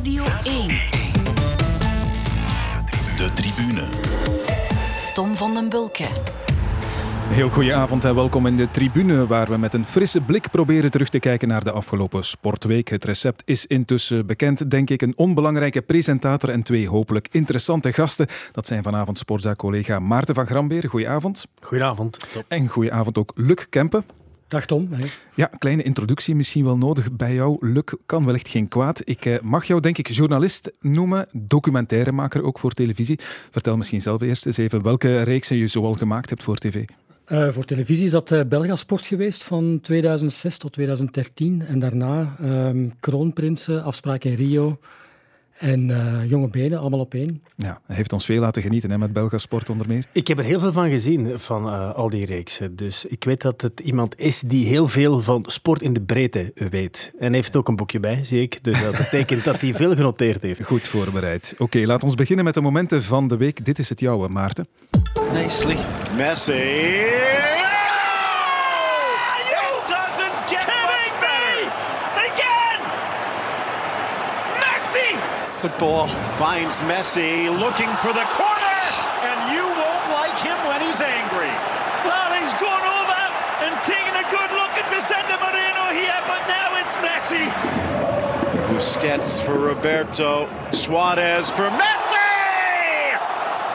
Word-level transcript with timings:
Radio 0.00 0.24
1. 0.42 0.68
De 3.16 3.30
tribune. 3.34 3.88
Tom 5.14 5.36
van 5.36 5.54
den 5.54 5.68
Bulke. 5.68 6.04
Heel 7.28 7.48
goede 7.48 7.74
avond 7.74 8.04
en 8.04 8.14
welkom 8.14 8.46
in 8.46 8.56
de 8.56 8.70
tribune, 8.70 9.26
waar 9.26 9.50
we 9.50 9.56
met 9.56 9.74
een 9.74 9.86
frisse 9.86 10.20
blik 10.20 10.50
proberen 10.50 10.90
terug 10.90 11.08
te 11.08 11.18
kijken 11.18 11.48
naar 11.48 11.64
de 11.64 11.70
afgelopen 11.70 12.24
sportweek. 12.24 12.88
Het 12.88 13.04
recept 13.04 13.42
is 13.44 13.66
intussen 13.66 14.26
bekend, 14.26 14.70
denk 14.70 14.90
ik. 14.90 15.02
Een 15.02 15.16
onbelangrijke 15.16 15.82
presentator 15.82 16.50
en 16.50 16.62
twee 16.62 16.88
hopelijk 16.88 17.28
interessante 17.30 17.92
gasten. 17.92 18.26
Dat 18.52 18.66
zijn 18.66 18.82
vanavond 18.82 19.18
sportzaak-collega 19.18 19.98
Maarten 19.98 20.34
van 20.34 20.46
Grambeer. 20.46 20.88
Goedenavond. 20.88 21.46
Goedenavond. 21.60 22.16
En 22.48 22.68
goedenavond 22.68 23.18
ook 23.18 23.32
Luc 23.34 23.66
Kempen. 23.70 24.04
Dag 24.50 24.66
Tom. 24.66 24.88
Hey. 24.92 25.10
Ja, 25.34 25.50
kleine 25.58 25.82
introductie 25.82 26.34
misschien 26.34 26.64
wel 26.64 26.76
nodig 26.76 27.12
bij 27.12 27.34
jou. 27.34 27.56
Luc 27.72 27.84
kan 28.06 28.24
wellicht 28.24 28.48
geen 28.48 28.68
kwaad. 28.68 29.02
Ik 29.04 29.24
eh, 29.24 29.40
mag 29.40 29.64
jou 29.64 29.80
denk 29.80 29.98
ik 29.98 30.08
journalist 30.08 30.70
noemen, 30.80 31.26
documentairemaker 31.32 32.42
ook 32.42 32.58
voor 32.58 32.72
televisie. 32.72 33.18
Vertel 33.50 33.76
misschien 33.76 34.00
zelf 34.00 34.20
eerst 34.20 34.46
eens 34.46 34.56
even 34.56 34.82
welke 34.82 35.22
reeksen 35.22 35.56
je 35.56 35.66
zoal 35.66 35.92
gemaakt 35.92 36.30
hebt 36.30 36.42
voor 36.42 36.56
tv. 36.56 36.84
Uh, 37.32 37.48
voor 37.48 37.64
televisie 37.64 38.04
is 38.04 38.10
dat 38.10 38.30
uh, 38.30 38.40
Belgasport 38.48 39.06
geweest 39.06 39.42
van 39.42 39.78
2006 39.82 40.58
tot 40.58 40.72
2013. 40.72 41.62
En 41.66 41.78
daarna 41.78 42.36
uh, 42.40 42.90
Kroonprinsen, 43.00 43.82
Afspraak 43.82 44.24
in 44.24 44.34
Rio 44.34 44.78
en 45.60 45.88
uh, 45.88 46.30
Jonge 46.30 46.48
Benen, 46.48 46.78
allemaal 46.78 47.00
op 47.00 47.14
één. 47.14 47.42
Ja, 47.56 47.80
hij 47.86 47.96
heeft 47.96 48.12
ons 48.12 48.24
veel 48.24 48.40
laten 48.40 48.62
genieten 48.62 48.90
hè, 48.90 48.98
met 48.98 49.12
Belgasport 49.12 49.70
onder 49.70 49.88
meer. 49.88 50.04
Ik 50.12 50.28
heb 50.28 50.38
er 50.38 50.44
heel 50.44 50.60
veel 50.60 50.72
van 50.72 50.90
gezien, 50.90 51.38
van 51.38 51.66
uh, 51.66 51.94
al 51.94 52.10
die 52.10 52.26
reeksen. 52.26 52.76
Dus 52.76 53.04
ik 53.04 53.24
weet 53.24 53.40
dat 53.40 53.60
het 53.60 53.80
iemand 53.80 54.18
is 54.18 54.40
die 54.40 54.66
heel 54.66 54.88
veel 54.88 55.20
van 55.20 55.44
sport 55.46 55.82
in 55.82 55.92
de 55.92 56.00
breedte 56.00 56.52
weet. 56.70 57.12
En 57.18 57.32
heeft 57.32 57.56
ook 57.56 57.68
een 57.68 57.76
boekje 57.76 58.00
bij, 58.00 58.24
zie 58.24 58.42
ik. 58.42 58.64
Dus 58.64 58.82
dat 58.82 58.96
betekent 58.96 59.44
dat 59.44 59.60
hij 59.60 59.74
veel 59.74 59.94
genoteerd 59.94 60.42
heeft. 60.42 60.62
Goed 60.62 60.82
voorbereid. 60.82 61.50
Oké, 61.52 61.62
okay, 61.62 61.84
laat 61.84 62.04
ons 62.04 62.14
beginnen 62.14 62.44
met 62.44 62.54
de 62.54 62.60
momenten 62.60 63.02
van 63.02 63.28
de 63.28 63.36
week. 63.36 63.64
Dit 63.64 63.78
is 63.78 63.88
het 63.88 64.00
jouwe, 64.00 64.28
Maarten. 64.28 64.66
Nicely. 65.32 65.76
Messi. 66.16 67.69
Good 75.62 75.76
ball. 75.76 76.08
Finds 76.40 76.80
Messi 76.88 77.52
looking 77.52 77.92
for 78.00 78.16
the 78.16 78.24
corner, 78.32 78.80
and 79.28 79.38
you 79.52 79.60
won't 79.60 80.06
like 80.08 80.38
him 80.40 80.56
when 80.64 80.80
he's 80.80 81.02
angry. 81.04 81.52
Well, 82.00 82.32
he's 82.32 82.54
gone 82.56 82.80
over 82.80 83.20
and 83.68 83.76
taken 83.84 84.16
a 84.16 84.24
good 84.32 84.50
look 84.56 84.72
at 84.80 84.88
Vicente 84.88 85.36
Moreno 85.36 85.92
here, 85.92 86.16
but 86.24 86.40
now 86.48 86.80
it's 86.80 86.96
Messi. 87.04 87.44
Busquets 88.72 89.44
for 89.44 89.58
Roberto. 89.58 90.48
Suarez 90.72 91.50
for 91.50 91.68
Messi! 91.68 93.12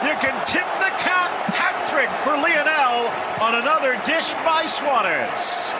You 0.02 0.18
can 0.18 0.34
tip 0.44 0.66
the 0.82 0.90
cap 0.98 1.30
hat 1.54 1.86
trick 1.86 2.10
for 2.26 2.34
Lionel 2.34 3.06
on 3.40 3.62
another 3.62 3.94
dish 4.04 4.34
by 4.42 4.66
Suarez. 4.66 5.70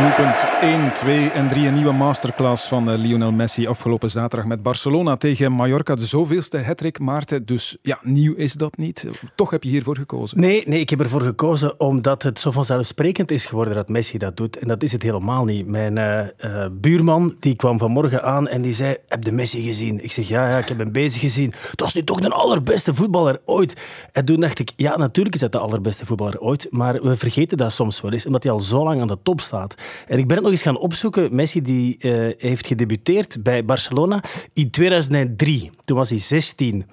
Doelpunt 0.00 0.44
1, 0.60 0.92
2 0.94 1.30
en 1.30 1.48
3. 1.48 1.66
Een 1.66 1.74
nieuwe 1.74 1.92
masterclass 1.92 2.68
van 2.68 2.94
Lionel 2.94 3.32
Messi 3.32 3.66
afgelopen 3.66 4.10
zaterdag 4.10 4.48
met 4.48 4.62
Barcelona 4.62 5.16
tegen 5.16 5.52
Mallorca. 5.52 5.94
De 5.94 6.06
zoveelste 6.06 6.58
hattrick, 6.58 6.98
Maarten. 6.98 7.46
Dus 7.46 7.76
ja, 7.82 7.98
nieuw 8.02 8.34
is 8.34 8.52
dat 8.52 8.76
niet. 8.76 9.06
Toch 9.34 9.50
heb 9.50 9.62
je 9.62 9.68
hiervoor 9.68 9.96
gekozen. 9.96 10.40
Nee, 10.40 10.62
nee, 10.66 10.80
ik 10.80 10.90
heb 10.90 11.00
ervoor 11.00 11.20
gekozen 11.20 11.80
omdat 11.80 12.22
het 12.22 12.38
zo 12.38 12.50
vanzelfsprekend 12.50 13.30
is 13.30 13.46
geworden 13.46 13.74
dat 13.74 13.88
Messi 13.88 14.18
dat 14.18 14.36
doet. 14.36 14.58
En 14.58 14.68
dat 14.68 14.82
is 14.82 14.92
het 14.92 15.02
helemaal 15.02 15.44
niet. 15.44 15.66
Mijn 15.66 15.96
uh, 15.96 16.18
uh, 16.18 16.66
buurman 16.72 17.36
die 17.40 17.56
kwam 17.56 17.78
vanmorgen 17.78 18.22
aan 18.22 18.48
en 18.48 18.62
die 18.62 18.72
zei, 18.72 18.96
heb 19.08 19.24
je 19.24 19.32
Messi 19.32 19.62
gezien? 19.62 20.04
Ik 20.04 20.12
zeg, 20.12 20.28
ja, 20.28 20.48
ja, 20.48 20.58
ik 20.58 20.68
heb 20.68 20.78
hem 20.78 20.92
bezig 20.92 21.20
gezien. 21.20 21.52
Dat 21.74 21.88
is 21.88 21.94
nu 21.94 22.04
toch 22.04 22.20
de 22.20 22.30
allerbeste 22.30 22.94
voetballer 22.94 23.40
ooit. 23.44 23.80
En 24.12 24.24
toen 24.24 24.40
dacht 24.40 24.58
ik, 24.58 24.72
ja, 24.76 24.96
natuurlijk 24.96 25.34
is 25.34 25.40
dat 25.40 25.52
de 25.52 25.58
allerbeste 25.58 26.06
voetballer 26.06 26.40
ooit. 26.40 26.66
Maar 26.70 27.02
we 27.02 27.16
vergeten 27.16 27.56
dat 27.56 27.72
soms 27.72 28.00
wel 28.00 28.12
eens, 28.12 28.26
omdat 28.26 28.42
hij 28.42 28.52
al 28.52 28.60
zo 28.60 28.84
lang 28.84 29.00
aan 29.00 29.06
de 29.06 29.18
top 29.22 29.40
staat. 29.40 29.74
En 30.06 30.18
ik 30.18 30.26
ben 30.26 30.36
het 30.36 30.44
nog 30.44 30.52
eens 30.52 30.62
gaan 30.62 30.78
opzoeken. 30.78 31.34
Messi 31.34 31.62
die, 31.62 31.96
uh, 32.00 32.34
heeft 32.38 32.66
gedebuteerd 32.66 33.42
bij 33.42 33.64
Barcelona 33.64 34.22
in 34.52 34.70
2003. 34.70 35.70
Toen 35.84 35.96
was 35.96 36.10
hij 36.10 36.18
16. 36.18 36.86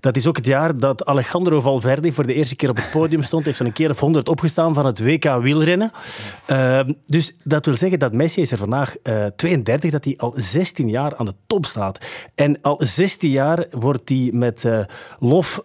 Dat 0.00 0.16
is 0.16 0.26
ook 0.26 0.36
het 0.36 0.46
jaar 0.46 0.76
dat 0.76 1.04
Alejandro 1.04 1.60
Valverde 1.60 2.12
voor 2.12 2.26
de 2.26 2.34
eerste 2.34 2.56
keer 2.56 2.70
op 2.70 2.76
het 2.76 2.90
podium 2.90 3.22
stond. 3.22 3.44
Heeft 3.44 3.60
een 3.60 3.72
keer 3.72 3.90
of 3.90 4.00
100 4.00 4.28
opgestaan 4.28 4.74
van 4.74 4.86
het 4.86 5.00
WK 5.00 5.24
wielrennen. 5.24 5.92
Uh, 6.50 6.80
dus 7.06 7.36
dat 7.44 7.66
wil 7.66 7.76
zeggen 7.76 7.98
dat 7.98 8.12
Messi 8.12 8.40
is 8.40 8.50
er 8.50 8.58
vandaag 8.58 8.96
uh, 9.02 9.24
32, 9.36 9.90
dat 9.90 10.04
hij 10.04 10.14
al 10.16 10.32
16 10.36 10.88
jaar 10.88 11.16
aan 11.16 11.24
de 11.24 11.34
top 11.46 11.66
staat. 11.66 11.98
En 12.34 12.58
al 12.62 12.76
16 12.78 13.30
jaar 13.30 13.66
wordt 13.70 14.08
hij 14.08 14.30
met 14.32 14.64
uh, 14.64 14.78
lof 15.18 15.62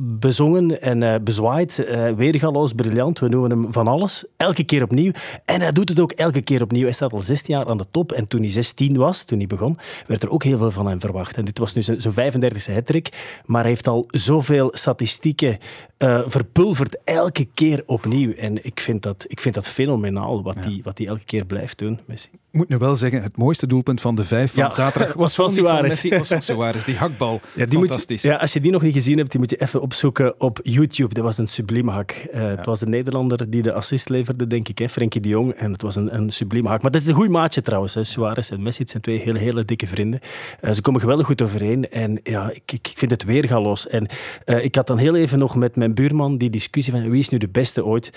bezongen 0.00 0.82
en 0.82 1.24
bezwaaid. 1.24 1.86
weergaloos, 2.16 2.72
briljant. 2.72 3.18
We 3.18 3.28
noemen 3.28 3.50
hem 3.50 3.72
van 3.72 3.88
alles. 3.88 4.24
Elke 4.36 4.64
keer 4.64 4.82
opnieuw. 4.82 5.12
En 5.44 5.60
hij 5.60 5.72
doet 5.72 5.88
het 5.88 6.00
ook 6.00 6.12
elke 6.18 6.42
keer 6.42 6.62
opnieuw. 6.62 6.82
Hij 6.82 6.92
staat 6.92 7.12
al 7.12 7.20
16 7.20 7.54
jaar 7.54 7.66
aan 7.66 7.78
de 7.78 7.86
top. 7.90 8.12
En 8.12 8.28
toen 8.28 8.40
hij 8.40 8.50
16 8.50 8.96
was, 8.96 9.24
toen 9.24 9.38
hij 9.38 9.46
begon, 9.46 9.78
werd 10.06 10.22
er 10.22 10.30
ook 10.30 10.44
heel 10.44 10.58
veel 10.58 10.70
van 10.70 10.86
hem 10.86 11.00
verwacht. 11.00 11.36
En 11.36 11.44
dit 11.44 11.58
was 11.58 11.74
nu 11.74 11.82
zijn 11.82 12.32
35e 12.32 12.72
hattrick. 12.72 13.40
Maar 13.44 13.60
hij 13.60 13.70
heeft 13.70 13.86
al 13.86 14.04
zoveel 14.08 14.70
statistieken 14.72 15.58
uh, 15.98 16.20
verpulverd, 16.26 16.96
elke 17.04 17.48
keer 17.54 17.82
opnieuw. 17.86 18.32
En 18.32 18.64
ik 18.64 18.80
vind 18.80 19.02
dat, 19.02 19.24
ik 19.28 19.40
vind 19.40 19.54
dat 19.54 19.68
fenomenaal, 19.68 20.42
wat 20.42 20.54
hij 20.54 20.82
ja. 20.94 21.06
elke 21.06 21.24
keer 21.24 21.44
blijft 21.44 21.78
doen, 21.78 22.00
Messi. 22.06 22.28
Ik 22.50 22.58
moet 22.58 22.68
nu 22.68 22.78
wel 22.78 22.94
zeggen, 22.94 23.22
het 23.22 23.36
mooiste 23.36 23.66
doelpunt 23.66 24.00
van 24.00 24.14
de 24.14 24.24
vijf 24.24 24.52
van 24.52 24.62
ja, 24.62 24.70
zaterdag 24.70 25.14
was 25.24 25.34
van 25.34 25.50
Suarez. 25.50 26.08
was 26.08 26.28
van 26.28 26.42
Suarez, 26.42 26.84
die 26.84 26.96
hakbal. 26.96 27.40
Ja, 27.54 27.66
die 27.66 27.78
Fantastisch. 27.78 28.22
Je, 28.22 28.28
ja, 28.28 28.36
als 28.36 28.52
je 28.52 28.60
die 28.60 28.70
nog 28.70 28.82
niet 28.82 28.92
gezien 28.92 29.18
hebt, 29.18 29.30
die 29.30 29.40
moet 29.40 29.50
je 29.50 29.60
even 29.60 29.80
opzoeken 29.80 30.40
op 30.40 30.60
YouTube. 30.62 31.14
Dat 31.14 31.24
was 31.24 31.38
een 31.38 31.46
sublieme 31.46 31.90
hak. 31.90 32.26
Uh, 32.34 32.48
het 32.48 32.66
was 32.66 32.80
een 32.80 32.90
Nederlander 32.90 33.50
die 33.50 33.62
de 33.62 33.72
assist 33.72 34.08
leverde, 34.08 34.46
denk 34.46 34.68
ik, 34.68 34.78
hè, 34.78 34.88
Frenkie 34.88 35.20
de 35.20 35.28
Jong. 35.28 35.52
En 35.52 35.72
het 35.72 35.82
was 35.82 35.96
een, 35.96 36.07
een 36.14 36.30
sublieme 36.30 36.68
hak. 36.68 36.82
Maar 36.82 36.90
dat 36.90 37.00
is 37.00 37.06
een 37.06 37.14
goed 37.14 37.28
maatje 37.28 37.62
trouwens, 37.62 37.94
hè. 37.94 38.04
Suarez 38.04 38.50
en 38.50 38.62
Messi. 38.62 38.82
Het 38.82 38.90
zijn 38.90 39.02
twee 39.02 39.18
hele, 39.18 39.38
hele 39.38 39.64
dikke 39.64 39.86
vrienden. 39.86 40.20
Uh, 40.60 40.72
ze 40.72 40.80
komen 40.80 41.00
geweldig 41.00 41.26
goed 41.26 41.42
overeen. 41.42 41.90
En 41.90 42.20
ja, 42.22 42.50
ik, 42.50 42.72
ik 42.72 42.92
vind 42.94 43.10
het 43.10 43.24
weergaloos. 43.24 43.88
En 43.88 44.06
uh, 44.46 44.64
ik 44.64 44.74
had 44.74 44.86
dan 44.86 44.98
heel 44.98 45.14
even 45.14 45.38
nog 45.38 45.56
met 45.56 45.76
mijn 45.76 45.94
buurman 45.94 46.38
die 46.38 46.50
discussie 46.50 46.92
van 46.92 47.10
wie 47.10 47.20
is 47.20 47.28
nu 47.28 47.38
de 47.38 47.48
beste 47.48 47.84
ooit. 47.84 48.10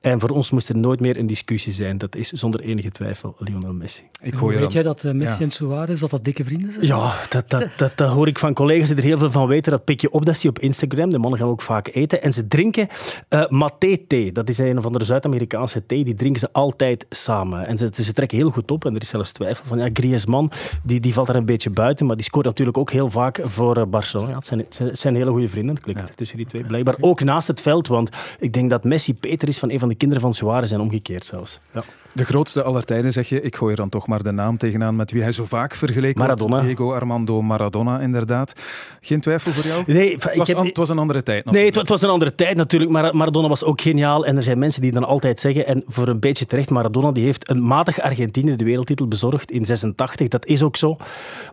En 0.00 0.20
voor 0.20 0.30
ons 0.30 0.50
moest 0.50 0.68
er 0.68 0.76
nooit 0.76 1.00
meer 1.00 1.18
een 1.18 1.26
discussie 1.26 1.72
zijn. 1.72 1.98
Dat 1.98 2.16
is 2.16 2.28
zonder 2.28 2.60
enige 2.60 2.90
twijfel 2.90 3.36
Lionel 3.38 3.72
Messi. 3.72 4.02
Ik 4.22 4.34
hoor 4.34 4.52
Weet 4.52 4.72
jij 4.72 4.82
dat 4.82 5.04
uh, 5.04 5.12
Messi 5.12 5.38
ja. 5.38 5.44
en 5.44 5.50
Suarez 5.50 6.00
dat 6.00 6.10
dat 6.10 6.24
dikke 6.24 6.44
vrienden 6.44 6.72
zijn? 6.72 6.86
Ja, 6.86 7.14
dat, 7.28 7.50
dat, 7.50 7.68
dat, 7.76 7.96
dat, 7.96 8.08
hoor 8.08 8.28
ik 8.28 8.38
van 8.38 8.54
collega's 8.54 8.88
die 8.88 8.96
er 8.96 9.02
heel 9.02 9.18
veel 9.18 9.30
van 9.30 9.46
weten. 9.46 9.72
Dat 9.72 9.84
pik 9.84 10.00
je 10.00 10.10
op, 10.10 10.24
dat 10.24 10.34
zie 10.34 10.50
je 10.50 10.56
op 10.56 10.62
Instagram. 10.62 11.10
De 11.10 11.18
mannen 11.18 11.38
gaan 11.38 11.48
ook 11.48 11.62
vaak 11.62 11.88
eten. 11.92 12.22
En 12.22 12.32
ze 12.32 12.46
drinken 12.46 12.88
uh, 13.30 13.48
maté-thee. 13.48 14.32
Dat 14.32 14.48
is 14.48 14.58
een 14.58 14.78
of 14.78 14.84
andere 14.84 15.04
Zuid-Amerikaanse 15.04 15.86
thee. 15.86 16.04
Die 16.04 16.14
drinken 16.14 16.40
ze 16.40 16.52
altijd 16.52 17.06
samen. 17.24 17.66
En 17.66 17.76
ze, 17.76 17.90
ze 17.92 18.12
trekken 18.12 18.38
heel 18.38 18.50
goed 18.50 18.70
op. 18.70 18.84
En 18.84 18.94
er 18.94 19.00
is 19.00 19.08
zelfs 19.08 19.32
twijfel 19.32 19.64
van, 19.66 19.78
ja, 19.78 19.88
Griezmann, 19.92 20.50
die, 20.82 21.00
die 21.00 21.12
valt 21.12 21.28
er 21.28 21.36
een 21.36 21.46
beetje 21.46 21.70
buiten. 21.70 22.06
Maar 22.06 22.16
die 22.16 22.24
scoort 22.24 22.44
natuurlijk 22.44 22.78
ook 22.78 22.90
heel 22.90 23.10
vaak 23.10 23.40
voor 23.44 23.78
uh, 23.78 23.84
Barcelona. 23.84 24.28
Ja, 24.28 24.34
het, 24.34 24.46
zijn, 24.46 24.66
het 24.88 25.00
zijn 25.00 25.14
hele 25.14 25.30
goede 25.30 25.48
vrienden. 25.48 25.74
Het 25.74 25.84
klikt 25.84 26.00
ja. 26.00 26.14
tussen 26.14 26.36
die 26.36 26.46
twee. 26.46 26.64
Blijkbaar 26.64 26.96
ook 27.00 27.22
naast 27.22 27.48
het 27.48 27.60
veld. 27.60 27.86
Want 27.86 28.10
ik 28.38 28.52
denk 28.52 28.70
dat 28.70 28.84
Messi 28.84 29.14
Peter 29.14 29.48
is 29.48 29.58
van 29.58 29.70
een 29.70 29.78
van 29.78 29.88
de 29.88 29.94
kinderen 29.94 30.22
van 30.22 30.34
Suarez 30.34 30.72
en 30.72 30.80
omgekeerd 30.80 31.24
zelfs. 31.24 31.60
Ja. 31.72 31.82
De 32.14 32.24
grootste 32.24 32.62
aller 32.62 32.84
tijden, 32.84 33.12
zeg 33.12 33.28
je. 33.28 33.40
Ik 33.40 33.56
gooi 33.56 33.70
er 33.70 33.76
dan 33.76 33.88
toch 33.88 34.06
maar 34.06 34.22
de 34.22 34.30
naam 34.30 34.58
tegenaan 34.58 34.96
met 34.96 35.10
wie 35.10 35.22
hij 35.22 35.32
zo 35.32 35.44
vaak 35.44 35.74
vergeleken 35.74 36.20
Maradona. 36.20 36.50
wordt. 36.50 36.64
Diego 36.64 36.92
Armando 36.92 37.42
Maradona, 37.42 38.00
inderdaad. 38.00 38.52
Geen 39.00 39.20
twijfel 39.20 39.52
voor 39.52 39.64
jou? 39.64 39.82
Nee. 39.86 40.12
Het 40.12 40.36
was, 40.36 40.48
heb, 40.48 40.56
an, 40.56 40.66
het 40.66 40.76
was 40.76 40.88
een 40.88 40.98
andere 40.98 41.22
tijd 41.22 41.44
natuurlijk. 41.44 41.74
Nee, 41.74 41.82
het, 41.82 41.90
was 41.90 42.02
een 42.02 42.08
andere 42.08 42.34
tijd 42.34 42.56
natuurlijk. 42.56 42.90
Maar 42.90 43.16
Maradona 43.16 43.48
was 43.48 43.64
ook 43.64 43.80
geniaal. 43.80 44.26
En 44.26 44.36
er 44.36 44.42
zijn 44.42 44.58
mensen 44.58 44.82
die 44.82 44.92
dan 44.92 45.04
altijd 45.04 45.40
zeggen, 45.40 45.66
en 45.66 45.82
voor 45.86 46.08
een 46.08 46.20
beetje 46.20 46.46
terecht, 46.46 46.70
Maradona 46.70 47.12
die 47.12 47.24
heeft 47.24 47.50
een 47.50 47.62
matig 47.62 48.00
Argentinië 48.00 48.56
de 48.56 48.64
wereldtitel 48.64 49.08
bezorgd 49.08 49.50
in 49.50 49.64
86. 49.64 50.28
Dat 50.28 50.46
is 50.46 50.62
ook 50.62 50.76
zo. 50.76 50.96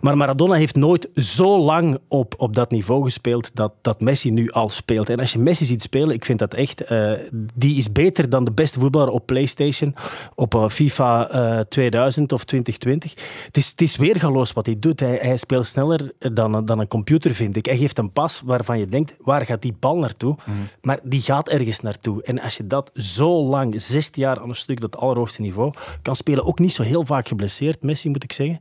Maar 0.01 0.18
Maradona 0.18 0.53
heeft 0.53 0.75
nooit 0.75 1.09
zo 1.13 1.59
lang 1.59 2.00
op, 2.07 2.33
op 2.38 2.56
dat 2.56 2.71
niveau 2.71 3.03
gespeeld 3.03 3.56
dat, 3.56 3.74
dat 3.81 4.01
Messi 4.01 4.31
nu 4.31 4.50
al 4.50 4.69
speelt. 4.69 5.09
En 5.09 5.19
als 5.19 5.31
je 5.31 5.39
Messi 5.39 5.65
ziet 5.65 5.81
spelen, 5.81 6.15
ik 6.15 6.25
vind 6.25 6.39
dat 6.39 6.53
echt... 6.53 6.91
Uh, 6.91 7.12
die 7.53 7.77
is 7.77 7.91
beter 7.91 8.30
dan 8.30 8.44
de 8.44 8.51
beste 8.51 8.80
voetballer 8.80 9.09
op 9.09 9.25
PlayStation, 9.25 9.95
op 10.36 10.50
uh, 10.56 10.69
FIFA 10.69 11.36
uh, 11.57 11.59
2000 11.59 12.31
of 12.31 12.44
2020. 12.44 13.12
Het 13.45 13.57
is, 13.57 13.69
het 13.69 13.81
is 13.81 13.95
weergaloos 13.95 14.53
wat 14.53 14.65
hij 14.65 14.75
doet. 14.80 15.00
Hij, 15.00 15.19
hij 15.21 15.38
speelt 15.38 15.65
sneller 15.65 16.12
dan, 16.18 16.65
dan 16.65 16.80
een 16.80 16.88
computer, 16.88 17.33
vind 17.33 17.56
ik. 17.56 17.65
Hij 17.65 17.77
geeft 17.77 17.98
een 17.98 18.12
pas 18.12 18.42
waarvan 18.45 18.80
je 18.80 18.88
denkt, 18.88 19.15
waar 19.19 19.45
gaat 19.45 19.62
die 19.62 19.75
bal 19.80 19.98
naartoe? 19.98 20.36
Mm. 20.45 20.53
Maar 20.81 21.00
die 21.03 21.21
gaat 21.21 21.50
ergens 21.50 21.80
naartoe. 21.80 22.24
En 22.24 22.39
als 22.39 22.57
je 22.57 22.68
dat 22.68 22.92
zo 22.95 23.44
lang, 23.44 23.81
16 23.81 24.24
jaar 24.24 24.39
aan 24.39 24.50
een 24.50 24.56
stuk, 24.56 24.81
dat 24.81 24.98
allerhoogste 24.98 25.42
niveau, 25.42 25.74
kan 26.01 26.15
spelen, 26.15 26.45
ook 26.45 26.59
niet 26.59 26.74
zo 26.74 26.83
heel 26.83 27.06
vaak 27.06 27.27
geblesseerd, 27.27 27.83
Messi 27.83 28.09
moet 28.09 28.24
ik 28.24 28.31
zeggen. 28.31 28.59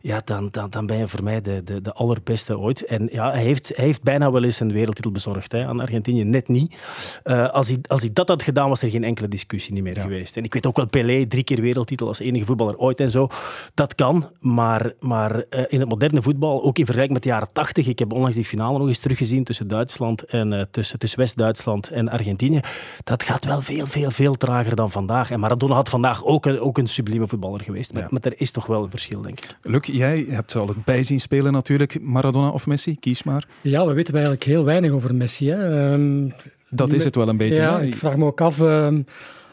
Ja, 0.00 0.22
dan, 0.24 0.48
dan, 0.50 0.70
dan 0.70 0.86
ben 0.86 0.98
je 0.98 1.08
voor 1.08 1.22
mij 1.22 1.40
de, 1.40 1.64
de, 1.64 1.80
de 1.80 1.92
allerbeste 1.92 2.58
ooit. 2.58 2.84
En 2.84 3.08
ja, 3.12 3.30
hij 3.30 3.42
heeft, 3.42 3.72
hij 3.76 3.84
heeft 3.84 4.02
bijna 4.02 4.30
wel 4.30 4.44
eens 4.44 4.60
een 4.60 4.72
wereldtitel 4.72 5.10
bezorgd 5.10 5.52
hè, 5.52 5.66
aan 5.66 5.80
Argentinië, 5.80 6.24
net 6.24 6.48
niet. 6.48 6.76
Uh, 7.24 7.48
als, 7.48 7.68
hij, 7.68 7.78
als 7.86 8.00
hij 8.00 8.10
dat 8.12 8.28
had 8.28 8.42
gedaan, 8.42 8.68
was 8.68 8.82
er 8.82 8.90
geen 8.90 9.04
enkele 9.04 9.28
discussie 9.28 9.72
niet 9.72 9.82
meer 9.82 9.96
geweest. 9.96 10.36
En 10.36 10.44
ik 10.44 10.54
weet 10.54 10.66
ook 10.66 10.76
wel, 10.76 10.86
Pelé, 10.86 11.26
drie 11.26 11.44
keer 11.44 11.60
wereldtitel 11.60 12.06
als 12.06 12.18
enige 12.18 12.44
voetballer 12.44 12.76
ooit 12.76 13.00
en 13.00 13.10
zo. 13.10 13.28
Dat 13.74 13.94
kan, 13.94 14.30
maar, 14.40 14.92
maar 15.00 15.36
uh, 15.36 15.64
in 15.68 15.80
het 15.80 15.88
moderne 15.88 16.22
voetbal, 16.22 16.64
ook 16.64 16.78
in 16.78 16.84
vergelijking 16.84 17.12
met 17.12 17.22
de 17.22 17.28
jaren 17.28 17.48
tachtig, 17.52 17.86
ik 17.86 17.98
heb 17.98 18.12
onlangs 18.12 18.36
die 18.36 18.44
finale 18.44 18.78
nog 18.78 18.88
eens 18.88 18.98
teruggezien 18.98 19.44
tussen 19.44 19.68
Duitsland 19.68 20.22
en 20.22 20.52
uh, 20.52 20.60
tussen, 20.70 20.98
tussen 20.98 21.18
West-Duitsland 21.18 21.90
en 21.90 22.08
Argentinië. 22.08 22.60
Dat 23.04 23.22
gaat 23.22 23.44
wel 23.44 23.60
veel, 23.60 23.86
veel, 23.86 24.10
veel 24.10 24.34
trager 24.34 24.76
dan 24.76 24.90
vandaag. 24.90 25.30
En 25.30 25.40
Maradona 25.40 25.74
had 25.74 25.88
vandaag 25.88 26.24
ook 26.24 26.46
een, 26.46 26.60
ook 26.60 26.78
een 26.78 26.88
sublieme 26.88 27.28
voetballer 27.28 27.60
geweest. 27.60 27.92
Maar, 27.92 28.02
ja. 28.02 28.08
maar 28.10 28.20
er 28.22 28.34
is 28.36 28.50
toch 28.50 28.66
wel 28.66 28.82
een 28.82 28.90
verschil, 28.90 29.22
denk 29.22 29.38
ik. 29.38 29.56
Luc, 29.62 29.86
jij 29.96 30.26
hebt 30.28 30.56
al 30.56 30.68
het 30.68 30.84
bijzien 30.84 31.20
spelen 31.20 31.52
natuurlijk. 31.52 32.00
Maradona 32.00 32.48
of 32.48 32.66
Messi? 32.66 32.96
Kies 33.00 33.22
maar. 33.22 33.46
Ja, 33.60 33.86
we 33.86 33.92
weten 33.92 34.14
eigenlijk 34.14 34.44
heel 34.44 34.64
weinig 34.64 34.90
over 34.90 35.14
Messi. 35.14 35.50
Hè. 35.50 35.92
Um, 35.92 36.32
dat 36.68 36.92
is 36.92 37.04
het 37.04 37.14
wel 37.14 37.28
een 37.28 37.36
beetje. 37.36 37.60
Ja, 37.60 37.78
ik 37.78 37.96
vraag 37.96 38.16
me 38.16 38.24
ook 38.24 38.40
af... 38.40 38.60
Um, 38.60 39.04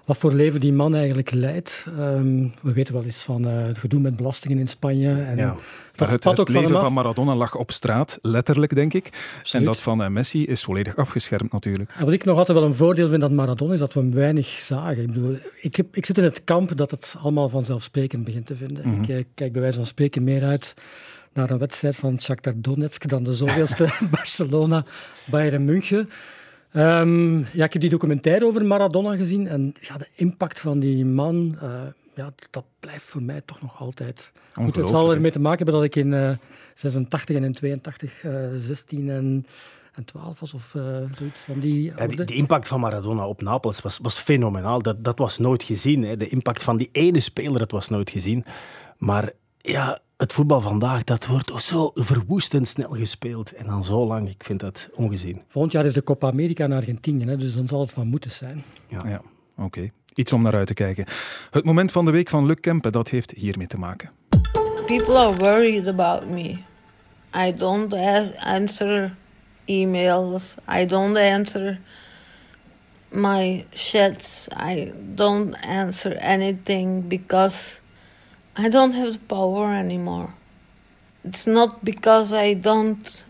wat 0.05 0.17
voor 0.17 0.33
leven 0.33 0.59
die 0.59 0.73
man 0.73 0.95
eigenlijk 0.95 1.31
leidt. 1.31 1.85
Um, 1.99 2.53
we 2.61 2.73
weten 2.73 2.93
wel 2.93 3.03
eens 3.03 3.23
van 3.23 3.47
uh, 3.47 3.65
het 3.65 3.77
gedoe 3.77 3.99
met 3.99 4.15
belastingen 4.15 4.57
in 4.57 4.67
Spanje. 4.67 5.21
En 5.21 5.37
ja. 5.37 5.55
dat 5.95 6.09
het, 6.09 6.23
het, 6.23 6.49
leven 6.49 6.69
van, 6.69 6.79
van, 6.79 6.93
Maradona 6.93 7.35
lag 7.35 7.55
op 7.55 7.71
straat, 7.71 8.19
letterlijk 8.21 8.75
denk 8.75 8.93
ik. 8.93 9.05
Absoluut. 9.39 9.53
En 9.53 9.73
dat 9.73 9.81
van 9.81 10.01
uh, 10.01 10.07
Messi 10.07 10.45
is 10.45 10.63
volledig 10.63 10.95
afgeschermd 10.95 11.51
natuurlijk. 11.51 11.91
En 11.97 12.05
wat 12.05 12.13
ik 12.13 12.23
nog 12.23 12.37
altijd 12.37 12.57
wel 12.57 12.67
een 12.67 12.75
voordeel 12.75 13.07
vind 13.07 13.23
aan 13.23 13.35
Maradona 13.35 13.73
is 13.73 13.79
dat 13.79 13.93
we 13.93 13.99
hem 13.99 14.13
weinig 14.13 14.47
zagen. 14.47 15.01
Ik, 15.01 15.07
bedoel, 15.07 15.37
ik, 15.61 15.75
heb, 15.75 15.95
ik 15.95 16.05
zit 16.05 16.17
in 16.17 16.23
het 16.23 16.43
kamp 16.43 16.77
dat 16.77 16.91
het 16.91 17.15
allemaal 17.21 17.49
vanzelfsprekend 17.49 18.23
begint 18.23 18.45
te 18.45 18.55
vinden. 18.55 18.87
Mm 18.87 18.93
-hmm. 18.93 19.15
Ik 19.15 19.27
kijk 19.35 19.51
bij 19.51 19.61
wijze 19.61 19.77
van 19.77 19.85
spreken 19.85 20.23
meer 20.23 20.43
uit 20.43 20.73
naar 21.33 21.49
een 21.49 21.57
wedstrijd 21.57 21.95
van 21.95 22.19
Shakhtar 22.19 22.53
Donetsk 22.55 23.07
dan 23.07 23.23
de 23.23 23.33
zoveelste 23.33 23.89
Barcelona 24.11 24.85
Bayern 25.25 25.65
München. 25.65 26.09
Um, 26.75 27.37
ja, 27.37 27.65
ik 27.65 27.73
heb 27.73 27.81
die 27.81 27.89
documentaire 27.89 28.45
over 28.45 28.65
Maradona 28.65 29.15
gezien 29.15 29.47
en 29.47 29.73
ja, 29.79 29.97
de 29.97 30.07
impact 30.15 30.59
van 30.59 30.79
die 30.79 31.05
man, 31.05 31.57
uh, 31.63 31.71
ja, 32.15 32.33
dat 32.49 32.63
blijft 32.79 33.03
voor 33.03 33.21
mij 33.21 33.41
toch 33.45 33.61
nog 33.61 33.81
altijd. 33.81 34.31
Goed, 34.53 34.75
het 34.75 34.89
zal 34.89 35.13
ermee 35.13 35.31
te 35.31 35.39
maken 35.39 35.57
hebben 35.65 35.75
dat 35.75 35.83
ik 35.83 35.95
in 35.95 36.11
uh, 36.11 36.29
86 36.73 37.35
en 37.35 37.43
in 37.43 37.53
82 37.53 38.23
uh, 38.23 38.31
16 38.53 39.09
en, 39.09 39.45
en 39.93 40.05
12 40.05 40.39
was 40.39 40.53
of 40.53 40.73
uh, 40.73 40.83
zoiets 41.17 41.39
van 41.39 41.59
die. 41.59 41.93
Ja, 41.97 42.07
die, 42.07 42.23
de 42.23 42.33
impact 42.33 42.67
van 42.67 42.79
Maradona 42.79 43.27
op 43.27 43.41
Napels 43.41 43.81
was, 43.81 43.99
was 44.01 44.17
fenomenaal. 44.17 44.81
Dat, 44.81 45.03
dat 45.03 45.19
was 45.19 45.37
nooit 45.37 45.63
gezien. 45.63 46.03
Hè. 46.03 46.17
De 46.17 46.27
impact 46.27 46.63
van 46.63 46.77
die 46.77 46.89
ene 46.91 47.19
speler, 47.19 47.59
dat 47.59 47.71
was 47.71 47.89
nooit 47.89 48.09
gezien. 48.09 48.45
Maar 48.97 49.31
ja, 49.71 49.99
het 50.17 50.33
voetbal 50.33 50.61
vandaag, 50.61 51.03
dat 51.03 51.27
wordt 51.27 51.61
zo 51.61 51.91
verwoestend 51.93 52.67
snel 52.67 52.89
gespeeld. 52.89 53.53
En 53.53 53.65
dan 53.65 53.83
zo 53.83 54.05
lang, 54.05 54.29
ik 54.29 54.43
vind 54.43 54.59
dat 54.59 54.89
ongezien. 54.93 55.41
Volgend 55.47 55.73
jaar 55.73 55.85
is 55.85 55.93
de 55.93 56.03
Copa 56.03 56.27
America 56.27 56.63
in 56.63 56.71
Argentinië, 56.71 57.25
hè, 57.25 57.37
dus 57.37 57.55
dan 57.55 57.67
zal 57.67 57.79
het 57.79 57.91
van 57.91 58.07
moeten 58.07 58.31
zijn. 58.31 58.63
Ja, 58.87 58.99
ja 59.07 59.21
oké. 59.55 59.63
Okay. 59.63 59.91
Iets 60.13 60.33
om 60.33 60.41
naar 60.41 60.55
uit 60.55 60.67
te 60.67 60.73
kijken. 60.73 61.05
Het 61.51 61.63
moment 61.63 61.91
van 61.91 62.05
de 62.05 62.11
week 62.11 62.29
van 62.29 62.45
Luc 62.45 62.59
Kempen, 62.59 62.91
dat 62.91 63.09
heeft 63.09 63.31
hiermee 63.31 63.67
te 63.67 63.77
maken. 63.77 64.11
People 64.85 65.17
are 65.17 65.35
worried 65.35 65.87
about 65.87 66.29
me. 66.29 66.57
I 67.35 67.55
don't 67.57 67.93
answer 68.39 69.15
emails. 69.65 70.55
I 70.79 70.85
don't 70.85 71.17
answer 71.17 71.79
my 73.09 73.65
chats. 73.69 74.47
I 74.69 74.91
don't 75.15 75.61
answer 75.61 76.17
anything 76.19 77.07
because... 77.07 77.81
I 78.55 78.69
don't 78.69 78.93
have 78.93 79.13
the 79.13 79.19
power 79.19 79.73
anymore. 79.73 80.33
It's 81.23 81.47
not 81.47 81.83
because 81.83 82.33
I 82.33 82.53
don't 82.53 83.25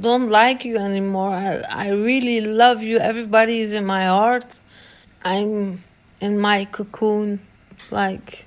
don't 0.00 0.28
like 0.30 0.64
you 0.64 0.76
anymore. 0.76 1.34
I, 1.34 1.86
I 1.86 1.88
really 1.88 2.40
love 2.40 2.82
you. 2.82 2.98
Everybody 2.98 3.60
is 3.60 3.72
in 3.72 3.84
my 3.86 4.04
heart. 4.04 4.60
I'm 5.24 5.82
in 6.20 6.38
my 6.38 6.66
cocoon. 6.66 7.40
Like 7.90 8.46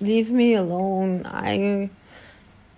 leave 0.00 0.30
me 0.30 0.54
alone. 0.54 1.22
I 1.24 1.90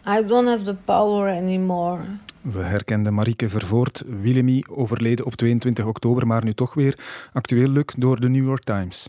I 0.05 0.22
don't 0.22 0.46
have 0.46 0.64
the 0.64 0.75
power 0.75 1.29
anymore. 1.29 2.05
We 2.43 2.62
herkenden 2.62 3.14
Marieke 3.14 3.49
Vervoort, 3.49 4.02
Willemy, 4.06 4.64
overleden 4.70 5.26
op 5.26 5.34
22 5.34 5.84
oktober, 5.87 6.26
maar 6.26 6.44
nu 6.44 6.55
toch 6.55 6.75
weer 6.75 6.99
actueel 7.32 7.69
Luc 7.69 7.94
door 7.96 8.20
de 8.20 8.29
New 8.29 8.44
York 8.44 8.64
Times. 8.64 9.08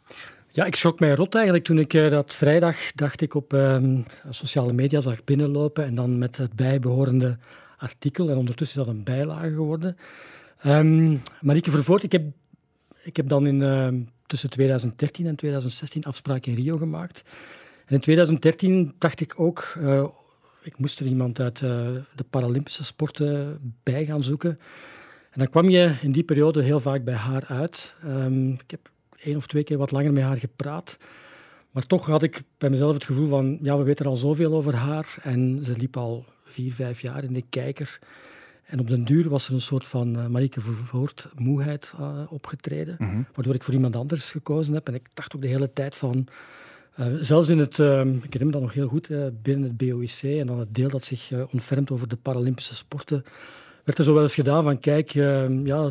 Ja, 0.58 0.66
ik 0.66 0.76
schrok 0.76 1.00
mij 1.00 1.14
rot 1.14 1.36
eigenlijk 1.36 1.66
toen 1.66 1.80
ik 1.80 1.94
uh, 1.94 2.10
dat 2.10 2.36
vrijdag, 2.36 2.92
dacht 2.92 3.22
ik, 3.22 3.34
op 3.34 3.54
uh, 3.54 3.84
sociale 4.30 4.74
media 4.74 5.00
zag 5.00 5.24
binnenlopen 5.24 5.86
en 5.86 5.96
dan 5.96 6.18
met 6.18 6.38
het 6.38 6.56
bijbehorende 6.56 7.38
artikel. 7.78 8.30
En 8.30 8.38
ondertussen 8.38 8.80
is 8.80 8.86
dat 8.86 8.96
een 8.96 9.04
bijlage 9.04 9.50
geworden. 9.50 9.98
Um, 10.66 11.22
Marieke 11.42 11.72
Vervoort, 11.72 12.04
ik 12.04 12.12
heb, 12.12 12.24
ik 13.04 13.16
heb 13.16 13.28
dan 13.28 13.48
in, 13.48 13.62
uh, 13.62 13.88
tussen 14.26 14.50
2013 14.50 15.26
en 15.26 15.36
2016 15.36 16.04
afspraken 16.04 16.52
in 16.52 16.58
Rio 16.58 16.78
gemaakt. 16.78 17.24
En 17.86 17.94
in 17.96 18.00
2013 18.00 18.96
dacht 18.98 19.20
ik 19.20 19.34
ook, 19.40 19.74
uh, 19.80 20.06
ik 20.62 20.78
moest 20.78 21.00
er 21.00 21.06
iemand 21.06 21.40
uit 21.40 21.60
de 21.60 22.26
Paralympische 22.30 22.84
sporten 22.84 23.60
bij 23.84 24.06
gaan 24.06 24.24
zoeken. 24.24 24.60
En 25.32 25.40
dan 25.40 25.50
kwam 25.50 25.70
je 25.70 25.94
in 26.02 26.12
die 26.12 26.24
periode 26.24 26.62
heel 26.62 26.80
vaak 26.80 27.04
bij 27.04 27.16
haar 27.16 27.46
uit. 27.46 27.96
Ik 28.58 28.72
heb 28.72 28.90
één 29.28 29.36
of 29.38 29.48
twee 29.48 29.64
keer 29.64 29.78
wat 29.78 29.92
langer 29.92 30.14
met 30.14 30.24
haar 30.24 30.38
gepraat. 30.38 30.98
Maar 31.72 31.86
toch 31.86 32.06
had 32.06 32.24
ik 32.24 32.44
bij 32.58 32.70
mezelf 32.70 32.94
het 32.94 33.04
gevoel 33.04 33.28
van, 33.28 33.58
ja, 33.62 33.78
we 33.78 33.84
weten 33.84 34.06
al 34.06 34.16
zoveel 34.16 34.54
over 34.54 34.76
haar. 34.76 35.16
En 35.22 35.60
ze 35.64 35.78
liep 35.78 35.98
al 35.98 36.26
vier, 36.46 36.74
vijf 36.74 37.02
jaar 37.02 37.24
in 37.24 37.34
de 37.34 37.44
kijker. 37.50 38.00
En 38.66 38.80
op 38.80 38.90
den 38.90 39.06
duur 39.06 39.30
was 39.30 39.48
er 39.48 39.54
een 39.54 39.62
soort 39.62 39.88
van 39.88 40.18
uh, 40.18 40.26
Marieke 40.26 40.62
Vervoort 40.62 41.28
moeheid 41.36 41.94
uh, 42.00 42.20
opgetreden. 42.30 42.96
Mm 42.98 43.10
-hmm. 43.10 43.26
Waardoor 43.34 43.56
ik 43.56 43.64
voor 43.64 43.74
iemand 43.74 43.96
anders 43.96 44.32
gekozen 44.32 44.74
heb. 44.74 44.88
En 44.88 44.94
ik 44.94 45.08
dacht 45.14 45.36
ook 45.36 45.42
de 45.42 45.48
hele 45.48 45.74
tijd 45.74 45.96
van... 45.96 46.28
Uh, 47.00 47.06
zelfs 47.20 47.50
in 47.50 47.58
het, 47.58 47.72
ik 47.72 47.80
herinner 47.80 48.46
me 48.46 48.52
dat 48.52 48.62
nog 48.62 48.74
heel 48.74 48.88
goed, 48.88 49.10
binnen 49.42 49.64
het 49.64 49.78
BOIC 49.78 50.22
en 50.24 50.48
dan 50.48 50.60
het 50.60 50.76
deel 50.76 50.90
dat 50.90 51.04
zich 51.04 51.32
ontfermt 51.52 51.92
over 51.92 52.08
de 52.08 52.16
Paralympische 52.16 52.76
sporten, 52.76 53.24
werd 53.84 53.98
er 53.98 54.04
zo 54.04 54.14
wel 54.14 54.24
eens 54.24 54.34
gedaan 54.34 54.64
van, 54.64 54.80
kijk, 54.80 55.10
ja, 55.64 55.90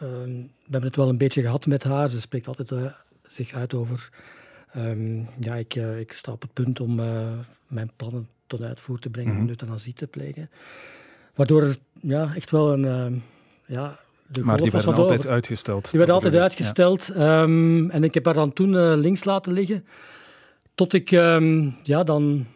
Ehm, 0.00 0.42
hebben 0.72 0.88
het 0.90 0.96
wel 0.96 1.08
een 1.08 1.18
beetje 1.18 1.42
gehad 1.42 1.66
met 1.66 1.84
haar. 1.84 2.08
Ze 2.08 2.20
spreekt 2.20 2.46
altijd 2.46 2.70
uh, 2.70 2.92
zich 3.28 3.52
uit 3.52 3.74
over... 3.74 4.08
Um, 4.76 5.28
ja, 5.40 5.54
ik, 5.54 5.74
uh, 5.74 5.98
ik 5.98 6.12
sta 6.12 6.32
op 6.32 6.42
het 6.42 6.52
punt 6.52 6.80
om 6.80 6.98
uh, 7.00 7.28
mijn 7.66 7.90
plannen 7.96 8.28
tot 8.46 8.62
uitvoer 8.62 8.98
te 8.98 9.10
brengen 9.10 9.30
mm 9.30 9.36
-hmm. 9.36 9.44
om 9.46 9.50
euthanasie 9.50 9.92
te 9.92 10.06
plegen. 10.06 10.50
Waardoor 11.34 11.62
er 11.62 11.78
ja, 12.00 12.34
echt 12.34 12.50
wel 12.50 12.72
een... 12.72 12.84
Uh, 12.84 13.20
ja, 13.66 13.98
de 14.26 14.40
maar 14.40 14.56
die 14.56 14.70
werden 14.70 14.94
altijd 14.94 15.18
over. 15.18 15.30
uitgesteld. 15.30 15.90
Die 15.90 15.98
werden 15.98 16.14
altijd 16.14 16.34
uitgesteld. 16.34 17.12
Ja. 17.14 17.42
Um, 17.42 17.90
en 17.90 18.04
ik 18.04 18.14
heb 18.14 18.24
haar 18.24 18.34
dan 18.34 18.52
toen 18.52 18.94
links 18.94 19.24
laten 19.24 19.52
liggen. 19.52 19.84
Tot 20.74 20.92
ik 20.92 21.10
ja, 21.82 22.04
dan 22.04 22.46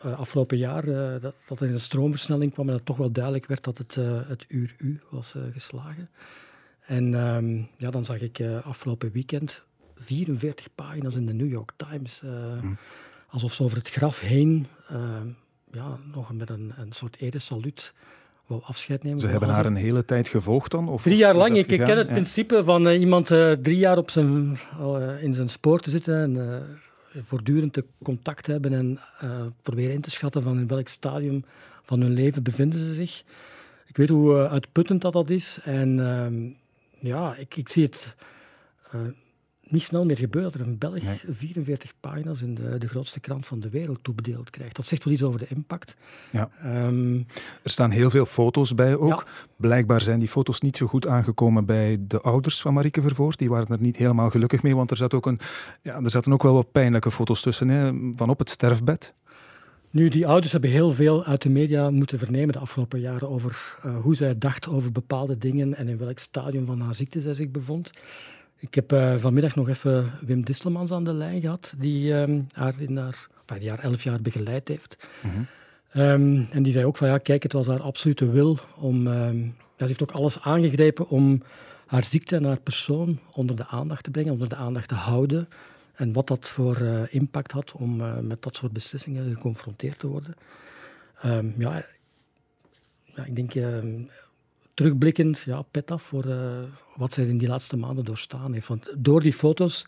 afgelopen 0.00 0.56
jaar 0.56 0.84
dat, 1.20 1.34
dat 1.48 1.60
er 1.60 1.70
een 1.70 1.80
stroomversnelling 1.80 2.52
kwam 2.52 2.66
en 2.68 2.72
dat 2.72 2.86
toch 2.86 2.96
wel 2.96 3.12
duidelijk 3.12 3.46
werd 3.46 3.64
dat 3.64 3.78
het, 3.78 3.94
het 4.28 4.44
uur 4.48 4.74
U 4.78 5.00
was 5.10 5.34
geslagen. 5.52 6.08
En 6.86 7.14
um, 7.14 7.68
ja, 7.76 7.90
dan 7.90 8.04
zag 8.04 8.20
ik 8.20 8.38
uh, 8.38 8.66
afgelopen 8.66 9.10
weekend 9.12 9.62
44 9.96 10.68
pagina's 10.74 11.14
in 11.14 11.26
de 11.26 11.32
New 11.32 11.50
York 11.50 11.72
Times. 11.76 12.20
Uh, 12.24 12.30
mm. 12.62 12.76
Alsof 13.28 13.54
ze 13.54 13.62
over 13.62 13.76
het 13.76 13.90
graf 13.90 14.20
heen 14.20 14.66
uh, 14.92 14.98
ja, 15.72 15.98
nog 16.12 16.32
met 16.32 16.50
een, 16.50 16.72
een 16.76 16.92
soort 16.92 17.16
eresaluut 17.20 17.92
wou 18.46 18.62
afscheid 18.64 19.02
nemen. 19.02 19.20
Ze 19.20 19.28
hebben 19.28 19.48
haar 19.48 19.66
een 19.66 19.76
hele 19.76 20.04
tijd 20.04 20.28
gevolgd 20.28 20.70
dan? 20.70 20.88
Of 20.88 21.02
drie 21.02 21.16
jaar 21.16 21.36
lang. 21.36 21.56
Ik 21.56 21.66
ken 21.66 21.96
het 21.96 22.06
ja. 22.06 22.12
principe 22.12 22.64
van 22.64 22.88
iemand 22.88 23.26
drie 23.62 23.76
jaar 23.76 23.98
op 23.98 24.10
zijn, 24.10 24.58
in 25.20 25.34
zijn 25.34 25.48
spoor 25.48 25.80
te 25.80 25.90
zitten 25.90 26.36
en 26.36 26.78
voortdurend 27.24 27.72
te 27.72 27.84
contact 28.02 28.46
hebben 28.46 28.72
en 28.72 28.98
proberen 29.62 29.94
in 29.94 30.00
te 30.00 30.10
schatten 30.10 30.42
van 30.42 30.58
in 30.58 30.66
welk 30.66 30.88
stadium 30.88 31.44
van 31.82 32.00
hun 32.00 32.12
leven 32.12 32.42
bevinden 32.42 32.78
ze 32.78 32.94
zich. 32.94 33.22
Ik 33.86 33.96
weet 33.96 34.08
hoe 34.08 34.48
uitputtend 34.48 35.02
dat, 35.02 35.12
dat 35.12 35.30
is. 35.30 35.58
En 35.62 36.00
ehm, 36.00 36.48
ja, 36.98 37.36
ik, 37.36 37.56
ik 37.56 37.68
zie 37.68 37.84
het 37.84 38.14
uh, 38.94 39.00
niet 39.68 39.82
snel 39.82 40.04
meer 40.04 40.16
gebeuren 40.16 40.52
dat 40.52 40.60
er 40.60 40.66
een 40.66 40.78
Belg 40.78 41.02
nee. 41.02 41.20
44 41.28 41.92
pagina's 42.00 42.42
in 42.42 42.54
de, 42.54 42.78
de 42.78 42.88
grootste 42.88 43.20
krant 43.20 43.46
van 43.46 43.60
de 43.60 43.70
wereld 43.70 43.98
toebedeeld 44.02 44.50
krijgt. 44.50 44.76
Dat 44.76 44.86
zegt 44.86 45.04
wel 45.04 45.12
iets 45.12 45.22
over 45.22 45.38
de 45.38 45.46
impact. 45.48 45.96
Ja. 46.30 46.50
Um, 46.64 47.26
er 47.62 47.70
staan 47.70 47.90
heel 47.90 48.10
veel 48.10 48.26
foto's 48.26 48.74
bij 48.74 48.96
ook. 48.96 49.10
Ja. 49.26 49.46
Blijkbaar 49.56 50.00
zijn 50.00 50.18
die 50.18 50.28
foto's 50.28 50.60
niet 50.60 50.76
zo 50.76 50.86
goed 50.86 51.06
aangekomen 51.06 51.64
bij 51.64 51.98
de 52.00 52.20
ouders 52.20 52.60
van 52.60 52.74
Marieke 52.74 53.00
Vervoort. 53.00 53.38
Die 53.38 53.50
waren 53.50 53.68
er 53.68 53.80
niet 53.80 53.96
helemaal 53.96 54.30
gelukkig 54.30 54.62
mee, 54.62 54.76
want 54.76 54.90
er, 54.90 54.96
zat 54.96 55.14
ook 55.14 55.26
een, 55.26 55.40
ja, 55.82 56.00
er 56.02 56.10
zaten 56.10 56.32
ook 56.32 56.42
wel 56.42 56.54
wat 56.54 56.72
pijnlijke 56.72 57.10
foto's 57.10 57.42
tussen, 57.42 57.68
hè, 57.68 57.92
van 58.16 58.30
op 58.30 58.38
het 58.38 58.50
sterfbed. 58.50 59.14
Nu, 59.96 60.08
die 60.08 60.26
ouders 60.26 60.52
hebben 60.52 60.70
heel 60.70 60.92
veel 60.92 61.24
uit 61.24 61.42
de 61.42 61.48
media 61.48 61.90
moeten 61.90 62.18
vernemen 62.18 62.52
de 62.52 62.58
afgelopen 62.58 63.00
jaren 63.00 63.28
over 63.28 63.76
uh, 63.86 63.98
hoe 63.98 64.14
zij 64.14 64.38
dacht 64.38 64.68
over 64.68 64.92
bepaalde 64.92 65.38
dingen 65.38 65.74
en 65.74 65.88
in 65.88 65.98
welk 65.98 66.18
stadium 66.18 66.66
van 66.66 66.80
haar 66.80 66.94
ziekte 66.94 67.20
zij 67.20 67.34
zich 67.34 67.50
bevond. 67.50 67.90
Ik 68.58 68.74
heb 68.74 68.92
uh, 68.92 69.14
vanmiddag 69.16 69.54
nog 69.54 69.68
even 69.68 70.12
Wim 70.20 70.44
Distelmans 70.44 70.90
aan 70.90 71.04
de 71.04 71.12
lijn 71.12 71.40
gehad, 71.40 71.74
die 71.78 72.12
um, 72.12 72.46
haar 72.52 72.74
in 72.78 72.96
haar, 72.96 73.28
enfin, 73.40 73.58
die 73.58 73.68
haar 73.68 73.78
elf 73.78 74.02
jaar 74.02 74.20
begeleid 74.20 74.68
heeft. 74.68 74.96
-hmm. 75.20 75.46
um, 76.02 76.46
en 76.50 76.62
die 76.62 76.72
zei 76.72 76.84
ook 76.84 76.96
van 76.96 77.08
ja, 77.08 77.18
kijk, 77.18 77.42
het 77.42 77.52
was 77.52 77.66
haar 77.66 77.82
absolute 77.82 78.30
wil 78.30 78.58
om. 78.78 79.06
Um, 79.06 79.42
ja, 79.76 79.82
ze 79.82 79.86
heeft 79.86 80.02
ook 80.02 80.10
alles 80.10 80.40
aangegrepen 80.40 81.08
om 81.08 81.42
haar 81.86 82.04
ziekte 82.04 82.36
en 82.36 82.44
haar 82.44 82.60
persoon 82.60 83.18
onder 83.32 83.56
de 83.56 83.66
aandacht 83.66 84.04
te 84.04 84.10
brengen, 84.10 84.32
onder 84.32 84.48
de 84.48 84.56
aandacht 84.56 84.88
te 84.88 84.94
houden. 84.94 85.48
En 85.96 86.12
wat 86.12 86.26
dat 86.26 86.48
voor 86.48 86.80
uh, 86.80 87.02
impact 87.14 87.52
had 87.52 87.72
om 87.72 88.00
uh, 88.00 88.18
met 88.18 88.42
dat 88.42 88.56
soort 88.56 88.72
beslissingen 88.72 89.34
geconfronteerd 89.34 89.98
te 89.98 90.06
worden. 90.06 90.34
Um, 91.24 91.54
ja, 91.58 91.84
ja, 93.04 93.24
ik 93.24 93.36
denk 93.36 93.54
um, 93.54 94.10
terugblikkend, 94.74 95.38
ja, 95.38 95.62
pet 95.62 95.90
af 95.90 96.02
voor 96.02 96.26
uh, 96.26 96.62
wat 96.96 97.12
zij 97.12 97.26
in 97.26 97.38
die 97.38 97.48
laatste 97.48 97.76
maanden 97.76 98.04
doorstaan 98.04 98.52
heeft. 98.52 98.68
Want 98.68 98.92
door 98.96 99.20
die 99.20 99.32
foto's 99.32 99.86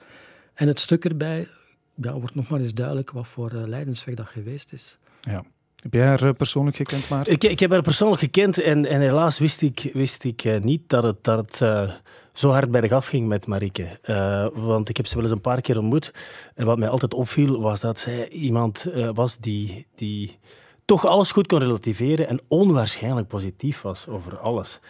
en 0.54 0.66
het 0.66 0.80
stuk 0.80 1.04
erbij 1.04 1.48
ja, 1.94 2.18
wordt 2.18 2.34
nog 2.34 2.48
maar 2.48 2.60
eens 2.60 2.74
duidelijk 2.74 3.10
wat 3.10 3.28
voor 3.28 3.52
lijdensweg 3.52 4.14
dat 4.14 4.28
geweest 4.28 4.72
is. 4.72 4.98
Ja. 5.20 5.44
Heb 5.82 5.92
jij 5.92 6.06
haar 6.06 6.34
persoonlijk 6.34 6.76
gekend, 6.76 7.08
Maarten? 7.08 7.32
Ik, 7.32 7.44
ik 7.44 7.60
heb 7.60 7.70
haar 7.70 7.82
persoonlijk 7.82 8.20
gekend 8.20 8.60
en, 8.60 8.86
en 8.86 9.00
helaas 9.00 9.38
wist 9.38 9.62
ik, 9.62 9.90
wist 9.92 10.24
ik 10.24 10.44
uh, 10.44 10.60
niet 10.60 10.88
dat 10.88 11.02
het, 11.02 11.24
dat 11.24 11.60
uh, 11.62 11.90
zo 12.32 12.50
hard 12.50 12.70
bergaf 12.70 13.06
ging 13.06 13.28
met 13.28 13.46
Marieke. 13.46 13.98
Uh, 14.04 14.46
want 14.54 14.88
ik 14.88 14.96
heb 14.96 15.06
ze 15.06 15.14
wel 15.14 15.22
eens 15.22 15.32
een 15.32 15.40
paar 15.40 15.60
keer 15.60 15.78
ontmoet. 15.78 16.12
En 16.54 16.66
wat 16.66 16.78
mij 16.78 16.88
altijd 16.88 17.14
opviel, 17.14 17.60
was 17.60 17.80
dat 17.80 17.98
zij 17.98 18.28
iemand 18.28 18.86
was 19.14 19.38
die, 19.38 19.86
die 19.94 20.38
toch 20.84 21.06
alles 21.06 21.32
goed 21.32 21.46
kon 21.46 21.58
relativeren 21.58 22.28
en 22.28 22.40
onwaarschijnlijk 22.48 23.28
positief 23.28 23.80
was 23.80 24.06
over 24.08 24.38
alles. 24.38 24.80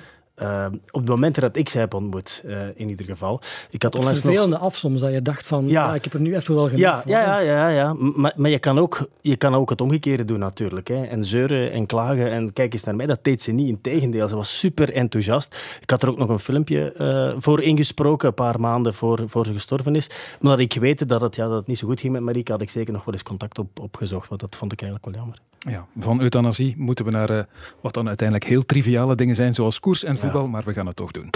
Uh, 0.43 0.67
op 0.91 1.01
het 1.01 1.09
moment 1.09 1.41
dat 1.41 1.57
ik 1.57 1.69
ze 1.69 1.79
heb 1.79 1.95
ontmoet, 1.95 2.43
uh, 2.47 2.61
in 2.75 2.89
ieder 2.89 3.07
geval. 3.07 3.41
Ik 3.71 3.83
had 3.83 3.97
onlangs 3.97 4.21
vervelende 4.21 4.57
nog... 4.57 4.65
af 4.65 4.77
soms, 4.77 5.01
dat 5.01 5.13
je 5.13 5.23
dacht 5.23 5.47
van, 5.47 5.69
ja. 5.69 5.87
ja. 5.87 5.95
ik 5.95 6.05
heb 6.05 6.13
er 6.13 6.21
nu 6.21 6.37
even 6.37 6.55
wel 6.55 6.65
genoeg 6.65 6.81
ja, 6.81 7.01
van. 7.01 7.11
Ja, 7.11 7.21
ja, 7.21 7.39
ja, 7.39 7.69
ja. 7.69 7.93
Maar, 7.93 8.33
maar 8.37 8.51
je, 8.51 8.59
kan 8.59 8.79
ook, 8.79 9.09
je 9.21 9.37
kan 9.37 9.55
ook 9.55 9.71
het 9.71 9.81
omgekeerde 9.81 10.25
doen 10.25 10.39
natuurlijk. 10.39 10.89
Hè. 10.89 11.05
En 11.05 11.25
zeuren 11.25 11.73
en 11.73 11.87
klagen 11.87 12.31
en 12.31 12.53
kijk 12.53 12.73
eens 12.73 12.85
naar 12.85 12.97
mij. 12.97 13.07
Dat 13.07 13.25
deed 13.25 13.43
ze 13.43 13.53
niet, 13.53 13.69
integendeel. 13.69 14.29
Ze 14.29 14.37
was 14.37 14.59
super 14.59 14.93
enthousiast. 14.93 15.79
Ik 15.81 15.91
had 15.91 16.03
er 16.03 16.09
ook 16.09 16.19
nog 16.19 16.29
een 16.29 16.39
filmpje 16.39 16.95
uh, 16.99 17.41
voor 17.43 17.63
ingesproken, 17.63 18.29
een 18.29 18.35
paar 18.35 18.61
maanden 18.61 18.95
voor, 18.95 19.25
voor 19.27 19.47
ze 19.47 19.53
gestorven 19.53 19.97
is. 19.97 20.11
Maar 20.41 20.51
dat 20.51 20.61
ik 20.61 20.81
weet 20.81 21.09
dat 21.09 21.21
het, 21.21 21.37
ja, 21.37 21.49
dat 21.49 21.57
het 21.57 21.67
niet 21.67 21.79
zo 21.79 21.87
goed 21.87 22.01
ging 22.01 22.13
met 22.13 22.23
Marieke, 22.23 22.53
had 22.53 22.61
ik 22.61 22.71
zeker 22.71 22.93
nog 22.93 23.05
wel 23.05 23.15
eens 23.15 23.23
contact 23.23 23.59
op, 23.59 23.81
opgezocht. 23.81 24.29
Want 24.29 24.41
dat 24.41 24.57
vond 24.57 24.73
ik 24.73 24.83
eigenlijk 24.83 25.11
wel 25.11 25.23
jammer. 25.23 25.41
Ja, 25.59 25.87
van 25.99 26.21
euthanasie 26.21 26.75
moeten 26.77 27.05
we 27.05 27.11
naar 27.11 27.47
wat 27.81 27.95
dan 27.95 28.07
uiteindelijk 28.07 28.49
heel 28.49 28.63
triviale 28.63 29.15
dingen 29.15 29.35
zijn, 29.35 29.55
zoals 29.55 29.81
koers 29.81 30.05
en 30.05 30.17
voetbal, 30.31 30.49
maar 30.49 30.65
we 30.65 30.73
gaan 30.73 30.87
het 30.87 30.97
toch 30.97 31.11
doen. 31.11 31.31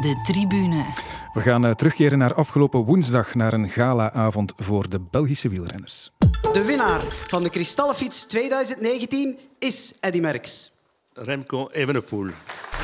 De 0.00 0.20
tribune. 0.24 0.84
We 1.32 1.40
gaan 1.40 1.64
uh, 1.64 1.70
terugkeren 1.70 2.18
naar 2.18 2.34
afgelopen 2.34 2.80
woensdag, 2.80 3.34
naar 3.34 3.52
een 3.52 3.70
galaavond 3.70 4.52
voor 4.56 4.88
de 4.88 5.00
Belgische 5.00 5.48
wielrenners. 5.48 6.12
De 6.52 6.64
winnaar 6.64 7.00
van 7.00 7.42
de 7.42 7.50
Kristallenfiets 7.50 8.24
2019 8.24 9.38
is 9.58 9.98
Eddy 10.00 10.20
Merckx. 10.20 10.70
Remco 11.12 11.68
Evenepoel. 11.68 12.30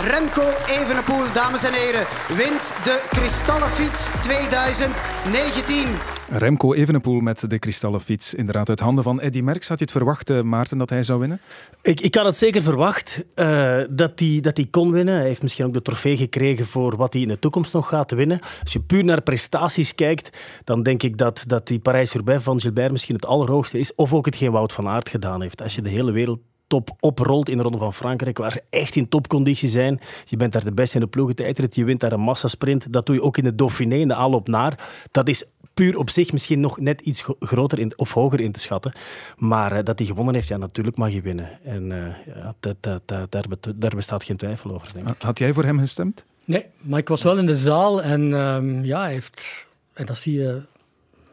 Remco 0.05 0.43
Evenepoel, 0.67 1.33
dames 1.33 1.65
en 1.65 1.73
heren, 1.73 2.07
wint 2.29 2.75
de 2.85 3.07
Kristallenfiets 3.11 4.09
2019. 4.21 5.87
Remco 6.29 6.75
Evenepoel 6.75 7.21
met 7.21 7.51
de 7.51 7.59
kristallen 7.59 8.01
fiets. 8.01 8.35
Inderdaad, 8.35 8.69
uit 8.69 8.81
handen 8.81 9.05
van 9.05 9.21
Eddy 9.21 9.41
Merckx. 9.41 9.69
Had 9.69 9.79
je 9.79 9.85
het 9.85 9.93
verwacht, 9.93 10.31
uh, 10.31 10.41
Maarten, 10.41 10.79
dat 10.79 10.91
hij 10.91 11.03
zou 11.03 11.19
winnen? 11.19 11.41
Ik, 11.83 12.01
ik 12.01 12.15
had 12.15 12.25
het 12.25 12.37
zeker 12.37 12.63
verwacht 12.63 13.25
uh, 13.35 13.81
dat 13.91 14.19
hij 14.19 14.41
dat 14.41 14.71
kon 14.71 14.91
winnen. 14.91 15.15
Hij 15.15 15.27
heeft 15.27 15.43
misschien 15.43 15.67
ook 15.67 15.73
de 15.73 15.83
trofee 15.83 16.17
gekregen 16.17 16.67
voor 16.67 16.97
wat 16.97 17.13
hij 17.13 17.23
in 17.23 17.29
de 17.29 17.39
toekomst 17.39 17.73
nog 17.73 17.89
gaat 17.89 18.11
winnen. 18.11 18.41
Als 18.63 18.73
je 18.73 18.81
puur 18.81 19.05
naar 19.05 19.23
prestaties 19.23 19.95
kijkt, 19.95 20.39
dan 20.65 20.83
denk 20.83 21.03
ik 21.03 21.17
dat, 21.17 21.45
dat 21.47 21.67
die 21.67 21.79
Parijs-Roubaix 21.79 22.43
van 22.43 22.61
Gilbert 22.61 22.93
misschien 22.93 23.15
het 23.15 23.27
allerhoogste 23.27 23.79
is. 23.79 23.95
Of 23.95 24.15
ook 24.15 24.27
hetgeen 24.27 24.51
Wout 24.51 24.73
van 24.73 24.89
Aert 24.89 25.09
gedaan 25.09 25.43
heeft. 25.43 25.63
Als 25.63 25.75
je 25.75 25.83
de 25.83 25.91
hele 25.91 26.13
wereld 26.13 26.39
top 26.69 26.91
oprolt 27.01 27.49
in 27.49 27.57
de 27.57 27.63
Ronde 27.63 27.79
van 27.79 27.95
Frankrijk, 27.95 28.39
waar 28.39 28.53
ze 28.53 28.63
echt 28.71 28.97
in 28.97 29.09
topconditie 29.09 29.69
zijn. 29.69 30.01
Je 30.25 30.37
bent 30.37 30.53
daar 30.53 30.65
de 30.65 30.73
beste 30.73 30.95
in 30.95 31.03
de 31.03 31.11
ploegentijdrit, 31.11 31.75
je 31.75 31.85
wint 31.85 32.01
daar 32.01 32.13
een 32.13 32.21
massasprint. 32.21 32.93
Dat 32.93 33.07
doe 33.07 33.15
je 33.15 33.23
ook 33.23 33.37
in 33.37 33.45
de 33.45 33.55
Dauphiné, 33.55 33.97
in 33.97 34.09
de 34.09 34.15
aanloop 34.15 34.49
naar. 34.49 34.89
Dat 35.11 35.29
is 35.29 35.45
puur 35.75 35.99
op 35.99 36.11
zich 36.11 36.33
misschien 36.33 36.61
nog 36.61 36.81
net 36.81 37.01
iets 37.01 37.25
groter 37.41 37.79
in, 37.79 37.93
of 37.97 38.13
hoger 38.13 38.41
in 38.41 38.53
te 38.53 38.61
schatten. 38.61 38.93
Maar 39.37 39.77
uh, 39.77 39.85
dat 39.85 39.99
hij 39.99 40.07
gewonnen 40.07 40.35
heeft, 40.35 40.49
ja, 40.49 40.57
natuurlijk 40.57 40.97
mag 40.97 41.11
hij 41.11 41.23
winnen. 41.23 41.59
En 41.65 41.91
uh, 41.91 42.07
ja, 42.27 42.55
dat, 42.61 42.77
dat, 42.81 43.03
dat, 43.05 43.33
daar, 43.33 43.45
daar, 43.75 43.95
bestaat 43.95 44.25
geen 44.25 44.37
twijfel 44.37 44.75
over, 44.75 44.93
denk 44.95 45.09
ik. 45.09 45.23
Had 45.23 45.39
jij 45.39 45.53
voor 45.53 45.65
hem 45.65 45.79
gestemd? 45.79 46.25
Nee, 46.45 46.65
maar 46.81 46.99
ik 46.99 47.09
was 47.09 47.23
wel 47.23 47.39
in 47.39 47.47
de 47.47 47.57
zaal 47.57 48.03
en 48.03 48.33
um, 48.33 48.85
ja, 48.85 49.01
hij 49.01 49.13
heeft... 49.13 49.67
En 49.93 50.07
dat 50.07 50.17
zie 50.17 50.33
je 50.33 50.63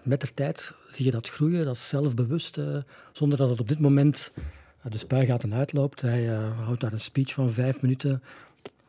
met 0.01 0.21
de 0.21 0.33
tijd, 0.33 0.71
zie 0.91 1.05
je 1.05 1.11
dat 1.11 1.29
groeien, 1.29 1.65
dat 1.65 1.77
zelfbewust, 1.77 2.57
uh, 2.57 2.77
zonder 3.11 3.37
dat 3.37 3.49
het 3.49 3.59
op 3.59 3.67
dit 3.67 3.79
moment 3.79 4.31
de 4.89 4.97
spuigaten 4.97 5.53
uitloopt. 5.53 6.01
Hij 6.01 6.25
houdt 6.63 6.81
daar 6.81 6.93
een 6.93 6.99
speech 6.99 7.33
van 7.33 7.51
vijf 7.51 7.81
minuten 7.81 8.21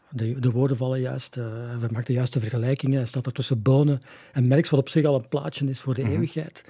de, 0.08 0.40
de, 0.40 0.50
woorden 0.50 0.76
vallen 0.76 1.00
juist. 1.00 1.36
Uh, 1.36 1.44
we 1.80 1.86
maken 1.90 2.04
de 2.04 2.12
juiste 2.12 2.40
vergelijkingen. 2.40 2.96
Hij 2.96 3.06
staat 3.06 3.26
er 3.26 3.32
tussen 3.32 3.62
bonen 3.62 4.02
en 4.32 4.46
merks 4.46 4.70
wat 4.70 4.80
op 4.80 4.88
zich 4.88 5.04
al 5.04 5.14
een 5.14 5.28
plaatje 5.28 5.68
is 5.68 5.80
voor 5.80 5.94
de 5.94 6.00
mm 6.00 6.06
-hmm. 6.06 6.14
eeuwigheid. 6.14 6.64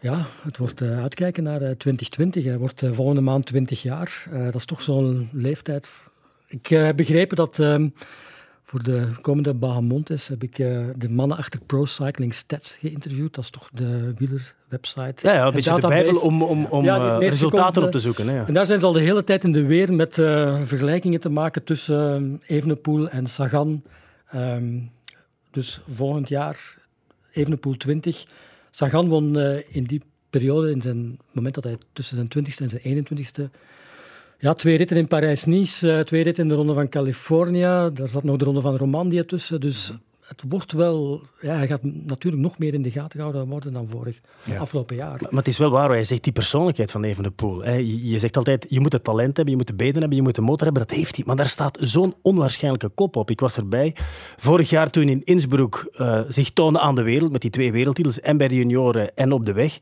Ja, 0.00 0.26
het 0.42 0.56
wordt 0.56 0.80
uh, 0.80 0.98
uitkijken 0.98 1.42
naar 1.42 1.62
uh, 1.62 1.70
2020. 1.70 2.44
Hij 2.44 2.58
wordt 2.58 2.82
volgende 2.90 3.20
maand 3.20 3.46
20 3.46 3.82
jaar. 3.82 4.26
dat 4.30 4.54
is 4.54 4.64
toch 4.64 4.82
zo'n 4.82 5.28
leeftijd. 5.32 5.90
Ik 6.48 6.66
heb 6.66 6.96
begrepen 6.96 7.36
dat 7.36 7.58
ehm, 7.58 7.88
voor 8.62 8.82
de 8.82 9.08
komende 9.20 9.54
Bahamontes 9.54 10.28
heb 10.28 10.42
ik 10.42 10.56
de 10.96 11.08
mannen 11.08 11.36
achter 11.36 11.60
Pro 11.60 11.84
Cycling 11.84 12.34
Stats 12.34 12.72
geïnterviewd. 12.72 13.34
Dat 13.34 13.44
is 13.44 13.50
toch 13.50 13.68
de 13.72 14.12
wielerwebsite. 14.72 15.26
Ja, 15.26 15.34
ja 15.34 15.46
een 15.46 15.52
beetje 15.52 15.80
de 15.80 15.86
bijbel 15.86 16.20
om, 16.20 16.42
om, 16.42 16.64
om 16.64 16.84
ja, 16.84 17.18
resultaten 17.18 17.82
op 17.82 17.90
te 17.90 17.98
zoeken. 17.98 18.28
Hè, 18.28 18.34
ja. 18.34 18.46
En 18.46 18.54
daar 18.54 18.66
zijn 18.66 18.80
ze 18.80 18.86
al 18.86 18.92
de 18.92 19.00
hele 19.00 19.24
tijd 19.24 19.44
in 19.44 19.52
de 19.52 19.66
weer 19.66 19.92
met 19.92 20.18
uh, 20.18 20.60
vergelijkingen 20.64 21.20
te 21.20 21.28
maken 21.28 21.64
tussen 21.64 22.30
uh, 22.48 22.56
Evenepoel 22.56 23.08
en 23.08 23.26
Sagan. 23.26 23.82
Um, 24.34 24.90
dus 25.50 25.80
volgend 25.88 26.28
jaar 26.28 26.76
Evenepoel 27.32 27.76
20. 27.76 28.24
Sagan 28.70 29.08
won 29.08 29.38
uh, 29.38 29.56
in 29.68 29.84
die 29.84 30.02
periode, 30.30 30.70
in 30.70 30.80
zijn 30.80 31.18
moment 31.32 31.54
dat 31.54 31.64
hij 31.64 31.76
tussen 31.92 32.16
zijn 32.16 32.46
20ste 32.46 32.62
en 32.62 32.80
zijn 32.80 33.06
21ste 33.06 33.50
ja, 34.38 34.54
twee 34.54 34.76
ritten 34.76 34.96
in 34.96 35.08
Parijs-Nice, 35.08 36.02
twee 36.04 36.22
ritten 36.22 36.42
in 36.42 36.48
de 36.48 36.54
Ronde 36.54 36.74
van 36.74 36.88
Californië. 36.88 37.60
Daar 37.60 38.08
zat 38.08 38.22
nog 38.22 38.36
de 38.36 38.44
Ronde 38.44 38.60
van 38.60 38.76
Romandie 38.76 39.24
tussen. 39.24 39.60
Dus 39.60 39.92
het 40.32 40.44
wordt 40.48 40.72
wel... 40.72 41.22
Ja, 41.40 41.56
hij 41.56 41.66
gaat 41.66 41.82
natuurlijk 41.82 42.42
nog 42.42 42.58
meer 42.58 42.74
in 42.74 42.82
de 42.82 42.90
gaten 42.90 43.10
gehouden 43.18 43.48
worden 43.48 43.72
dan 43.72 43.88
vorig 43.88 44.20
ja. 44.44 44.58
afgelopen 44.58 44.96
jaar. 44.96 45.10
Maar, 45.10 45.30
maar, 45.30 45.38
het 45.38 45.48
is 45.48 45.58
wel 45.58 45.70
waar, 45.70 45.88
hij 45.88 46.04
zegt 46.04 46.24
die 46.24 46.32
persoonlijkheid 46.32 46.90
van 46.90 47.04
Evenepoel. 47.04 47.64
Hè. 47.64 47.72
Je, 47.72 48.08
je 48.08 48.18
zegt 48.18 48.36
altijd, 48.36 48.66
je 48.68 48.80
moet 48.80 48.92
het 48.92 49.04
talent 49.04 49.36
hebben, 49.36 49.54
je 49.54 49.56
moet 49.56 49.66
de 49.66 49.74
benen 49.74 50.00
hebben, 50.00 50.16
je 50.16 50.22
moet 50.22 50.34
de 50.34 50.40
motor 50.40 50.64
hebben. 50.64 50.86
Dat 50.86 50.96
heeft 50.96 51.16
hij. 51.16 51.24
Maar 51.26 51.36
daar 51.36 51.48
staat 51.48 51.78
zo'n 51.80 52.14
onwaarschijnlijke 52.22 52.88
kop 52.88 53.16
op. 53.16 53.30
Ik 53.30 53.40
was 53.40 53.56
erbij. 53.56 53.96
Vorig 54.36 54.70
jaar 54.70 54.90
toen 54.90 55.08
in 55.08 55.24
Innsbruck 55.24 55.90
uh, 55.96 56.20
zich 56.28 56.50
toonde 56.50 56.80
aan 56.80 56.94
de 56.94 57.02
wereld 57.02 57.32
met 57.32 57.40
die 57.40 57.50
twee 57.50 57.72
wereldtitels 57.72 58.20
en 58.20 58.36
bij 58.36 58.48
de 58.48 58.54
junioren 58.54 59.14
en 59.14 59.32
op 59.32 59.46
de 59.46 59.52
weg. 59.52 59.78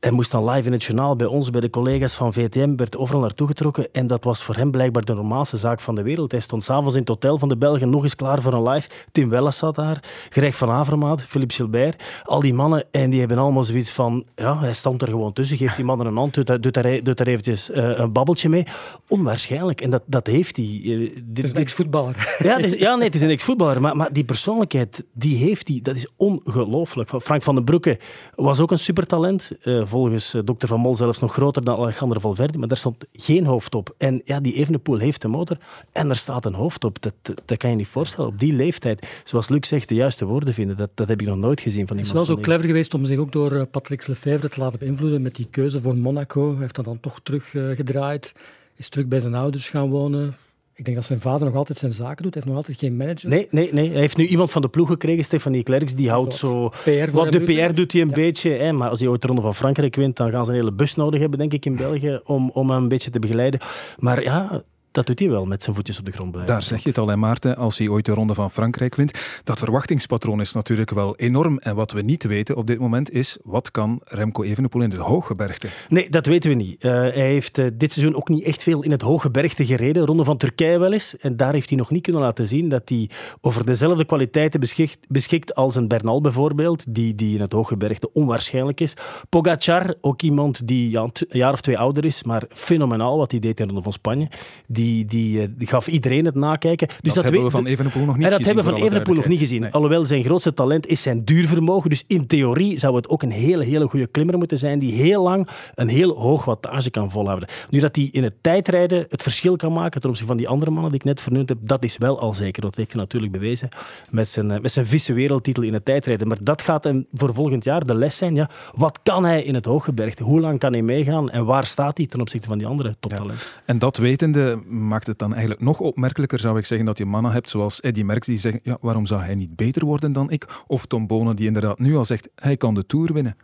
Hij 0.00 0.10
moest 0.10 0.30
dan 0.30 0.50
live 0.50 0.66
in 0.66 0.72
het 0.72 0.84
journaal 0.84 1.16
bij 1.16 1.26
ons, 1.26 1.50
bij 1.50 1.60
de 1.60 1.70
collega's 1.70 2.14
van 2.14 2.32
VTM, 2.32 2.76
werd 2.76 2.96
overal 2.96 3.20
naartoe 3.20 3.46
getrokken. 3.46 3.88
En 3.92 4.06
dat 4.06 4.24
was 4.24 4.42
voor 4.42 4.56
hem 4.56 4.70
blijkbaar 4.70 5.04
de 5.04 5.14
normaalste 5.14 5.56
zaak 5.56 5.80
van 5.80 5.94
de 5.94 6.02
wereld. 6.02 6.32
Hij 6.32 6.40
stond 6.40 6.64
s'avonds 6.64 6.94
in 6.94 7.00
het 7.00 7.08
hotel 7.08 7.38
van 7.38 7.48
de 7.48 7.56
Belgen 7.56 7.90
nog 7.90 8.02
eens 8.02 8.14
klaar 8.14 8.42
voor 8.42 8.52
een 8.52 8.68
live. 8.68 8.88
Tim 9.12 9.28
Welles 9.28 9.56
zat 9.56 9.74
daar, 9.74 10.02
Greg 10.30 10.56
van 10.56 10.70
Avermaat, 10.70 11.22
Philippe 11.22 11.54
Gilbert. 11.54 12.02
Al 12.24 12.40
die 12.40 12.54
mannen, 12.54 12.84
en 12.90 13.10
die 13.10 13.18
hebben 13.18 13.38
allemaal 13.38 13.64
zoiets 13.64 13.90
van... 13.90 14.24
Ja, 14.34 14.58
hij 14.58 14.74
stond 14.74 15.02
er 15.02 15.08
gewoon 15.08 15.32
tussen, 15.32 15.56
geeft 15.56 15.76
die 15.76 15.84
mannen 15.84 16.06
een 16.06 16.16
hand, 16.16 16.34
doet 16.34 16.46
daar, 16.46 16.60
doet 16.60 16.74
daar, 16.74 17.02
doet 17.02 17.16
daar 17.16 17.26
eventjes 17.26 17.70
uh, 17.70 17.98
een 17.98 18.12
babbeltje 18.12 18.48
mee. 18.48 18.66
Onwaarschijnlijk. 19.08 19.80
En 19.80 19.90
dat, 19.90 20.02
dat 20.06 20.26
heeft 20.26 20.56
hij. 20.56 20.80
Uh, 20.84 21.16
dit 21.24 21.44
is 21.44 21.50
een 21.50 21.56
ex-voetballer. 21.56 22.36
Ja, 22.38 22.58
ja, 22.58 22.94
nee, 22.94 23.06
het 23.06 23.14
is 23.14 23.22
een 23.22 23.30
ex-voetballer. 23.30 23.80
Maar, 23.80 23.96
maar 23.96 24.12
die 24.12 24.24
persoonlijkheid, 24.24 25.04
die 25.12 25.36
heeft 25.36 25.68
hij. 25.68 25.80
Dat 25.82 25.96
is 25.96 26.08
ongelooflijk. 26.16 27.10
Frank 27.22 27.42
van 27.42 27.54
den 27.54 27.64
Broeke 27.64 27.98
was 28.34 28.60
ook 28.60 28.70
een 28.70 28.78
supertalent, 28.78 29.52
uh, 29.62 29.85
volgens 29.86 30.34
dokter 30.44 30.68
Van 30.68 30.80
Mol 30.80 30.94
zelfs 30.94 31.20
nog 31.20 31.32
groter 31.32 31.64
dan 31.64 31.76
Alejandro 31.76 32.20
Valverde, 32.20 32.58
maar 32.58 32.68
daar 32.68 32.76
stond 32.76 33.04
geen 33.12 33.44
hoofd 33.44 33.74
op. 33.74 33.94
En 33.98 34.22
ja, 34.24 34.40
die 34.40 34.54
Evenepoel 34.54 34.98
heeft 34.98 35.24
een 35.24 35.30
motor 35.30 35.58
en 35.92 36.08
er 36.08 36.16
staat 36.16 36.44
een 36.44 36.54
hoofd 36.54 36.84
op. 36.84 37.02
Dat, 37.02 37.14
dat 37.44 37.58
kan 37.58 37.70
je 37.70 37.76
niet 37.76 37.86
voorstellen. 37.86 38.30
Op 38.30 38.38
die 38.38 38.52
leeftijd, 38.52 39.20
zoals 39.24 39.48
Luc 39.48 39.68
zegt, 39.68 39.88
de 39.88 39.94
juiste 39.94 40.24
woorden 40.24 40.54
vinden, 40.54 40.76
dat, 40.76 40.90
dat 40.94 41.08
heb 41.08 41.20
ik 41.20 41.26
nog 41.26 41.36
nooit 41.36 41.60
gezien 41.60 41.86
van 41.86 41.96
iemand. 41.96 42.14
Het 42.14 42.22
is 42.22 42.28
wel 42.28 42.36
zo 42.36 42.42
clever 42.42 42.66
geweest 42.66 42.94
om 42.94 43.04
zich 43.04 43.18
ook 43.18 43.32
door 43.32 43.66
Patrick 43.66 44.06
Lefevre 44.06 44.48
te 44.48 44.60
laten 44.60 44.78
beïnvloeden 44.78 45.22
met 45.22 45.34
die 45.34 45.48
keuze 45.50 45.80
voor 45.80 45.96
Monaco. 45.96 46.50
Hij 46.50 46.60
heeft 46.60 46.74
dat 46.74 46.84
dan 46.84 47.00
toch 47.00 47.20
teruggedraaid, 47.22 48.32
is 48.74 48.88
terug 48.88 49.06
bij 49.06 49.20
zijn 49.20 49.34
ouders 49.34 49.68
gaan 49.68 49.90
wonen. 49.90 50.34
Ik 50.78 50.84
denk 50.84 50.96
dat 50.96 51.06
zijn 51.06 51.20
vader 51.20 51.46
nog 51.46 51.56
altijd 51.56 51.78
zijn 51.78 51.92
zaken 51.92 52.22
doet. 52.22 52.34
Hij 52.34 52.42
heeft 52.42 52.46
nog 52.46 52.56
altijd 52.56 52.78
geen 52.78 52.96
manager. 52.96 53.28
Nee, 53.28 53.46
nee, 53.50 53.72
nee. 53.72 53.90
hij 53.90 54.00
heeft 54.00 54.16
nu 54.16 54.26
iemand 54.26 54.50
van 54.50 54.62
de 54.62 54.68
ploeg 54.68 54.88
gekregen, 54.88 55.24
Stefanie 55.24 55.62
Klerks. 55.62 55.94
Die 55.94 56.10
houdt 56.10 56.34
zo... 56.34 56.68
PR 56.68 57.10
wat 57.10 57.32
de 57.32 57.40
PR 57.40 57.74
doet 57.74 57.92
hij 57.92 58.00
een 58.00 58.08
ja. 58.08 58.14
beetje. 58.14 58.50
Hè, 58.50 58.72
maar 58.72 58.88
als 58.88 59.00
hij 59.00 59.08
ooit 59.08 59.20
de 59.20 59.26
Ronde 59.26 59.42
van 59.42 59.54
Frankrijk 59.54 59.96
wint, 59.96 60.16
dan 60.16 60.30
gaan 60.30 60.44
ze 60.44 60.50
een 60.50 60.56
hele 60.56 60.72
bus 60.72 60.94
nodig 60.94 61.20
hebben, 61.20 61.38
denk 61.38 61.52
ik, 61.52 61.64
in 61.64 61.76
België, 61.76 62.20
om, 62.24 62.50
om 62.50 62.70
hem 62.70 62.82
een 62.82 62.88
beetje 62.88 63.10
te 63.10 63.18
begeleiden. 63.18 63.60
Maar 63.98 64.22
ja, 64.22 64.62
dat 64.96 65.06
doet 65.06 65.18
hij 65.18 65.28
wel, 65.28 65.46
met 65.46 65.62
zijn 65.62 65.76
voetjes 65.76 65.98
op 65.98 66.04
de 66.04 66.10
grond 66.10 66.30
blijven. 66.30 66.52
Daar 66.52 66.62
zeg 66.62 66.82
je 66.82 66.88
het 66.88 66.98
al, 66.98 67.10
en 67.10 67.18
Maarten, 67.18 67.56
als 67.56 67.78
hij 67.78 67.88
ooit 67.88 68.04
de 68.04 68.12
Ronde 68.12 68.34
van 68.34 68.50
Frankrijk 68.50 68.94
wint. 68.94 69.40
Dat 69.44 69.58
verwachtingspatroon 69.58 70.40
is 70.40 70.52
natuurlijk 70.52 70.90
wel 70.90 71.16
enorm. 71.16 71.58
En 71.58 71.74
wat 71.74 71.92
we 71.92 72.02
niet 72.02 72.24
weten 72.24 72.56
op 72.56 72.66
dit 72.66 72.78
moment 72.78 73.10
is, 73.10 73.38
wat 73.42 73.70
kan 73.70 74.00
Remco 74.04 74.42
Evenepoel 74.42 74.82
in 74.82 74.90
het 74.90 74.98
hooggebergte? 74.98 75.68
Nee, 75.88 76.10
dat 76.10 76.26
weten 76.26 76.50
we 76.50 76.56
niet. 76.56 76.84
Uh, 76.84 76.92
hij 76.92 77.12
heeft 77.12 77.58
uh, 77.58 77.66
dit 77.74 77.92
seizoen 77.92 78.16
ook 78.16 78.28
niet 78.28 78.44
echt 78.44 78.62
veel 78.62 78.82
in 78.82 78.90
het 78.90 79.02
hooggebergte 79.02 79.66
gereden. 79.66 80.06
Ronde 80.06 80.24
van 80.24 80.36
Turkije 80.36 80.78
wel 80.78 80.92
eens. 80.92 81.16
En 81.16 81.36
daar 81.36 81.52
heeft 81.52 81.68
hij 81.68 81.78
nog 81.78 81.90
niet 81.90 82.02
kunnen 82.02 82.22
laten 82.22 82.46
zien 82.46 82.68
dat 82.68 82.88
hij 82.88 83.10
over 83.40 83.66
dezelfde 83.66 84.04
kwaliteiten 84.04 84.60
beschikt, 84.60 84.98
beschikt 85.08 85.54
als 85.54 85.74
een 85.74 85.88
Bernal 85.88 86.20
bijvoorbeeld, 86.20 86.84
die, 86.94 87.14
die 87.14 87.34
in 87.34 87.40
het 87.40 87.52
hooggebergte 87.52 88.12
onwaarschijnlijk 88.12 88.80
is. 88.80 88.94
Pogacar, 89.28 89.94
ook 90.00 90.22
iemand 90.22 90.66
die 90.68 90.90
ja, 90.90 91.02
een 91.02 91.12
jaar 91.28 91.52
of 91.52 91.60
twee 91.60 91.78
ouder 91.78 92.04
is, 92.04 92.22
maar 92.24 92.44
fenomenaal 92.48 93.18
wat 93.18 93.30
hij 93.30 93.40
deed 93.40 93.60
in 93.60 93.66
de 93.66 93.72
Ronde 93.72 93.82
van 93.82 93.92
Spanje. 93.92 94.28
Die, 94.66 94.85
die, 95.06 95.40
uh, 95.40 95.46
die 95.56 95.66
gaf 95.66 95.86
iedereen 95.86 96.24
het 96.24 96.34
nakijken. 96.34 96.88
Dus 96.88 96.96
dat, 97.00 97.14
dat 97.14 97.24
hebben 97.24 97.44
we 97.44 97.50
van 97.50 97.66
Evenepoel 97.66 98.04
nog 98.04 98.16
niet 98.16 98.24
en 98.24 98.30
dat 98.30 98.40
gezien. 98.40 98.54
hebben 98.54 98.72
we 98.74 98.78
van 98.78 98.88
Evenepoel 98.88 99.14
nog 99.14 99.26
niet 99.26 99.38
gezien. 99.38 99.60
Nee. 99.60 99.70
Alhoewel 99.70 100.04
zijn 100.04 100.24
grootste 100.24 100.54
talent 100.54 100.86
is 100.86 101.02
zijn 101.02 101.24
duurvermogen. 101.24 101.90
Dus 101.90 102.04
in 102.06 102.26
theorie 102.26 102.78
zou 102.78 102.96
het 102.96 103.08
ook 103.08 103.22
een 103.22 103.30
hele, 103.30 103.64
hele 103.64 103.86
goede 103.86 104.06
klimmer 104.06 104.38
moeten 104.38 104.58
zijn 104.58 104.78
die 104.78 104.92
heel 104.92 105.22
lang 105.22 105.48
een 105.74 105.88
heel 105.88 106.16
hoog 106.16 106.44
wattage 106.44 106.90
kan 106.90 107.10
volhouden. 107.10 107.48
Nu 107.70 107.80
dat 107.80 107.96
hij 107.96 108.08
in 108.12 108.22
het 108.22 108.34
tijdrijden 108.40 109.06
het 109.08 109.22
verschil 109.22 109.56
kan 109.56 109.72
maken 109.72 110.00
ten 110.00 110.10
opzichte 110.10 110.32
van 110.32 110.40
die 110.40 110.48
andere 110.48 110.70
mannen 110.70 110.90
die 110.90 111.00
ik 111.00 111.06
net 111.06 111.20
vernoemd 111.20 111.48
heb, 111.48 111.58
dat 111.60 111.84
is 111.84 111.98
wel 111.98 112.20
al 112.20 112.34
zeker. 112.34 112.62
Dat 112.62 112.76
heeft 112.76 112.92
hij 112.92 113.00
natuurlijk 113.00 113.32
bewezen 113.32 113.68
met 114.10 114.28
zijn, 114.28 114.46
met 114.46 114.72
zijn 114.72 114.86
vice-wereldtitel 114.86 115.62
in 115.62 115.72
het 115.72 115.84
tijdrijden. 115.84 116.28
Maar 116.28 116.38
dat 116.42 116.62
gaat 116.62 116.84
hem 116.84 117.06
voor 117.12 117.34
volgend 117.34 117.64
jaar 117.64 117.86
de 117.86 117.94
les 117.94 118.16
zijn. 118.16 118.34
Ja, 118.34 118.50
wat 118.74 119.00
kan 119.02 119.24
hij 119.24 119.42
in 119.42 119.54
het 119.54 119.64
hooggebergte? 119.64 120.22
Hoe 120.22 120.40
lang 120.40 120.58
kan 120.58 120.72
hij 120.72 120.82
meegaan? 120.82 121.30
En 121.30 121.44
waar 121.44 121.64
staat 121.66 121.96
hij 121.96 122.06
ten 122.06 122.20
opzichte 122.20 122.48
van 122.48 122.58
die 122.58 122.66
andere 122.66 122.96
toptalenten? 123.00 123.36
Ja. 123.36 123.62
En 123.64 123.78
dat 123.78 123.96
wetende 123.96 124.58
maakt 124.76 125.06
het 125.06 125.18
dan 125.18 125.30
eigenlijk 125.32 125.60
nog 125.60 125.80
opmerkelijker, 125.80 126.38
zou 126.38 126.58
ik 126.58 126.64
zeggen, 126.64 126.86
dat 126.86 126.98
je 126.98 127.04
mannen 127.04 127.32
hebt 127.32 127.50
zoals 127.50 127.80
Eddy 127.80 128.02
Merckx 128.02 128.26
die 128.26 128.38
zeggen, 128.38 128.60
ja, 128.62 128.78
waarom 128.80 129.06
zou 129.06 129.22
hij 129.22 129.34
niet 129.34 129.56
beter 129.56 129.84
worden 129.84 130.12
dan 130.12 130.30
ik? 130.30 130.46
Of 130.66 130.86
Tom 130.86 131.06
Bonen 131.06 131.36
die 131.36 131.46
inderdaad 131.46 131.78
nu 131.78 131.96
al 131.96 132.04
zegt, 132.04 132.28
hij 132.34 132.56
kan 132.56 132.74
de 132.74 132.86
Tour 132.86 133.12
winnen. 133.12 133.36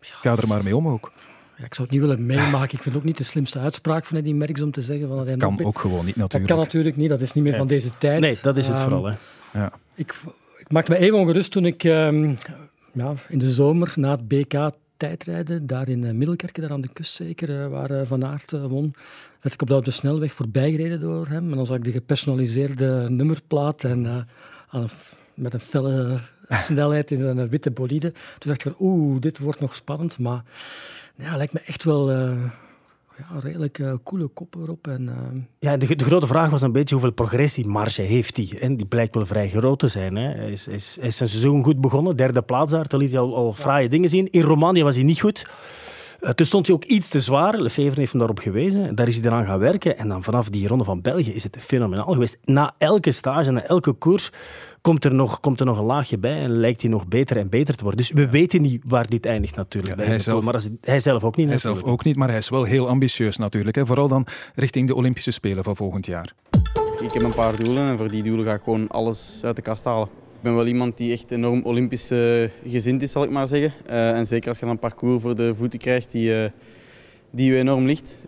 Ga 0.00 0.36
er 0.36 0.48
maar 0.48 0.64
mee 0.64 0.76
om 0.76 0.88
ook. 0.88 1.12
Ja, 1.56 1.64
ik 1.64 1.74
zou 1.74 1.88
het 1.88 1.98
niet 1.98 2.06
willen 2.06 2.26
meemaken. 2.26 2.74
Ik 2.74 2.82
vind 2.82 2.84
het 2.84 2.96
ook 2.96 3.04
niet 3.04 3.16
de 3.16 3.24
slimste 3.24 3.58
uitspraak 3.58 4.04
van 4.04 4.16
Eddy 4.16 4.32
Merckx 4.32 4.62
om 4.62 4.70
te 4.70 4.80
zeggen... 4.80 5.08
Van 5.08 5.16
dat 5.16 5.26
hij 5.26 5.36
kan 5.36 5.64
ook 5.64 5.78
gewoon 5.78 6.04
niet, 6.04 6.16
natuurlijk. 6.16 6.48
Dat 6.48 6.56
kan 6.56 6.66
natuurlijk 6.66 6.96
niet, 6.96 7.08
dat 7.08 7.20
is 7.20 7.32
niet 7.32 7.44
meer 7.44 7.54
van 7.54 7.66
deze 7.66 7.90
tijd. 7.98 8.20
Nee, 8.20 8.38
dat 8.42 8.56
is 8.56 8.68
het 8.68 8.76
um, 8.76 8.82
vooral. 8.82 9.04
Hè. 9.04 9.14
Ja. 9.52 9.72
Ik, 9.94 10.14
ik 10.58 10.70
maakte 10.72 10.92
me 10.92 10.98
even 10.98 11.18
ongerust 11.18 11.52
toen 11.52 11.66
ik 11.66 11.84
um, 11.84 12.36
ja, 12.92 13.14
in 13.28 13.38
de 13.38 13.50
zomer 13.50 13.92
na 13.96 14.10
het 14.10 14.28
BK 14.28 14.70
tijdrijden, 14.96 15.66
daar 15.66 15.88
in 15.88 16.04
uh, 16.04 16.10
Middelkerken, 16.10 16.62
daar 16.62 16.72
aan 16.72 16.80
de 16.80 16.92
kust 16.92 17.14
zeker, 17.14 17.50
uh, 17.50 17.68
waar 17.68 17.90
uh, 17.90 18.00
Van 18.04 18.24
Aert 18.24 18.50
won, 18.50 18.94
werd 19.46 19.54
ik 19.54 19.62
op 19.62 19.68
de, 19.68 19.76
op 19.76 19.84
de 19.84 19.90
snelweg 19.90 20.32
voorbijgereden 20.32 21.00
door 21.00 21.26
hem. 21.26 21.50
En 21.50 21.56
dan 21.56 21.66
zag 21.66 21.76
ik 21.76 21.84
de 21.84 21.92
gepersonaliseerde 21.92 23.06
nummerplaat 23.08 23.84
en 23.84 24.06
aan 24.68 24.82
een, 24.82 24.88
met 25.34 25.54
een 25.54 25.60
felle 25.60 26.20
snelheid 26.68 27.10
in 27.10 27.20
zijn 27.20 27.48
witte 27.48 27.70
bolide. 27.70 28.10
Toen 28.10 28.50
dacht 28.50 28.64
ik 28.64 28.72
van, 28.72 28.86
oeh, 28.86 29.20
dit 29.20 29.38
wordt 29.38 29.60
nog 29.60 29.74
spannend. 29.74 30.18
Maar 30.18 30.42
ja, 31.16 31.36
lijkt 31.36 31.52
me 31.52 31.60
echt 31.60 31.84
wel 31.84 32.10
uh, 32.10 32.44
ja, 33.18 33.38
redelijk 33.38 33.78
uh, 33.78 33.92
coole 34.04 34.26
kop 34.26 34.54
erop. 34.54 34.86
En, 34.86 35.02
uh... 35.02 35.42
Ja, 35.58 35.76
de, 35.76 35.96
de, 35.96 36.04
grote 36.04 36.26
vraag 36.26 36.50
was 36.50 36.62
een 36.62 36.72
beetje 36.72 36.94
hoeveel 36.94 37.12
progressiemarge 37.12 38.02
heeft 38.02 38.36
hij. 38.36 38.58
En 38.60 38.76
die 38.76 38.86
blijkt 38.86 39.14
wel 39.14 39.26
vrij 39.26 39.48
groot 39.48 39.78
te 39.78 39.88
zijn. 39.88 40.16
Hè. 40.16 40.28
Hij, 40.28 40.50
is, 40.50 40.68
is, 40.68 40.98
is 40.98 41.16
zijn 41.16 41.28
seizoen 41.28 41.62
goed 41.62 41.80
begonnen, 41.80 42.16
derde 42.16 42.42
plaats 42.42 42.72
daar. 42.72 42.86
Toen 42.86 43.00
liet 43.00 43.10
hij 43.10 43.20
al, 43.20 43.36
al 43.36 43.52
fraaie 43.52 43.88
dingen 43.88 44.08
zien. 44.08 44.30
In 44.30 44.42
Romanië 44.42 44.82
was 44.82 44.94
hij 44.94 45.04
niet 45.04 45.20
goed. 45.20 45.44
Uh, 46.26 46.32
toen 46.32 46.46
stond 46.46 46.66
hij 46.66 46.74
ook 46.74 46.84
iets 46.84 47.08
te 47.08 47.20
zwaar. 47.20 47.60
Lefevre 47.60 47.98
heeft 47.98 48.10
hem 48.10 48.20
daarop 48.20 48.38
gewezen. 48.38 48.94
Daar 48.94 49.08
is 49.08 49.16
hij 49.16 49.24
eraan 49.24 49.44
gaan 49.44 49.58
werken. 49.58 49.98
En 49.98 50.08
dan 50.08 50.22
vanaf 50.22 50.48
die 50.48 50.68
ronde 50.68 50.84
van 50.84 51.00
België 51.00 51.32
is 51.34 51.42
het 51.42 51.56
fenomenaal 51.60 52.12
geweest. 52.12 52.38
Na 52.44 52.74
elke 52.78 53.12
stage, 53.12 53.50
na 53.50 53.62
elke 53.62 53.92
koers 53.92 54.30
komt 54.80 55.04
er, 55.04 55.14
nog, 55.14 55.40
komt 55.40 55.60
er 55.60 55.66
nog 55.66 55.78
een 55.78 55.84
laagje 55.84 56.18
bij 56.18 56.42
en 56.42 56.50
lijkt 56.50 56.80
hij 56.80 56.90
nog 56.90 57.06
beter 57.06 57.36
en 57.36 57.48
beter 57.48 57.74
te 57.74 57.82
worden. 57.82 58.00
Dus 58.00 58.10
we 58.10 58.20
ja. 58.20 58.28
weten 58.28 58.62
niet 58.62 58.82
waar 58.86 59.06
dit 59.06 59.26
eindigt 59.26 59.56
natuurlijk. 59.56 60.00
Ja, 60.00 60.06
hij, 60.06 60.18
zelf, 60.18 60.44
maar 60.44 60.54
als, 60.54 60.68
hij 60.80 61.00
zelf 61.00 61.24
ook 61.24 61.36
niet. 61.36 61.48
Hij 61.48 61.58
zelf 61.58 61.82
ook 61.82 62.04
niet, 62.04 62.16
maar 62.16 62.28
hij 62.28 62.36
is 62.38 62.48
wel 62.48 62.64
heel 62.64 62.88
ambitieus 62.88 63.36
natuurlijk. 63.36 63.76
Hè. 63.76 63.86
Vooral 63.86 64.08
dan 64.08 64.26
richting 64.54 64.88
de 64.88 64.94
Olympische 64.94 65.30
Spelen 65.30 65.64
van 65.64 65.76
volgend 65.76 66.06
jaar. 66.06 66.32
Ik 67.02 67.12
heb 67.12 67.22
een 67.22 67.34
paar 67.34 67.56
doelen 67.56 67.88
en 67.88 67.98
voor 67.98 68.10
die 68.10 68.22
doelen 68.22 68.46
ga 68.46 68.54
ik 68.54 68.62
gewoon 68.62 68.88
alles 68.88 69.40
uit 69.44 69.56
de 69.56 69.62
kast 69.62 69.84
halen. 69.84 70.08
Ben 70.46 70.54
wel 70.54 70.66
iemand 70.66 70.96
die 70.96 71.12
echt 71.12 71.30
enorm 71.30 71.62
olympisch 71.64 72.10
uh, 72.10 72.48
gezind 72.66 73.02
is, 73.02 73.10
zal 73.10 73.22
ik 73.22 73.30
maar 73.30 73.46
zeggen. 73.46 73.72
Uh, 73.90 74.10
en 74.10 74.26
zeker 74.26 74.48
als 74.48 74.58
je 74.58 74.64
dan 74.64 74.74
een 74.74 74.80
parcours 74.80 75.22
voor 75.22 75.34
de 75.34 75.54
voeten 75.54 75.78
krijgt 75.78 76.10
die, 76.10 76.30
uh, 76.30 76.48
die 77.30 77.52
je 77.52 77.58
enorm 77.58 77.86
ligt. 77.86 78.18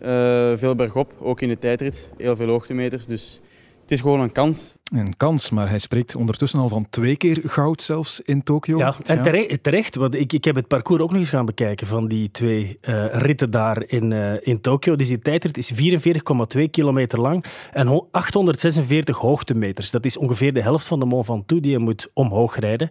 veel 0.58 0.74
bergop, 0.74 1.14
ook 1.20 1.40
in 1.40 1.48
de 1.48 1.58
tijdrit. 1.58 2.10
Heel 2.16 2.36
veel 2.36 2.48
hoogtemeters, 2.48 3.06
dus 3.06 3.40
het 3.82 3.90
is 3.90 4.00
gewoon 4.00 4.20
een 4.20 4.32
kans. 4.32 4.76
Een 4.94 5.16
kans, 5.16 5.50
maar 5.50 5.68
hij 5.68 5.78
spreekt 5.78 6.14
ondertussen 6.14 6.60
al 6.60 6.68
van 6.68 6.86
twee 6.90 7.16
keer 7.16 7.40
goud 7.44 7.82
zelfs 7.82 8.20
in 8.20 8.42
Tokio. 8.42 8.78
Ja, 8.78 8.94
en 9.04 9.22
terecht, 9.22 9.62
terecht 9.62 9.94
want 9.94 10.14
ik, 10.14 10.32
ik 10.32 10.44
heb 10.44 10.54
het 10.54 10.68
parcours 10.68 11.02
ook 11.02 11.10
nog 11.10 11.18
eens 11.18 11.30
gaan 11.30 11.46
bekijken 11.46 11.86
van 11.86 12.08
die 12.08 12.30
twee 12.30 12.78
uh, 12.88 13.04
ritten 13.10 13.50
daar 13.50 13.82
in, 13.86 14.10
uh, 14.10 14.32
in 14.40 14.60
Tokio. 14.60 14.96
Dus 14.96 15.08
die 15.08 15.18
tijdrit 15.18 15.56
is 15.56 15.72
44,2 15.72 16.62
kilometer 16.70 17.20
lang 17.20 17.44
en 17.72 18.06
846 18.10 19.18
hoogtemeters. 19.18 19.90
Dat 19.90 20.04
is 20.04 20.16
ongeveer 20.16 20.52
de 20.52 20.62
helft 20.62 20.86
van 20.86 20.98
de 20.98 21.04
Mont 21.04 21.26
Ventoux 21.26 21.62
die 21.62 21.70
je 21.70 21.78
moet 21.78 22.10
omhoog 22.14 22.58
rijden. 22.58 22.88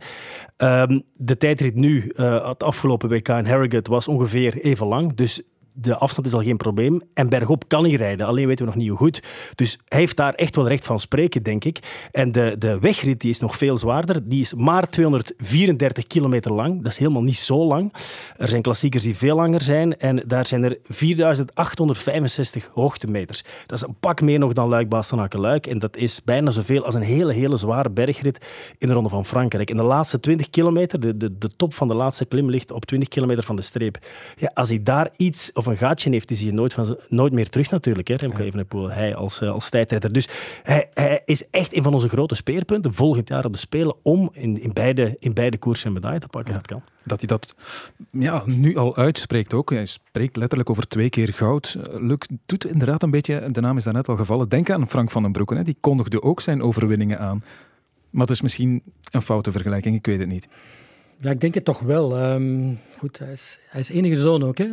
Um, 0.57 1.03
de 1.13 1.37
tijdrit 1.37 1.75
nu, 1.75 2.11
uh, 2.15 2.47
het 2.47 2.63
afgelopen 2.63 3.09
WK 3.09 3.27
in 3.27 3.45
Harrogate, 3.45 3.91
was 3.91 4.07
ongeveer 4.07 4.57
even 4.57 4.87
lang. 4.87 5.15
Dus 5.15 5.41
de 5.79 5.95
afstand 5.95 6.27
is 6.27 6.33
al 6.33 6.43
geen 6.43 6.57
probleem. 6.57 7.01
En 7.13 7.29
bergop 7.29 7.67
kan 7.67 7.83
hij 7.83 7.93
rijden, 7.93 8.27
alleen 8.27 8.47
weten 8.47 8.65
we 8.65 8.71
nog 8.71 8.79
niet 8.79 8.89
hoe 8.89 8.97
goed. 8.97 9.23
Dus 9.55 9.79
hij 9.87 9.99
heeft 9.99 10.15
daar 10.17 10.33
echt 10.33 10.55
wel 10.55 10.67
recht 10.67 10.85
van 10.85 10.99
spreken, 10.99 11.43
denk 11.43 11.63
ik. 11.63 12.07
En 12.11 12.31
de, 12.31 12.55
de 12.59 12.79
wegrit 12.79 13.21
die 13.21 13.29
is 13.29 13.39
nog 13.39 13.57
veel 13.57 13.77
zwaarder. 13.77 14.29
Die 14.29 14.41
is 14.41 14.53
maar 14.53 14.89
234 14.89 16.07
kilometer 16.07 16.53
lang. 16.53 16.83
Dat 16.83 16.91
is 16.91 16.97
helemaal 16.97 17.21
niet 17.21 17.37
zo 17.37 17.65
lang. 17.65 17.93
Er 18.37 18.47
zijn 18.47 18.61
klassiekers 18.61 19.03
die 19.03 19.15
veel 19.15 19.35
langer 19.35 19.61
zijn. 19.61 19.97
En 19.97 20.23
daar 20.27 20.45
zijn 20.45 20.63
er 20.63 20.77
4865 20.83 22.69
hoogtemeters. 22.73 23.43
Dat 23.65 23.81
is 23.81 23.87
een 23.87 23.95
pak 23.99 24.21
meer 24.21 24.39
nog 24.39 24.53
dan 24.53 24.69
luik 24.69 24.93
luik 25.31 25.67
En 25.67 25.79
dat 25.79 25.97
is 25.97 26.23
bijna 26.23 26.51
zoveel 26.51 26.85
als 26.85 26.95
een 26.95 27.01
hele, 27.01 27.33
hele 27.33 27.57
zware 27.57 27.89
bergrit 27.89 28.45
in 28.77 28.87
de 28.87 28.93
Ronde 28.93 29.09
van 29.09 29.25
Frankrijk. 29.25 29.69
En 29.69 29.77
de 29.77 29.83
laatste 29.83 30.19
20 30.19 30.49
kilometer, 30.49 30.99
de, 30.99 31.17
de, 31.17 31.37
de 31.37 31.49
top 31.55 31.73
van 31.73 31.87
de 31.87 31.93
laatste 31.93 32.25
klim 32.25 32.49
ligt 32.49 32.71
op 32.71 32.85
20 32.85 33.09
kilometer 33.09 33.43
van 33.43 33.55
de 33.55 33.61
streep. 33.61 33.97
Ja, 34.35 34.51
als 34.53 34.69
hij 34.69 34.83
daar 34.83 35.09
iets... 35.17 35.53
een 35.67 35.77
gaatje 35.77 36.09
heeft, 36.09 36.27
die 36.27 36.37
zie 36.37 36.45
je 36.45 36.53
nooit, 36.53 36.73
van, 36.73 36.97
nooit 37.09 37.33
meer 37.33 37.49
terug 37.49 37.71
natuurlijk. 37.71 38.07
Hè, 38.07 38.15
Remco 38.15 38.37
ja. 38.37 38.43
Evenepoel, 38.43 38.91
hij 38.91 39.15
als, 39.15 39.41
als 39.41 39.69
tijdrijder. 39.69 40.11
Dus 40.11 40.27
hij, 40.63 40.89
hij, 40.93 41.21
is 41.25 41.49
echt 41.49 41.75
een 41.75 41.83
van 41.83 41.93
onze 41.93 42.09
grote 42.09 42.35
speerpunten 42.35 42.93
volgend 42.93 43.27
jaar 43.27 43.45
op 43.45 43.51
de 43.51 43.59
Spelen 43.59 43.95
om 44.01 44.29
in, 44.33 44.61
in, 44.61 44.73
beide, 44.73 45.15
in 45.19 45.33
beide 45.33 45.57
koersen 45.57 45.87
een 45.87 45.93
medaille 45.93 46.19
te 46.19 46.27
pakken. 46.27 46.53
Ja. 46.53 46.59
Dat 46.59 46.67
kan. 46.67 46.81
Dat 47.03 47.19
hij 47.19 47.27
dat 47.27 47.55
ja, 48.11 48.43
nu 48.45 48.77
al 48.77 48.95
uitspreekt 48.95 49.53
ook. 49.53 49.69
Hij 49.69 49.85
spreekt 49.85 50.35
letterlijk 50.35 50.69
over 50.69 50.87
twee 50.87 51.09
keer 51.09 51.33
goud. 51.33 51.77
Luc 51.91 52.17
doet 52.45 52.65
inderdaad 52.65 53.03
een 53.03 53.11
beetje, 53.11 53.51
de 53.51 53.61
naam 53.61 53.77
is 53.77 53.83
daarnet 53.83 54.07
al 54.07 54.15
gevallen, 54.15 54.49
denk 54.49 54.69
aan 54.69 54.89
Frank 54.89 55.11
van 55.11 55.21
den 55.21 55.31
Broeken. 55.31 55.57
Hè. 55.57 55.63
Die 55.63 55.77
kondigde 55.79 56.21
ook 56.21 56.41
zijn 56.41 56.61
overwinningen 56.61 57.19
aan. 57.19 57.43
Maar 58.09 58.21
het 58.21 58.35
is 58.35 58.41
misschien 58.41 58.83
een 59.11 59.21
foute 59.21 59.51
vergelijking, 59.51 59.95
ik 59.95 60.05
weet 60.05 60.19
het 60.19 60.27
niet. 60.27 60.47
Ja, 61.17 61.31
ik 61.31 61.41
denk 61.41 61.53
het 61.53 61.65
toch 61.65 61.79
wel. 61.79 62.31
Um, 62.31 62.79
goed, 62.97 63.19
hij 63.19 63.31
is, 63.31 63.57
hij 63.69 63.79
is 63.79 63.89
enige 63.89 64.15
zoon 64.15 64.43
ook, 64.43 64.57
hè? 64.57 64.67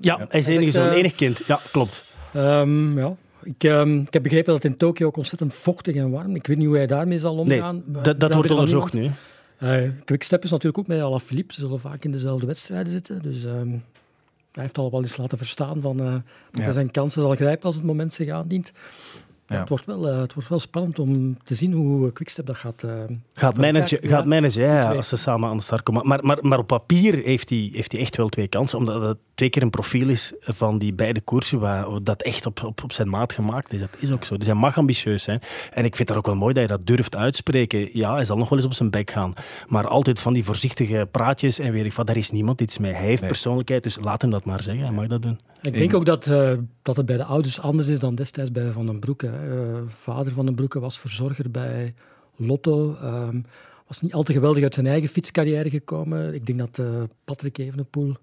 Ja, 0.00 0.26
hij 0.28 0.40
is 0.40 0.46
enige 0.46 0.70
zoon, 0.70 0.86
uh, 0.86 0.92
enig 0.92 1.14
kind. 1.14 1.46
Ja, 1.46 1.60
klopt. 1.72 2.16
Um, 2.36 2.98
ja. 2.98 3.16
Ik, 3.42 3.62
um, 3.62 4.00
ik 4.00 4.12
heb 4.12 4.22
begrepen 4.22 4.52
dat 4.52 4.62
het 4.62 4.72
in 4.72 4.78
Tokio 4.78 5.06
ook 5.06 5.16
ontzettend 5.16 5.54
vochtig 5.54 5.96
en 5.96 6.10
warm. 6.10 6.34
Ik 6.34 6.46
weet 6.46 6.56
niet 6.56 6.66
hoe 6.66 6.76
hij 6.76 6.86
daarmee 6.86 7.18
zal 7.18 7.36
omgaan. 7.36 7.82
Nee, 7.86 8.02
dat, 8.02 8.20
dat 8.20 8.34
wordt 8.34 8.50
onderzocht 8.50 8.92
nu. 8.92 9.10
Uh, 9.62 9.88
Quickstep 10.04 10.44
is 10.44 10.50
natuurlijk 10.50 10.78
ook 10.78 10.86
met 10.86 11.00
Alaphilippe. 11.00 11.54
Ze 11.54 11.60
zullen 11.60 11.80
vaak 11.80 12.04
in 12.04 12.12
dezelfde 12.12 12.46
wedstrijden 12.46 12.92
zitten. 12.92 13.22
Dus 13.22 13.42
hij 14.52 14.62
heeft 14.62 14.78
al 14.78 14.90
wel 14.90 15.02
eens 15.02 15.16
laten 15.16 15.38
verstaan 15.38 15.80
van, 15.80 16.00
uh, 16.00 16.12
dat 16.12 16.22
ja. 16.52 16.62
hij 16.62 16.72
zijn 16.72 16.90
kansen 16.90 17.22
zal 17.22 17.34
grijpen 17.34 17.64
als 17.64 17.74
het 17.74 17.84
moment 17.84 18.14
zich 18.14 18.28
aandient. 18.28 18.72
Ja. 19.46 19.58
Het, 19.58 19.68
wordt 19.68 19.84
wel, 19.84 20.08
uh, 20.08 20.20
het 20.20 20.34
wordt 20.34 20.48
wel 20.48 20.58
spannend 20.58 20.98
om 20.98 21.36
te 21.44 21.54
zien 21.54 21.72
hoe 21.72 22.12
Quickstep 22.12 22.46
dat 22.46 22.56
gaat... 22.56 22.82
Uh, 22.82 22.92
gaat 23.34 23.56
managen, 23.56 23.98
ja, 24.00 24.08
gaat 24.08 24.26
managen 24.26 24.62
ja, 24.62 24.92
als 24.92 25.08
ze 25.08 25.16
samen 25.16 25.48
aan 25.48 25.56
de 25.56 25.62
start 25.62 25.82
komen. 25.82 26.06
Maar, 26.06 26.24
maar, 26.24 26.38
maar 26.40 26.58
op 26.58 26.66
papier 26.66 27.14
heeft 27.24 27.50
hij, 27.50 27.70
heeft 27.72 27.92
hij 27.92 28.00
echt 28.00 28.16
wel 28.16 28.28
twee 28.28 28.48
kansen, 28.48 28.78
omdat 28.78 29.02
het 29.02 29.18
twee 29.34 29.50
keer 29.50 29.62
een 29.62 29.70
profiel 29.70 30.08
is 30.08 30.32
van 30.40 30.78
die 30.78 30.92
beide 30.92 31.20
koersen 31.20 31.58
waar 31.58 32.02
dat 32.02 32.22
echt 32.22 32.46
op, 32.46 32.62
op, 32.64 32.82
op 32.82 32.92
zijn 32.92 33.08
maat 33.08 33.32
gemaakt 33.32 33.72
is. 33.72 33.80
Dat 33.80 33.88
is 33.98 34.12
ook 34.12 34.24
zo. 34.24 34.36
Dus 34.36 34.46
hij 34.46 34.56
mag 34.56 34.78
ambitieus 34.78 35.22
zijn. 35.22 35.40
En 35.72 35.84
ik 35.84 35.96
vind 35.96 36.08
het 36.08 36.18
ook 36.18 36.26
wel 36.26 36.34
mooi 36.34 36.54
dat 36.54 36.68
hij 36.68 36.76
dat 36.76 36.86
durft 36.86 37.16
uitspreken. 37.16 37.88
Ja, 37.98 38.14
hij 38.14 38.24
zal 38.24 38.36
nog 38.36 38.48
wel 38.48 38.58
eens 38.58 38.66
op 38.66 38.74
zijn 38.74 38.90
bek 38.90 39.10
gaan. 39.10 39.32
Maar 39.68 39.86
altijd 39.86 40.20
van 40.20 40.32
die 40.32 40.44
voorzichtige 40.44 41.08
praatjes 41.10 41.58
en 41.58 41.72
weer 41.72 41.92
van, 41.92 42.06
daar 42.06 42.16
is 42.16 42.30
niemand 42.30 42.60
iets 42.60 42.78
mee. 42.78 42.92
Hij 42.92 43.04
heeft 43.04 43.20
nee. 43.20 43.30
persoonlijkheid, 43.30 43.82
dus 43.82 43.98
laat 44.00 44.22
hem 44.22 44.30
dat 44.30 44.44
maar 44.44 44.62
zeggen. 44.62 44.84
Hij 44.84 44.92
mag 44.92 45.06
dat 45.06 45.22
doen. 45.22 45.38
Ik 45.62 45.72
denk 45.72 45.94
ook 45.94 46.06
dat, 46.06 46.26
uh, 46.26 46.52
dat 46.82 46.96
het 46.96 47.06
bij 47.06 47.16
de 47.16 47.24
ouders 47.24 47.60
anders 47.60 47.88
is 47.88 48.00
dan 48.00 48.14
destijds 48.14 48.52
bij 48.52 48.70
Van 48.70 48.86
den 48.86 48.98
Broeke. 48.98 49.30
Uh, 49.32 49.78
vader 49.86 50.32
van 50.32 50.46
den 50.46 50.54
Broeke 50.54 50.80
was 50.80 50.98
verzorger 50.98 51.50
bij 51.50 51.94
Lotto. 52.36 52.96
Uh, 53.02 53.28
was 53.86 54.00
niet 54.00 54.14
al 54.14 54.22
te 54.22 54.32
geweldig 54.32 54.62
uit 54.62 54.74
zijn 54.74 54.86
eigen 54.86 55.08
fietscarrière 55.08 55.70
gekomen. 55.70 56.34
Ik 56.34 56.46
denk 56.46 56.58
dat 56.58 56.78
uh, 56.78 57.02
Patrick 57.24 57.58
Evenepoel 57.58 58.16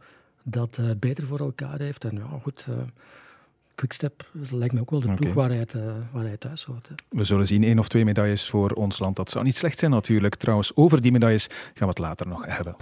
dat 0.43 0.79
beter 0.99 1.25
voor 1.25 1.39
elkaar 1.39 1.79
heeft. 1.79 2.05
En 2.05 2.15
ja, 2.15 2.39
goed, 2.41 2.59
ik 2.59 3.85
Quickstep 3.87 4.29
dat 4.31 4.51
lijkt 4.51 4.73
me 4.73 4.79
ook 4.79 4.91
wel 4.91 4.99
de 4.99 5.13
ploeg 5.13 5.33
waar, 5.33 5.49
hij 5.49 5.57
het, 5.57 5.73
uh, 5.73 5.81
waar 6.11 6.23
hij 6.23 6.37
thuis 6.37 6.63
hoort. 6.63 6.89
We 7.09 7.23
zullen 7.23 7.47
zien 7.47 7.63
één 7.63 7.79
of 7.79 7.87
twee 7.87 8.05
medailles 8.05 8.49
voor 8.49 8.71
ons 8.71 8.99
land. 8.99 9.15
Dat 9.15 9.29
zou 9.29 9.43
niet 9.45 9.55
slecht 9.55 9.79
zijn 9.79 9.91
natuurlijk. 9.91 10.35
Trouwens, 10.35 10.75
over 10.75 11.01
die 11.01 11.11
medailles 11.11 11.47
gaan 11.47 11.73
we 11.73 11.85
het 11.85 11.97
later 11.97 12.27
nog 12.27 12.45
hebben. 12.45 12.75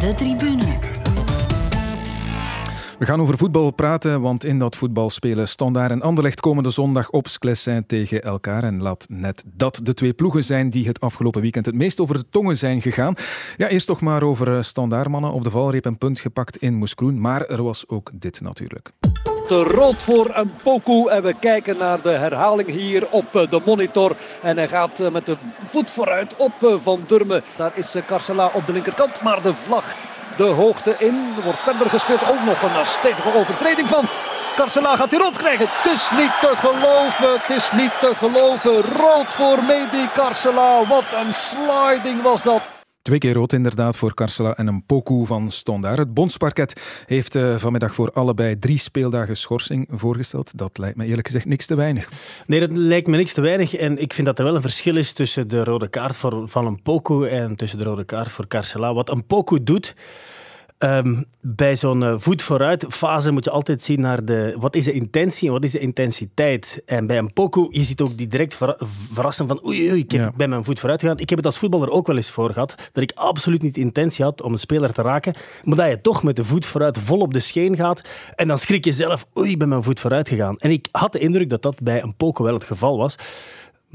De 0.00 0.12
tribune. 0.16 1.03
We 2.98 3.06
gaan 3.06 3.20
over 3.20 3.38
voetbal 3.38 3.70
praten, 3.70 4.20
want 4.20 4.44
in 4.44 4.58
dat 4.58 4.76
voetbal 4.76 5.10
spelen 5.10 5.48
Standaard 5.48 5.90
en 5.90 6.02
Anderlecht 6.02 6.40
komende 6.40 6.70
zondag 6.70 7.10
op 7.10 7.28
Sclessin 7.28 7.86
tegen 7.86 8.22
elkaar. 8.22 8.64
En 8.64 8.82
laat 8.82 9.06
net 9.08 9.44
dat 9.54 9.80
de 9.82 9.94
twee 9.94 10.12
ploegen 10.12 10.44
zijn 10.44 10.70
die 10.70 10.86
het 10.86 11.00
afgelopen 11.00 11.40
weekend 11.40 11.66
het 11.66 11.74
meest 11.74 12.00
over 12.00 12.18
de 12.18 12.24
tongen 12.30 12.56
zijn 12.56 12.82
gegaan. 12.82 13.14
Ja, 13.56 13.68
eerst 13.68 13.86
toch 13.86 14.00
maar 14.00 14.22
over 14.22 14.56
eh, 14.56 14.62
Standaard 14.62 15.08
mannen 15.08 15.32
op 15.32 15.44
de 15.44 15.50
valreep 15.50 15.84
een 15.84 15.98
punt 15.98 16.20
gepakt 16.20 16.56
in 16.56 16.74
Moeskroen. 16.74 17.20
Maar 17.20 17.46
er 17.46 17.62
was 17.62 17.88
ook 17.88 18.10
dit 18.14 18.40
natuurlijk. 18.40 18.90
Te 19.46 19.62
rood 19.62 20.02
voor 20.02 20.30
een 20.34 20.50
Poku. 20.62 21.08
En 21.08 21.22
we 21.22 21.34
kijken 21.40 21.76
naar 21.76 22.02
de 22.02 22.10
herhaling 22.10 22.70
hier 22.70 23.08
op 23.10 23.36
eh, 23.36 23.50
de 23.50 23.60
monitor. 23.66 24.16
En 24.42 24.56
hij 24.56 24.68
gaat 24.68 25.00
eh, 25.00 25.10
met 25.10 25.26
de 25.26 25.36
voet 25.64 25.90
vooruit 25.90 26.36
op 26.36 26.78
Van 26.82 27.00
Durmen. 27.06 27.42
Daar 27.56 27.72
is 27.74 27.96
Carcela 28.06 28.50
op 28.54 28.66
de 28.66 28.72
linkerkant. 28.72 29.22
Maar 29.22 29.42
de 29.42 29.54
vlag 29.54 29.94
de 30.36 30.42
hoogte 30.42 30.94
in. 30.98 31.34
Er 31.36 31.42
wordt 31.42 31.62
verder 31.62 31.90
gespeeld. 31.90 32.20
Ook 32.22 32.44
nog 32.44 32.62
een 32.62 32.86
stevige 32.86 33.38
overtreding 33.38 33.88
van 33.88 34.08
Carcela 34.56 34.96
gaat 34.96 35.10
hij 35.10 35.20
rood 35.20 35.36
krijgen. 35.36 35.66
Het 35.68 35.92
is 35.92 36.10
niet 36.10 36.32
te 36.40 36.52
geloven. 36.56 37.32
Het 37.40 37.50
is 37.56 37.70
niet 37.72 37.92
te 38.00 38.12
geloven. 38.16 38.82
Rood 38.82 39.34
voor 39.34 39.64
Medi 39.64 40.08
Carcela. 40.14 40.86
Wat 40.86 41.12
een 41.12 41.34
sliding 41.34 42.22
was 42.22 42.42
dat. 42.42 42.68
Twee 43.04 43.18
keer 43.18 43.32
rood 43.32 43.52
inderdaad 43.52 43.96
voor 43.96 44.14
Carcela 44.14 44.56
en 44.56 44.66
een 44.66 44.86
poku 44.86 45.26
van 45.26 45.50
Stondaar. 45.50 45.98
Het 45.98 46.14
bondsparket 46.14 47.04
heeft 47.06 47.34
uh, 47.34 47.56
vanmiddag 47.56 47.94
voor 47.94 48.10
allebei 48.12 48.58
drie 48.58 48.78
speeldagen 48.78 49.36
schorsing 49.36 49.88
voorgesteld. 49.90 50.58
Dat 50.58 50.78
lijkt 50.78 50.96
me 50.96 51.04
eerlijk 51.04 51.26
gezegd 51.26 51.44
niks 51.44 51.66
te 51.66 51.74
weinig. 51.74 52.08
Nee, 52.46 52.60
dat 52.60 52.72
lijkt 52.72 53.06
me 53.06 53.16
niks 53.16 53.32
te 53.32 53.40
weinig. 53.40 53.74
En 53.74 53.98
ik 53.98 54.12
vind 54.12 54.26
dat 54.26 54.38
er 54.38 54.44
wel 54.44 54.54
een 54.54 54.60
verschil 54.60 54.96
is 54.96 55.12
tussen 55.12 55.48
de 55.48 55.64
rode 55.64 55.88
kaart 55.88 56.16
voor, 56.16 56.48
van 56.48 56.66
een 56.66 56.82
poku 56.82 57.28
en 57.28 57.56
tussen 57.56 57.78
de 57.78 57.84
rode 57.84 58.04
kaart 58.04 58.30
voor 58.30 58.46
Carcela. 58.46 58.94
Wat 58.94 59.10
een 59.10 59.26
poku 59.26 59.62
doet 59.62 59.94
Ehm, 60.78 61.22
bij 61.40 61.76
zo'n 61.76 62.02
uh, 62.02 62.14
voet 62.18 62.42
vooruit 62.42 62.86
fase 62.88 63.30
moet 63.30 63.44
je 63.44 63.50
altijd 63.50 63.82
zien 63.82 64.00
naar 64.00 64.24
de, 64.24 64.54
wat 64.58 64.74
is 64.74 64.84
de 64.84 64.92
intentie 64.92 65.46
en 65.46 65.52
wat 65.52 65.64
is 65.64 65.70
de 65.70 65.78
intensiteit. 65.78 66.82
En 66.86 67.06
bij 67.06 67.18
een 67.18 67.32
poku, 67.32 67.66
je 67.70 67.84
ziet 67.84 68.00
ook 68.00 68.18
die 68.18 68.26
direct 68.26 68.58
verrassen 69.12 69.48
van 69.48 69.66
oei, 69.66 69.90
oei 69.90 70.00
ik 70.00 70.10
heb 70.10 70.32
bij 70.36 70.48
mijn 70.48 70.64
voet 70.64 70.78
vooruit 70.78 71.00
gegaan. 71.00 71.18
Ik 71.18 71.28
heb 71.28 71.38
het 71.38 71.46
als 71.46 71.58
voetballer 71.58 71.90
ook 71.90 72.06
wel 72.06 72.16
eens 72.16 72.30
voor 72.30 72.52
gehad, 72.52 72.74
dat 72.92 73.02
ik 73.02 73.12
absoluut 73.14 73.62
niet 73.62 73.76
intentie 73.76 74.24
had 74.24 74.42
om 74.42 74.52
een 74.52 74.58
speler 74.58 74.92
te 74.92 75.02
raken, 75.02 75.34
maar 75.64 75.76
dat 75.76 75.88
je 75.88 76.00
toch 76.00 76.22
met 76.22 76.36
de 76.36 76.44
voet 76.44 76.66
vooruit 76.66 76.98
vol 76.98 77.20
op 77.20 77.32
de 77.32 77.38
scheen 77.38 77.76
gaat 77.76 78.02
en 78.34 78.48
dan 78.48 78.58
schrik 78.58 78.84
je 78.84 78.92
zelf, 78.92 79.26
oei, 79.38 79.50
ik 79.50 79.58
ben 79.58 79.68
mijn 79.68 79.82
voet 79.82 80.00
vooruit 80.00 80.28
gegaan. 80.28 80.58
En 80.58 80.70
ik 80.70 80.88
had 80.92 81.12
de 81.12 81.18
indruk 81.18 81.50
dat 81.50 81.62
dat 81.62 81.80
bij 81.80 82.02
een 82.02 82.16
poku 82.16 82.42
wel 82.44 82.54
het 82.54 82.64
geval 82.64 82.96
was. 82.96 83.16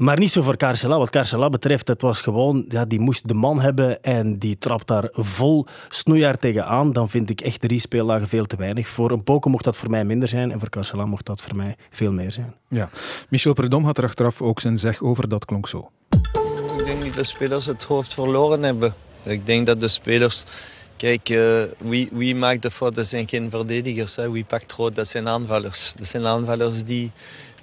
Maar 0.00 0.18
niet 0.18 0.30
zo 0.30 0.42
voor 0.42 0.56
Carcela. 0.56 0.98
Wat 0.98 1.10
Carcela 1.10 1.48
betreft, 1.48 1.88
het 1.88 2.02
was 2.02 2.20
gewoon, 2.20 2.64
ja, 2.68 2.84
die 2.84 3.00
moest 3.00 3.28
de 3.28 3.34
man 3.34 3.60
hebben 3.60 4.02
en 4.02 4.38
die 4.38 4.58
trapt 4.58 4.86
daar 4.86 5.08
vol 5.12 5.66
snoejaar 5.88 6.38
tegenaan. 6.38 6.92
Dan 6.92 7.08
vind 7.08 7.30
ik 7.30 7.40
echt 7.40 7.60
drie 7.60 7.78
speellagen 7.78 8.28
veel 8.28 8.44
te 8.46 8.56
weinig. 8.56 8.88
Voor 8.88 9.10
een 9.10 9.24
Poken 9.24 9.50
mocht 9.50 9.64
dat 9.64 9.76
voor 9.76 9.90
mij 9.90 10.04
minder 10.04 10.28
zijn 10.28 10.50
en 10.50 10.58
voor 10.58 10.68
Carcela 10.68 11.04
mocht 11.04 11.26
dat 11.26 11.42
voor 11.42 11.56
mij 11.56 11.76
veel 11.90 12.12
meer 12.12 12.32
zijn. 12.32 12.54
Ja. 12.68 12.90
Michel 13.28 13.52
Predom 13.52 13.84
had 13.84 13.98
er 13.98 14.04
achteraf 14.04 14.42
ook 14.42 14.60
zijn 14.60 14.78
zeg 14.78 15.02
over, 15.02 15.28
dat 15.28 15.44
klonk 15.44 15.68
zo. 15.68 15.90
Ik 16.78 16.84
denk 16.84 17.02
niet 17.02 17.14
dat 17.14 17.14
de 17.14 17.24
spelers 17.24 17.66
het 17.66 17.84
hoofd 17.84 18.14
verloren 18.14 18.62
hebben. 18.62 18.94
Ik 19.22 19.46
denk 19.46 19.66
dat 19.66 19.80
de 19.80 19.88
spelers... 19.88 20.44
Kijk, 20.96 21.28
uh, 21.28 21.62
wie, 21.78 22.08
wie 22.12 22.34
maakt 22.34 22.62
de 22.62 22.70
fout? 22.70 22.94
Dat 22.94 23.06
zijn 23.06 23.28
geen 23.28 23.50
verdedigers. 23.50 24.16
Hè. 24.16 24.30
Wie 24.30 24.44
pakt 24.44 24.72
rood? 24.72 24.94
Dat 24.94 25.08
zijn 25.08 25.28
aanvallers. 25.28 25.94
Dat 25.98 26.06
zijn 26.06 26.26
aanvallers 26.26 26.84
die 26.84 27.10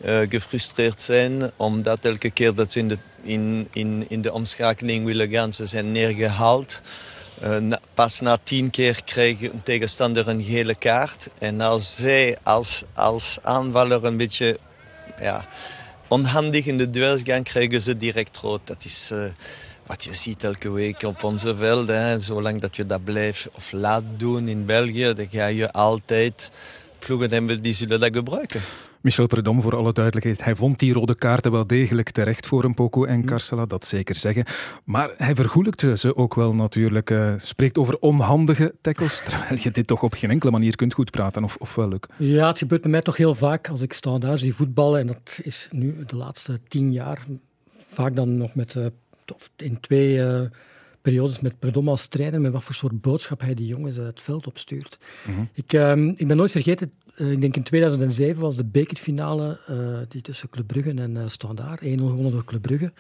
uh, 0.05 0.19
gefrustreerd 0.29 1.01
zijn. 1.01 1.51
Omdat 1.55 2.05
elke 2.05 2.29
keer 2.29 2.53
dat 2.53 2.71
ze 2.71 2.79
in 2.79 2.88
de, 2.88 2.97
in, 3.23 3.67
in, 3.73 4.05
in 4.07 4.21
de 4.21 4.33
omschakeling 4.33 5.05
willen 5.05 5.29
gaan, 5.29 5.53
ze 5.53 5.65
zijn 5.65 5.91
neergehaald. 5.91 6.81
Na, 7.62 7.79
pas 7.93 8.19
na 8.19 8.38
tien 8.43 8.69
keer 8.69 9.03
krijgt 9.03 9.41
een 9.41 9.63
tegenstander 9.63 10.27
een 10.27 10.43
gele 10.43 10.75
kaart. 10.75 11.27
En 11.38 11.62
als 11.62 11.95
zij 11.95 12.38
als, 12.43 12.83
als 12.93 13.38
aanvaller 13.41 14.05
een 14.05 14.17
beetje 14.17 14.60
ja, 15.19 15.47
onhandig 16.07 16.65
in 16.65 16.77
de 16.77 16.89
duels 16.89 17.21
gaan, 17.23 17.43
krijgen 17.43 17.81
ze 17.81 17.97
direct 17.97 18.38
rood. 18.38 18.62
Dat 18.63 18.86
is 18.86 19.10
uh, 19.13 19.25
wat 19.86 20.03
je 20.03 20.13
ziet 20.13 20.43
elke 20.43 20.71
week 20.71 21.03
op 21.03 21.23
onze 21.23 21.55
velden. 21.55 22.21
Zolang 22.21 22.62
dat 22.62 22.75
je 22.75 22.86
dat 22.86 23.03
blijft 23.03 23.49
of 23.53 23.71
laat 23.71 24.03
doen 24.17 24.47
in 24.47 24.65
België, 24.65 25.13
dan 25.13 25.27
ga 25.31 25.45
je 25.45 25.71
altijd 25.71 26.51
ploegen 26.99 27.31
hebben 27.31 27.62
die 27.62 27.73
zullen 27.73 27.99
dat 27.99 28.15
gebruiken. 28.15 28.62
Michel 29.01 29.27
Predom, 29.27 29.62
voor 29.62 29.75
alle 29.75 29.93
duidelijkheid, 29.93 30.43
hij 30.43 30.55
vond 30.55 30.79
die 30.79 30.93
rode 30.93 31.15
kaarten 31.15 31.51
wel 31.51 31.67
degelijk 31.67 32.10
terecht 32.10 32.47
voor 32.47 32.63
een 32.63 32.73
Poco 32.73 33.05
en. 33.05 33.25
Carcela, 33.25 33.65
dat 33.65 33.86
zeker 33.86 34.15
zeggen. 34.15 34.45
Maar 34.83 35.13
hij 35.17 35.36
vergoelijkte 35.36 35.97
ze 35.97 36.15
ook 36.15 36.36
wel 36.36 36.55
natuurlijk. 36.55 37.10
Uh, 37.10 37.33
spreekt 37.38 37.77
over 37.77 37.97
onhandige 37.99 38.75
tackles, 38.81 39.21
terwijl 39.25 39.60
je 39.62 39.71
dit 39.71 39.88
toch 39.88 40.03
op 40.03 40.13
geen 40.13 40.29
enkele 40.29 40.51
manier 40.51 40.75
kunt 40.75 40.93
goed 40.93 41.12
praten, 41.12 41.43
of, 41.43 41.55
of 41.55 41.75
wel, 41.75 41.88
Luc? 41.88 41.99
Ja, 42.17 42.47
het 42.47 42.57
gebeurt 42.57 42.81
bij 42.81 42.91
mij 42.91 43.01
toch 43.01 43.17
heel 43.17 43.36
vaak 43.36 43.69
als 43.69 43.81
ik 43.81 43.93
sta 43.93 44.17
daar 44.17 44.38
zie 44.38 44.53
voetballen, 44.53 44.99
en 44.99 45.07
dat 45.07 45.39
is 45.43 45.67
nu 45.71 45.95
de 46.05 46.15
laatste 46.15 46.60
tien 46.67 46.91
jaar, 46.91 47.25
vaak 47.88 48.15
dan 48.15 48.38
nog 48.38 48.55
met, 48.55 48.75
uh, 48.75 48.86
in 49.55 49.79
twee... 49.79 50.15
Uh, 50.15 50.41
periodes 51.01 51.39
met 51.39 51.60
Predom 51.60 51.89
als 51.89 52.07
trainer, 52.07 52.41
met 52.41 52.51
wat 52.51 52.63
voor 52.63 52.75
soort 52.75 53.01
boodschap 53.01 53.41
hij 53.41 53.53
die 53.53 53.67
jongens 53.67 53.95
het 53.95 54.21
veld 54.21 54.47
opstuurt. 54.47 54.97
Mm 55.27 55.49
ik, 55.53 55.73
uh, 55.73 55.91
ik 55.95 56.27
ben 56.27 56.38
nooit 56.38 56.51
vergeten, 56.51 56.91
uh, 57.17 57.32
ik 57.32 57.41
denk 57.41 57.56
in 57.56 57.63
2007 57.63 58.41
was 58.41 58.56
de 58.56 58.65
bekerfinale 58.65 59.60
uh, 59.69 59.97
die 60.08 60.21
tussen 60.21 60.49
Club 60.49 60.67
Brugge 60.67 60.89
en 60.89 61.15
uh, 61.15 61.21
Standaard, 61.27 61.82
1-0 61.82 61.86
gewonnen 61.86 62.32
door 62.32 62.45
Club 62.45 62.62
Brugge. 62.62 62.91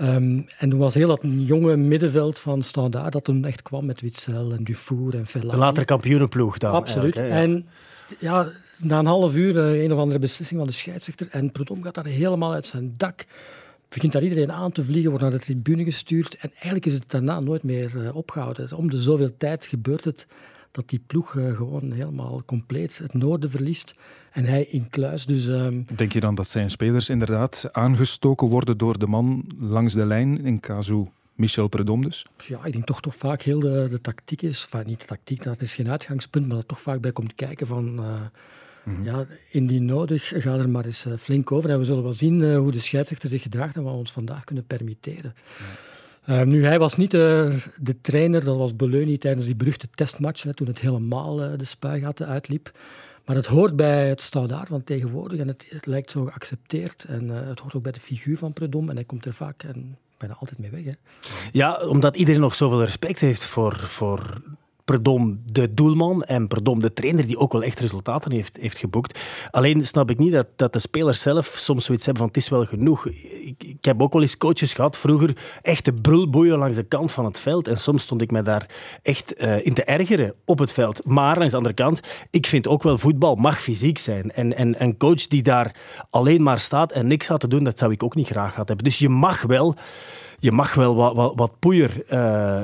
Um, 0.00 0.46
en 0.58 0.70
toen 0.70 0.78
was 0.78 0.94
heel 0.94 1.08
dat 1.08 1.20
jonge 1.22 1.76
middenveld 1.76 2.38
van 2.38 2.62
Standaard 2.62 3.12
dat 3.12 3.24
toen 3.24 3.44
echt 3.44 3.62
kwam 3.62 3.86
met 3.86 4.00
Witzel 4.00 4.52
en 4.52 4.64
Dufour 4.64 5.14
en 5.14 5.26
Fellaini. 5.26 5.52
De 5.52 5.58
latere 5.58 5.84
kampioenenploeg 5.84 6.58
dan. 6.58 6.72
Absoluut. 6.72 7.14
Hè, 7.14 7.26
ja. 7.26 7.34
En 7.34 7.66
ja, 8.18 8.48
na 8.78 8.98
een 8.98 9.06
half 9.06 9.34
uur 9.34 9.56
een 9.56 9.92
of 9.92 9.98
andere 9.98 10.18
beslissing 10.18 10.58
van 10.58 10.68
de 10.68 10.74
scheidsrechter 10.74 11.26
en 11.30 11.52
Predom 11.52 11.82
gaat 11.82 11.94
daar 11.94 12.04
helemaal 12.04 12.52
uit 12.52 12.66
zijn 12.66 12.94
dak 12.96 13.24
begint 13.94 14.12
daar 14.12 14.22
iedereen 14.22 14.52
aan 14.52 14.72
te 14.72 14.84
vliegen, 14.84 15.10
wordt 15.10 15.24
naar 15.24 15.32
de 15.32 15.38
tribune 15.38 15.84
gestuurd. 15.84 16.34
En 16.34 16.50
eigenlijk 16.50 16.86
is 16.86 16.94
het 16.94 17.10
daarna 17.10 17.40
nooit 17.40 17.62
meer 17.62 17.92
uh, 17.96 18.16
opgehouden. 18.16 18.76
Om 18.76 18.90
de 18.90 19.00
zoveel 19.00 19.36
tijd 19.36 19.66
gebeurt 19.66 20.04
het 20.04 20.26
dat 20.74 20.88
die 20.88 21.02
ploeg 21.06 21.34
uh, 21.34 21.56
gewoon 21.56 21.92
helemaal 21.92 22.42
compleet 22.44 22.98
het 22.98 23.14
noorden 23.14 23.50
verliest. 23.50 23.94
En 24.30 24.44
hij 24.44 24.64
in 24.64 24.88
kluis. 24.90 25.26
Dus, 25.26 25.46
um... 25.46 25.86
Denk 25.96 26.12
je 26.12 26.20
dan 26.20 26.34
dat 26.34 26.48
zijn 26.48 26.70
spelers 26.70 27.08
inderdaad 27.08 27.68
aangestoken 27.72 28.48
worden 28.48 28.78
door 28.78 28.98
de 28.98 29.06
man 29.06 29.44
langs 29.58 29.94
de 29.94 30.06
lijn 30.06 30.44
in 30.44 30.60
Kazoo? 30.60 31.12
Michel 31.34 31.68
Predom 31.68 32.02
dus? 32.02 32.26
Ja, 32.46 32.64
ik 32.64 32.72
denk 32.72 32.84
toch 32.84 33.00
toch 33.00 33.16
vaak 33.16 33.42
heel 33.42 33.60
de, 33.60 33.86
de 33.90 34.00
tactiek 34.00 34.42
is, 34.42 34.68
enfin, 34.70 34.88
niet 34.88 35.00
de 35.00 35.06
tactiek, 35.06 35.42
dat 35.42 35.60
is 35.60 35.74
geen 35.74 35.88
uitgangspunt, 35.88 36.46
maar 36.46 36.56
dat 36.56 36.68
toch 36.68 36.80
vaak 36.80 37.00
bij 37.00 37.12
komt 37.12 37.34
kijken 37.34 37.66
van... 37.66 37.98
Uh, 37.98 38.20
Mhm. 38.84 39.04
Ja, 39.04 39.26
indien 39.50 39.84
nodig, 39.84 40.32
ga 40.36 40.54
er 40.54 40.68
maar 40.68 40.84
eens 40.84 41.04
eh, 41.04 41.12
flink 41.18 41.52
over. 41.52 41.70
En 41.70 41.78
we 41.78 41.84
zullen 41.84 42.02
wel 42.02 42.12
zien 42.12 42.54
hoe 42.54 42.72
de 42.72 42.78
scheidsrechter 42.78 43.28
zich 43.28 43.42
gedraagt 43.42 43.76
en 43.76 43.82
wat 43.82 43.92
we 43.92 43.98
ons 43.98 44.12
vandaag 44.12 44.44
kunnen 44.44 44.66
permitteren. 44.66 45.34
Ja. 45.58 45.64
Uh, 46.28 46.42
nu, 46.42 46.64
hij 46.64 46.78
was 46.78 46.96
niet 46.96 47.10
de, 47.10 47.56
de 47.80 48.00
trainer, 48.00 48.44
dat 48.44 48.56
was 48.56 48.76
Beleuni 48.76 49.18
tijdens 49.18 49.46
die 49.46 49.56
beruchte 49.56 49.88
testmatch, 49.94 50.42
hè, 50.42 50.54
toen 50.54 50.66
het 50.66 50.80
helemaal 50.80 51.36
de 51.36 51.64
spuigaten 51.64 52.26
uitliep. 52.26 52.72
Maar 53.24 53.36
het 53.36 53.46
hoort 53.46 53.76
bij 53.76 54.08
het 54.08 54.28
daar 54.32 54.66
van 54.66 54.84
tegenwoordig 54.84 55.38
en 55.40 55.48
het, 55.48 55.86
lijkt 55.86 56.10
zo 56.10 56.24
geaccepteerd. 56.24 57.04
En 57.04 57.28
het 57.28 57.60
hoort 57.60 57.74
ook 57.74 57.82
bij 57.82 57.92
de 57.92 58.00
figuur 58.00 58.38
van 58.38 58.52
Predom 58.52 58.88
en 58.88 58.94
hij 58.94 59.04
komt 59.04 59.24
er 59.24 59.34
vaak 59.34 59.62
en 59.62 59.98
bijna 60.18 60.34
altijd 60.34 60.58
mee 60.58 60.70
weg. 60.70 60.84
Hè. 60.84 60.92
Ja, 61.52 61.86
omdat 61.86 62.16
iedereen 62.16 62.40
nog 62.40 62.54
zoveel 62.54 62.84
respect 62.84 63.20
heeft 63.20 63.44
voor, 63.44 63.76
voor 63.76 64.42
Perdom 64.84 65.42
de 65.44 65.74
doelman 65.74 66.22
en 66.22 66.48
Perdom 66.48 66.80
de 66.80 66.92
trainer 66.92 67.26
die 67.26 67.38
ook 67.38 67.52
wel 67.52 67.62
echt 67.62 67.80
resultaten 67.80 68.32
heeft, 68.32 68.56
heeft 68.56 68.78
geboekt. 68.78 69.20
Alleen 69.50 69.86
snap 69.86 70.10
ik 70.10 70.18
niet 70.18 70.32
dat, 70.32 70.46
dat 70.56 70.72
de 70.72 70.78
spelers 70.78 71.20
zelf 71.20 71.46
soms 71.46 71.84
zoiets 71.84 72.04
hebben 72.04 72.22
van 72.22 72.32
het 72.32 72.42
is 72.42 72.48
wel 72.48 72.64
genoeg. 72.64 73.06
Ik, 73.06 73.64
ik 73.64 73.84
heb 73.84 74.02
ook 74.02 74.12
wel 74.12 74.22
eens 74.22 74.36
coaches 74.36 74.72
gehad 74.72 74.98
vroeger, 74.98 75.36
echte 75.62 75.92
brulboeien 75.92 76.58
langs 76.58 76.76
de 76.76 76.82
kant 76.82 77.12
van 77.12 77.24
het 77.24 77.38
veld 77.38 77.68
en 77.68 77.76
soms 77.76 78.02
stond 78.02 78.20
ik 78.20 78.30
mij 78.30 78.42
daar 78.42 78.66
echt 79.02 79.40
uh, 79.40 79.66
in 79.66 79.74
te 79.74 79.84
ergeren 79.84 80.34
op 80.44 80.58
het 80.58 80.72
veld. 80.72 81.04
Maar 81.04 81.36
langs 81.36 81.50
de 81.50 81.56
andere 81.56 81.74
kant, 81.74 82.00
ik 82.30 82.46
vind 82.46 82.68
ook 82.68 82.82
wel 82.82 82.98
voetbal 82.98 83.34
mag 83.34 83.62
fysiek 83.62 83.98
zijn. 83.98 84.32
En, 84.32 84.56
en 84.56 84.82
een 84.82 84.96
coach 84.96 85.26
die 85.26 85.42
daar 85.42 85.76
alleen 86.10 86.42
maar 86.42 86.60
staat 86.60 86.92
en 86.92 87.06
niks 87.06 87.26
gaat 87.26 87.40
te 87.40 87.48
doen, 87.48 87.64
dat 87.64 87.78
zou 87.78 87.92
ik 87.92 88.02
ook 88.02 88.14
niet 88.14 88.28
graag 88.28 88.50
gehad 88.50 88.68
hebben. 88.68 88.84
Dus 88.86 88.98
je 88.98 89.08
mag 89.08 89.42
wel 89.42 89.76
je 90.38 90.52
mag 90.52 90.74
wel 90.74 90.94
wat, 90.94 91.32
wat, 91.34 91.58
poeier 91.58 92.02
uh, 92.10 92.60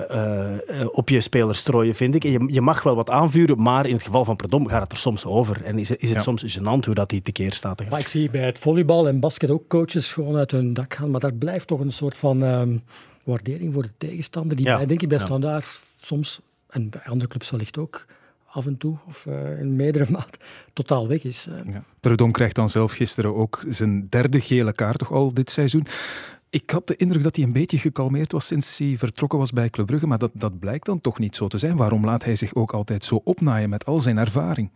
uh, 0.80 0.86
op 0.90 1.08
je 1.08 1.20
spelers 1.20 1.58
strooien, 1.58 1.94
vind 1.94 2.09
ik. 2.14 2.24
En 2.24 2.30
je, 2.30 2.46
je 2.46 2.60
mag 2.60 2.82
wel 2.82 2.94
wat 2.94 3.10
aanvuren, 3.10 3.62
maar 3.62 3.86
in 3.86 3.94
het 3.94 4.02
geval 4.02 4.24
van 4.24 4.36
Predom 4.36 4.68
gaat 4.68 4.82
het 4.82 4.92
er 4.92 4.98
soms 4.98 5.24
over. 5.24 5.64
En 5.64 5.78
is, 5.78 5.90
is 5.90 6.08
het 6.08 6.16
ja. 6.16 6.20
soms 6.20 6.58
gênant 6.58 6.84
hoe 6.84 6.94
dat 6.94 7.10
hij 7.10 7.20
tekeer 7.20 7.52
staat. 7.52 7.90
Maar 7.90 8.00
ik 8.00 8.08
zie 8.08 8.30
bij 8.30 8.44
het 8.44 8.58
volleybal 8.58 9.08
en 9.08 9.20
basket 9.20 9.50
ook 9.50 9.68
coaches 9.68 10.12
gewoon 10.12 10.36
uit 10.36 10.50
hun 10.50 10.74
dak 10.74 10.94
gaan. 10.94 11.10
Maar 11.10 11.20
daar 11.20 11.32
blijft 11.32 11.66
toch 11.66 11.80
een 11.80 11.92
soort 11.92 12.16
van 12.16 12.42
um, 12.42 12.82
waardering 13.24 13.72
voor 13.72 13.82
de 13.82 13.92
tegenstander. 13.98 14.56
Die 14.56 14.66
ja. 14.66 14.76
bij, 14.76 14.86
denk 14.86 15.02
ik 15.02 15.08
bij 15.08 15.18
ja. 15.18 15.24
Standaard 15.24 15.80
soms, 15.98 16.40
en 16.68 16.90
bij 16.90 17.00
andere 17.04 17.30
clubs 17.30 17.50
wellicht 17.50 17.78
ook, 17.78 18.06
af 18.46 18.66
en 18.66 18.76
toe, 18.76 18.96
of 19.08 19.26
uh, 19.26 19.60
in 19.60 19.76
meerdere 19.76 20.06
maat, 20.12 20.36
totaal 20.72 21.08
weg 21.08 21.24
is. 21.24 21.46
Uh. 21.48 21.72
Ja. 21.72 21.84
Prudhomme 22.00 22.34
krijgt 22.34 22.54
dan 22.54 22.68
zelf 22.68 22.92
gisteren 22.92 23.34
ook 23.34 23.64
zijn 23.68 24.06
derde 24.08 24.40
gele 24.40 24.72
kaart 24.72 24.98
toch 24.98 25.12
al 25.12 25.34
dit 25.34 25.50
seizoen. 25.50 25.86
Ik 26.50 26.70
had 26.70 26.86
de 26.86 26.96
indruk 26.96 27.22
dat 27.22 27.36
hij 27.36 27.44
een 27.44 27.52
beetje 27.52 27.78
gekalmeerd 27.78 28.32
was 28.32 28.46
sinds 28.46 28.78
hij 28.78 28.94
vertrokken 28.98 29.38
was 29.38 29.52
bij 29.52 29.70
Club 29.70 29.86
Brugge, 29.86 30.06
maar 30.06 30.18
dat, 30.18 30.30
dat 30.34 30.58
blijkt 30.58 30.86
dan 30.86 31.00
toch 31.00 31.18
niet 31.18 31.36
zo 31.36 31.48
te 31.48 31.58
zijn. 31.58 31.76
Waarom 31.76 32.04
laat 32.04 32.24
hij 32.24 32.36
zich 32.36 32.54
ook 32.54 32.72
altijd 32.72 33.04
zo 33.04 33.20
opnaaien 33.24 33.68
met 33.68 33.84
al 33.84 34.00
zijn 34.00 34.18
ervaring? 34.18 34.70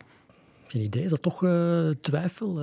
Geen 0.67 0.83
idee, 0.83 1.03
is 1.03 1.11
dat 1.11 1.23
toch 1.23 1.43
uh, 1.43 1.89
twijfel? 2.01 2.61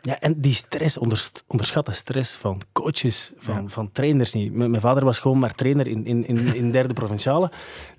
Ja, 0.00 0.20
en 0.20 0.40
die 0.40 0.52
stress, 0.52 0.98
onderschat 0.98 1.86
de 1.86 1.92
stress 1.92 2.36
van 2.36 2.62
coaches, 2.72 3.32
van, 3.36 3.70
van 3.70 3.92
trainers 3.92 4.32
niet. 4.32 4.52
mijn 4.52 4.80
vader 4.80 5.04
was 5.04 5.18
gewoon 5.18 5.38
maar 5.38 5.54
trainer 5.54 5.86
in, 5.86 6.06
in, 6.06 6.24
in, 6.24 6.54
in 6.54 6.70
derde 6.70 6.94
provinciale. 6.94 7.50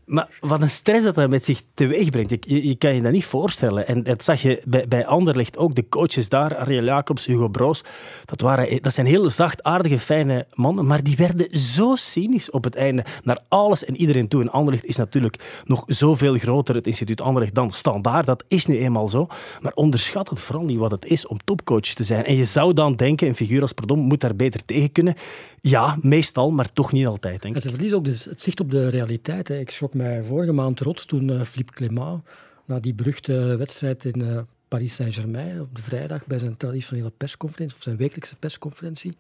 Maar 0.05 0.27
wat 0.39 0.61
een 0.61 0.69
stress 0.69 1.03
dat 1.03 1.15
dat 1.15 1.29
met 1.29 1.45
zich 1.45 1.61
teweeg 1.73 2.09
brengt, 2.09 2.29
je, 2.29 2.67
je 2.67 2.75
kan 2.75 2.95
je 2.95 3.01
dat 3.01 3.11
niet 3.11 3.25
voorstellen. 3.25 3.87
En 3.87 4.03
dat 4.03 4.23
zag 4.23 4.41
je 4.41 4.61
bij, 4.67 4.87
bij 4.87 5.05
Anderlecht 5.05 5.57
ook. 5.57 5.75
De 5.75 5.89
coaches 5.89 6.29
daar, 6.29 6.57
Ariel 6.57 6.83
Jacobs, 6.83 7.25
Hugo 7.25 7.47
Broos, 7.47 7.83
dat, 8.25 8.41
waren, 8.41 8.81
dat 8.81 8.93
zijn 8.93 9.05
heel 9.05 9.29
zachtaardige, 9.29 9.99
fijne 9.99 10.47
mannen, 10.53 10.85
maar 10.85 11.03
die 11.03 11.15
werden 11.15 11.59
zo 11.59 11.95
cynisch 11.95 12.49
op 12.49 12.63
het 12.63 12.75
einde 12.75 13.05
naar 13.23 13.39
alles 13.47 13.85
en 13.85 13.95
iedereen 13.95 14.27
toe. 14.27 14.41
En 14.41 14.49
Anderlecht 14.49 14.85
is 14.85 14.95
natuurlijk 14.95 15.61
nog 15.65 15.83
zoveel 15.87 16.37
groter, 16.37 16.75
het 16.75 16.87
instituut 16.87 17.21
Anderlecht, 17.21 17.55
dan 17.55 17.71
standaard. 17.71 18.25
Dat 18.25 18.43
is 18.47 18.65
nu 18.65 18.77
eenmaal 18.77 19.09
zo. 19.09 19.27
Maar 19.61 19.73
onderschat 19.73 20.29
het 20.29 20.39
vooral 20.39 20.65
niet 20.65 20.77
wat 20.77 20.91
het 20.91 21.05
is 21.05 21.27
om 21.27 21.37
topcoach 21.43 21.81
te 21.81 22.03
zijn. 22.03 22.25
En 22.25 22.35
je 22.35 22.45
zou 22.45 22.73
dan 22.73 22.95
denken, 22.95 23.27
een 23.27 23.35
figuur 23.35 23.61
als 23.61 23.73
Perdom 23.73 23.99
moet 23.99 24.21
daar 24.21 24.35
beter 24.35 24.65
tegen 24.65 24.91
kunnen. 24.91 25.15
Ja, 25.61 25.97
meestal, 26.01 26.51
maar 26.51 26.73
toch 26.73 26.91
niet 26.91 27.05
altijd, 27.05 27.41
denk 27.41 27.55
ik. 27.55 27.63
Het 27.63 27.71
verliest 27.71 27.93
ook 27.93 28.05
dus 28.05 28.25
het 28.25 28.41
zicht 28.41 28.59
op 28.59 28.71
de 28.71 28.89
realiteit. 28.89 29.47
Hè. 29.47 29.59
Ik 29.59 29.71
schrok 29.71 29.93
mij 29.95 30.23
vorige 30.23 30.51
maand 30.51 30.79
rot 30.79 31.07
toen 31.07 31.29
uh, 31.29 31.41
Philippe 31.41 31.73
Clément, 31.73 32.23
na 32.65 32.79
die 32.79 32.93
beruchte 32.93 33.55
wedstrijd 33.57 34.05
in 34.05 34.21
uh, 34.21 34.39
Paris 34.67 34.95
Saint-Germain, 34.95 35.61
op 35.61 35.75
de 35.75 35.81
vrijdag 35.81 36.25
bij 36.25 36.39
zijn 36.39 36.57
traditionele 36.57 37.11
persconferentie, 37.17 37.77
of 37.77 37.83
zijn 37.83 37.97
wekelijkse 37.97 38.35
persconferentie, 38.35 39.17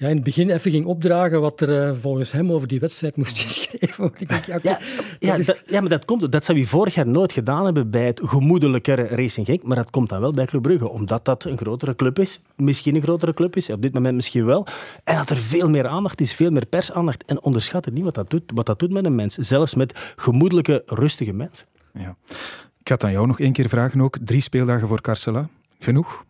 ja, 0.00 0.08
in 0.08 0.14
het 0.14 0.24
begin 0.24 0.50
even 0.50 0.70
ging 0.70 0.84
opdragen 0.84 1.40
wat 1.40 1.60
er 1.60 1.88
uh, 1.88 1.96
volgens 2.00 2.32
hem 2.32 2.52
over 2.52 2.68
die 2.68 2.80
wedstrijd 2.80 3.16
moest 3.16 3.38
geschreven 3.42 3.94
worden. 3.96 4.40
ja, 4.46 4.58
ja, 4.62 4.78
ja, 5.18 5.36
dat, 5.36 5.62
ja, 5.66 5.80
maar 5.80 5.88
dat 5.88 6.04
komt. 6.04 6.32
Dat 6.32 6.44
zou 6.44 6.58
we 6.58 6.66
vorig 6.66 6.94
jaar 6.94 7.06
nooit 7.06 7.32
gedaan 7.32 7.64
hebben 7.64 7.90
bij 7.90 8.06
het 8.06 8.20
gemoedelijkere 8.24 9.06
Racing 9.06 9.46
Genk. 9.46 9.62
Maar 9.62 9.76
dat 9.76 9.90
komt 9.90 10.08
dan 10.08 10.20
wel 10.20 10.32
bij 10.32 10.44
Club 10.44 10.62
Brugge, 10.62 10.88
omdat 10.88 11.24
dat 11.24 11.44
een 11.44 11.56
grotere 11.56 11.94
club 11.94 12.18
is. 12.18 12.40
Misschien 12.56 12.94
een 12.94 13.02
grotere 13.02 13.34
club 13.34 13.56
is, 13.56 13.70
op 13.70 13.82
dit 13.82 13.92
moment 13.92 14.14
misschien 14.14 14.44
wel. 14.44 14.66
En 15.04 15.16
dat 15.16 15.30
er 15.30 15.36
veel 15.36 15.70
meer 15.70 15.86
aandacht 15.86 16.20
is, 16.20 16.34
veel 16.34 16.50
meer 16.50 16.66
persaandacht. 16.66 17.24
En 17.24 17.42
onderschat 17.42 17.84
het 17.84 17.94
niet 17.94 18.04
wat 18.04 18.14
dat 18.14 18.30
doet, 18.30 18.52
wat 18.54 18.66
dat 18.66 18.78
doet 18.78 18.90
met 18.90 19.04
een 19.04 19.14
mens. 19.14 19.34
Zelfs 19.34 19.74
met 19.74 20.12
gemoedelijke, 20.16 20.82
rustige 20.86 21.32
mensen. 21.32 21.66
Ja. 21.94 22.16
Ik 22.78 22.88
ga 22.88 22.94
het 22.94 23.04
aan 23.04 23.12
jou 23.12 23.26
nog 23.26 23.40
één 23.40 23.52
keer 23.52 23.68
vragen 23.68 24.00
ook. 24.00 24.18
Drie 24.24 24.40
speeldagen 24.40 24.88
voor 24.88 25.00
Carcela. 25.00 25.48
Genoeg? 25.78 26.24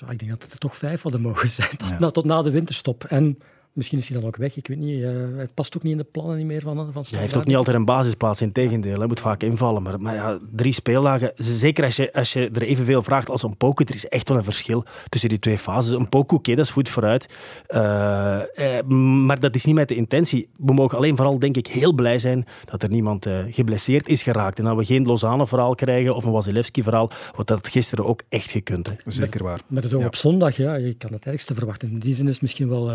Ik 0.00 0.18
denk 0.18 0.30
dat 0.30 0.42
het 0.42 0.52
er 0.52 0.58
toch 0.58 0.76
vijf 0.76 1.02
hadden 1.02 1.20
mogen 1.20 1.50
zijn, 1.50 1.76
tot, 1.88 1.98
na, 1.98 2.10
tot 2.10 2.24
na 2.24 2.42
de 2.42 2.50
winterstop. 2.50 3.04
En 3.04 3.38
Misschien 3.74 3.98
is 3.98 4.08
hij 4.08 4.18
dan 4.18 4.26
ook 4.26 4.36
weg, 4.36 4.56
ik 4.56 4.66
weet 4.66 4.78
niet. 4.78 5.00
Uh, 5.00 5.08
hij 5.36 5.48
past 5.54 5.76
ook 5.76 5.82
niet 5.82 5.92
in 5.92 5.98
de 5.98 6.04
plannen 6.04 6.36
niet 6.36 6.46
meer 6.46 6.60
van, 6.60 6.92
van 6.92 7.04
Hij 7.10 7.20
heeft 7.20 7.36
ook 7.36 7.44
niet 7.44 7.56
altijd 7.56 7.76
een 7.76 7.84
basisplaats, 7.84 8.40
in 8.40 8.52
tegendeel. 8.52 8.98
Hij 8.98 9.06
moet 9.06 9.20
vaak 9.20 9.42
invallen. 9.42 9.82
Maar, 9.82 10.00
maar 10.00 10.14
ja, 10.14 10.38
drie 10.52 10.72
speeldagen, 10.72 11.32
zeker 11.36 11.84
als 11.84 11.96
je, 11.96 12.12
als 12.12 12.32
je 12.32 12.50
er 12.52 12.62
evenveel 12.62 13.02
vraagt 13.02 13.30
als 13.30 13.42
een 13.42 13.56
Poku, 13.56 13.84
er 13.84 13.94
is 13.94 14.08
echt 14.08 14.28
wel 14.28 14.38
een 14.38 14.44
verschil 14.44 14.84
tussen 15.08 15.28
die 15.28 15.38
twee 15.38 15.58
fases. 15.58 15.92
Een 15.92 16.08
Poku, 16.08 16.34
oké, 16.34 16.54
dat 16.54 16.64
is 16.64 16.70
goed 16.70 16.88
vooruit. 16.88 17.28
Uh, 17.68 18.78
eh, 18.78 18.86
maar 19.26 19.40
dat 19.40 19.54
is 19.54 19.64
niet 19.64 19.74
met 19.74 19.88
de 19.88 19.94
intentie. 19.94 20.48
We 20.56 20.72
mogen 20.72 20.98
alleen 20.98 21.16
vooral, 21.16 21.38
denk 21.38 21.56
ik, 21.56 21.66
heel 21.66 21.92
blij 21.92 22.18
zijn 22.18 22.46
dat 22.64 22.82
er 22.82 22.90
niemand 22.90 23.26
uh, 23.26 23.38
geblesseerd 23.50 24.08
is 24.08 24.22
geraakt. 24.22 24.58
En 24.58 24.64
dat 24.64 24.76
we 24.76 24.84
geen 24.84 25.06
Lozano-verhaal 25.06 25.74
krijgen 25.74 26.14
of 26.14 26.24
een 26.24 26.32
Wasilewski-verhaal, 26.32 27.10
wat 27.36 27.46
dat 27.46 27.68
gisteren 27.68 28.06
ook 28.06 28.22
echt 28.28 28.50
gekund. 28.50 28.88
Hè. 28.88 28.94
Zeker 29.06 29.42
waar. 29.42 29.60
Maar 29.66 29.82
het 29.82 29.92
ja. 29.92 30.06
op 30.06 30.16
zondag, 30.16 30.56
ja, 30.56 30.74
je 30.74 30.94
kan 30.94 31.12
het 31.12 31.26
ergste 31.26 31.54
verwachten. 31.54 31.90
In 31.90 31.98
die 31.98 32.14
zin 32.14 32.28
is 32.28 32.40
misschien 32.40 32.68
wel 32.68 32.90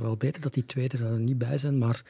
wel 0.00 0.16
beter 0.16 0.42
dat 0.42 0.54
die 0.54 0.66
twee 0.66 0.88
er 0.88 1.18
niet 1.18 1.38
bij 1.38 1.58
zijn. 1.58 1.78
Maar 1.78 2.02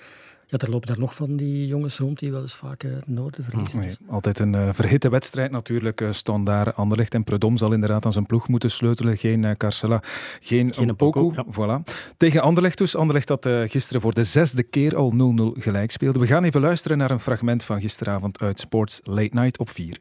ja, 0.48 0.58
er 0.58 0.70
lopen 0.70 0.88
daar 0.88 0.98
nog 0.98 1.14
van 1.14 1.36
die 1.36 1.66
jongens 1.66 1.98
rond 1.98 2.18
die 2.18 2.32
wel 2.32 2.42
eens 2.42 2.54
vaak 2.54 2.82
uh, 2.82 2.94
het 2.94 3.08
noorden 3.08 3.44
verliezen. 3.44 3.78
Nee, 3.78 3.96
altijd 4.08 4.38
een 4.38 4.52
uh, 4.52 4.68
verhitte 4.72 5.08
wedstrijd 5.08 5.50
natuurlijk. 5.50 6.00
Uh, 6.00 6.44
daar 6.44 6.72
Anderlecht 6.72 7.14
en 7.14 7.24
Predom 7.24 7.56
zal 7.56 7.72
inderdaad 7.72 8.04
aan 8.04 8.12
zijn 8.12 8.26
ploeg 8.26 8.48
moeten 8.48 8.70
sleutelen. 8.70 9.16
Geen 9.16 9.42
uh, 9.42 9.50
Carcela, 9.50 10.02
geen, 10.40 10.74
geen 10.74 10.96
Poku. 10.96 11.32
Voilà. 11.50 11.92
Tegen 12.16 12.42
Anderlecht 12.42 12.78
dus. 12.78 12.96
Anderlecht 12.96 13.28
dat 13.28 13.48
gisteren 13.66 14.00
voor 14.00 14.14
de 14.14 14.24
zesde 14.24 14.62
keer 14.62 14.96
al 14.96 15.12
0-0 15.56 15.60
gelijk 15.60 15.90
speelde. 15.90 16.18
We 16.18 16.26
gaan 16.26 16.44
even 16.44 16.60
luisteren 16.60 16.98
naar 16.98 17.10
een 17.10 17.20
fragment 17.20 17.64
van 17.64 17.80
gisteravond 17.80 18.40
uit 18.40 18.60
Sports 18.60 19.00
Late 19.04 19.34
Night 19.34 19.58
op 19.58 19.70
4. 19.70 19.98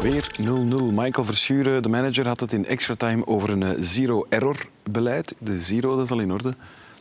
Weer 0.00 0.36
0-0. 0.40 0.44
Michael 0.92 1.26
Verschuren, 1.26 1.82
de 1.82 1.88
manager, 1.88 2.26
had 2.26 2.40
het 2.40 2.52
in 2.52 2.66
extra 2.66 2.94
time 2.94 3.26
over 3.26 3.50
een 3.50 3.84
zero-error 3.84 4.66
beleid. 4.90 5.34
De 5.40 5.60
zero, 5.60 5.96
dat 5.96 6.04
is 6.04 6.10
al 6.10 6.20
in 6.20 6.32
orde. 6.32 6.54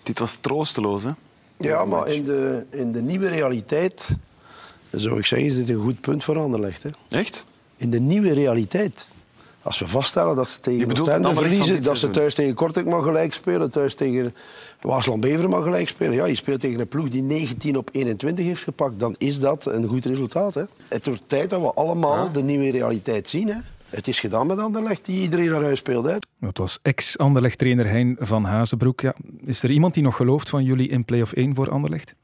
Dit 0.03 0.19
was 0.19 0.37
troosteloos, 0.41 1.03
hè? 1.03 1.11
Ja, 1.57 1.85
maar 1.85 2.07
in 2.07 2.23
de, 2.23 2.65
in 2.69 2.91
de 2.91 3.01
nieuwe 3.01 3.27
realiteit, 3.27 4.09
zou 4.91 5.17
ik 5.17 5.25
zeggen, 5.25 5.47
is 5.47 5.55
dit 5.55 5.69
een 5.69 5.83
goed 5.83 6.01
punt 6.01 6.23
voor 6.23 6.39
Anderlecht. 6.39 6.83
Hè? 6.83 6.89
Echt? 7.09 7.45
In 7.75 7.89
de 7.89 7.99
nieuwe 7.99 8.33
realiteit. 8.33 9.07
Als 9.67 9.79
we 9.79 9.87
vaststellen 9.87 10.35
dat 10.35 10.49
ze 10.49 10.59
tegen 10.59 10.91
Oostende 10.91 11.35
verliezen, 11.35 11.83
dat 11.83 11.97
ze 11.97 12.09
thuis 12.09 12.33
tegen 12.33 12.53
Kortrijk 12.53 12.87
mag 12.87 13.03
gelijk 13.03 13.33
spelen, 13.33 13.69
thuis 13.69 13.95
tegen 13.95 14.33
Waasland-Bever 14.81 15.49
mag 15.49 15.63
gelijk 15.63 15.87
spelen. 15.87 16.13
Ja, 16.13 16.25
je 16.25 16.35
speelt 16.35 16.59
tegen 16.59 16.79
een 16.79 16.87
ploeg 16.87 17.09
die 17.09 17.21
19 17.21 17.77
op 17.77 17.89
21 17.91 18.45
heeft 18.45 18.63
gepakt, 18.63 18.99
dan 18.99 19.15
is 19.17 19.39
dat 19.39 19.65
een 19.65 19.87
goed 19.87 20.05
resultaat. 20.05 20.53
Hè? 20.53 20.63
Het 20.87 21.05
wordt 21.05 21.23
tijd 21.25 21.49
dat 21.49 21.61
we 21.61 21.73
allemaal 21.73 22.31
de 22.31 22.43
nieuwe 22.43 22.71
realiteit 22.71 23.27
zien. 23.27 23.47
Hè? 23.47 23.55
Het 23.89 24.07
is 24.07 24.19
gedaan 24.19 24.47
met 24.47 24.59
Anderlecht, 24.59 25.05
die 25.05 25.21
iedereen 25.21 25.49
naar 25.49 25.63
huis 25.63 25.79
speelde. 25.79 26.19
Dat 26.39 26.57
was 26.57 26.79
ex-Anderlecht-trainer 26.81 27.87
Hein 27.87 28.15
van 28.19 28.43
Hazenbroek. 28.43 29.01
Ja, 29.01 29.15
is 29.45 29.63
er 29.63 29.71
iemand 29.71 29.93
die 29.93 30.03
nog 30.03 30.15
gelooft 30.15 30.49
van 30.49 30.63
jullie 30.63 30.89
in 30.89 31.05
play-off 31.05 31.33
1 31.33 31.55
voor 31.55 31.69
Anderlecht? 31.69 32.15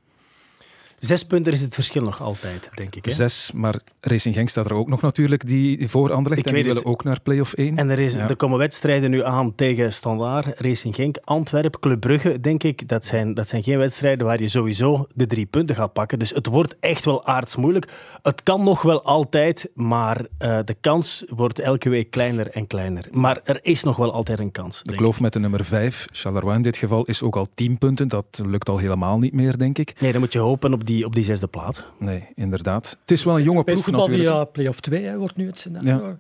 Zes 1.06 1.24
punten 1.24 1.54
is 1.54 1.62
het 1.62 1.74
verschil 1.74 2.02
nog 2.02 2.22
altijd, 2.22 2.70
denk 2.76 2.96
ik. 2.96 3.06
Hè? 3.06 3.12
Zes, 3.12 3.52
maar 3.54 3.80
Racing 4.02 4.36
Genk 4.36 4.50
staat 4.50 4.66
er 4.66 4.74
ook 4.74 4.88
nog 4.90 5.02
natuurlijk, 5.02 5.48
die 5.48 5.90
voor 5.90 6.14
Anderlecht. 6.14 6.48
en 6.48 6.54
die 6.54 6.64
willen 6.64 6.86
ook 6.86 7.04
naar 7.04 7.22
play-off 7.22 7.54
1. 7.54 7.78
En 7.78 7.90
er, 7.90 8.00
is, 8.00 8.16
er 8.16 8.36
komen 8.36 8.58
wedstrijden 8.58 9.10
nu 9.10 9.24
aan 9.24 9.56
tegen 9.56 9.94
Standaard, 9.94 10.60
Racing 10.60 10.96
Genk, 10.96 11.18
Antwerpen, 11.24 11.80
Club 11.80 12.00
Brugge, 12.00 12.40
denk 12.40 12.64
ik. 12.64 12.88
Dat 12.88 13.06
zijn, 13.06 13.34
dat 13.34 13.50
zijn 13.50 13.64
geen 13.64 13.78
wedstrijden 13.78 14.26
waar 14.26 14.42
je 14.42 14.50
sowieso 14.50 15.08
de 15.16 15.28
drie 15.28 15.46
punten 15.46 15.76
gaat 15.76 15.94
pakken. 15.94 16.20
Dus 16.20 16.30
het 16.30 16.48
wordt 16.48 16.76
echt 16.80 17.06
wel 17.06 17.26
aardsmoeilijk. 17.26 17.92
Het 18.22 18.44
kan 18.44 18.64
nog 18.64 18.82
wel 18.82 19.04
altijd, 19.04 19.70
maar 19.74 20.18
uh, 20.20 20.60
de 20.66 20.76
kans 20.82 21.24
wordt 21.28 21.60
elke 21.60 21.90
week 21.90 22.12
kleiner 22.12 22.50
en 22.50 22.68
kleiner. 22.68 23.08
Maar 23.12 23.40
er 23.44 23.60
is 23.62 23.84
nog 23.84 23.96
wel 23.96 24.14
altijd 24.14 24.40
een 24.40 24.52
kans. 24.52 24.82
De 24.84 24.96
kloof 24.96 25.20
met 25.20 25.34
de 25.34 25.40
nummer 25.40 25.66
5, 25.66 26.08
Charleroi 26.12 26.56
in 26.56 26.62
dit 26.62 26.78
geval, 26.78 27.04
is 27.04 27.24
ook 27.24 27.36
al 27.36 27.48
10 27.56 27.78
punten. 27.78 28.08
Dat 28.08 28.42
lukt 28.46 28.70
al 28.70 28.78
helemaal 28.78 29.20
niet 29.20 29.34
meer, 29.34 29.58
denk 29.58 29.78
ik. 29.78 29.94
Nee, 30.00 30.12
dan 30.12 30.22
moet 30.22 30.34
je 30.34 30.40
hopen 30.40 30.74
op 30.74 30.86
die 30.86 30.93
die, 30.94 31.06
op 31.06 31.16
die 31.16 31.24
zesde 31.24 31.48
plaats. 31.48 31.84
Nee, 32.00 32.28
inderdaad. 32.36 32.98
Het 33.02 33.12
is 33.12 33.24
wel 33.24 33.38
een 33.38 33.44
jonge 33.44 33.64
ploeg 33.64 33.92
natuurlijk. 33.92 34.22
via 34.22 34.44
play-off 34.44 34.80
2 34.80 35.18
wordt 35.18 35.36
nu 35.36 35.48
het 35.48 35.60
scenario. 35.60 36.18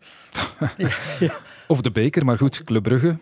Ja. 0.77 1.33
of 1.67 1.81
de 1.81 1.91
beker, 1.91 2.25
maar 2.25 2.37
goed, 2.37 2.63
Club 2.63 2.83
Brugge. 2.83 3.17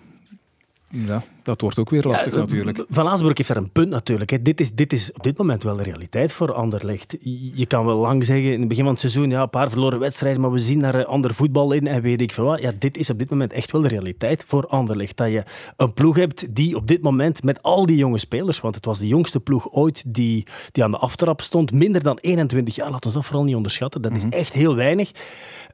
Ja, 0.90 1.24
dat 1.44 1.62
wordt 1.62 1.80
ook 1.80 1.90
weer 1.90 2.04
lastig 2.04 2.34
natuurlijk. 2.34 2.86
Van 2.90 3.08
Aasbroek 3.08 3.38
heeft 3.38 3.50
daar 3.50 3.58
een 3.58 3.72
punt 3.72 3.90
natuurlijk. 3.90 4.46
Dit, 4.46 4.60
is, 4.60 4.72
dit 4.72 4.94
is 4.94 5.14
op 5.14 5.24
dit 5.24 5.38
moment 5.38 5.64
wel 5.64 5.76
de 5.76 5.84
realiteit 5.84 6.32
voor 6.32 6.54
Anderlecht. 6.54 7.18
Je 7.56 7.66
kan 7.66 7.86
wel 7.86 7.98
lang 7.98 8.26
zeggen, 8.26 8.54
in 8.54 8.60
het 8.60 8.68
begin 8.68 8.84
van 8.84 8.92
het 8.92 9.02
seizoen, 9.02 9.30
ja, 9.30 9.42
een 9.42 9.50
paar 9.50 9.70
verloren 9.70 10.00
wedstrijden, 10.00 10.42
maar 10.42 10.52
we 10.52 10.60
zien 10.60 10.80
daar 10.80 11.06
ander 11.06 11.34
voetbal 11.34 11.72
in 11.72 11.88
en 11.88 12.02
weet 12.02 12.22
ik 12.22 12.32
veel 12.32 12.46
wat. 12.46 12.62
Ja, 12.62 12.72
dit 12.80 12.98
is 12.98 13.10
op 13.10 13.20
dit 13.20 13.30
moment 13.30 13.54
echt 13.54 13.72
wel 13.72 13.82
de 13.82 13.88
realiteit 13.88 14.44
voor 14.48 14.68
Anderlecht. 14.68 15.18
Dat 15.18 15.32
je 15.32 15.44
een 15.78 15.94
ploeg 15.94 16.16
hebt 16.16 16.56
die 16.56 16.76
op 16.76 16.88
dit 16.88 17.02
moment 17.02 17.44
met 17.44 17.64
al 17.64 17.86
die 17.86 17.98
jonge 17.98 18.18
spelers, 18.18 18.60
want 18.60 18.76
het 18.76 18.86
was 18.86 19.00
de 19.00 19.08
jongste 19.08 19.40
ploeg 19.40 19.72
ooit 19.72 20.04
die, 20.08 20.46
die 20.72 20.84
aan 20.84 20.92
de 20.92 20.98
aftrap 20.98 21.42
stond, 21.42 21.72
minder 21.72 22.04
dan 22.04 22.18
21 22.22 22.76
jaar, 22.76 22.92
laten 22.92 23.10
we 23.10 23.16
dat 23.16 23.26
vooral 23.26 23.44
niet 23.44 23.56
onderschatten. 23.56 24.02
Dat 24.02 24.12
is 24.12 24.24
mhm. 24.24 24.34
echt 24.34 24.54
heel 24.54 24.76
weinig. 24.76 25.12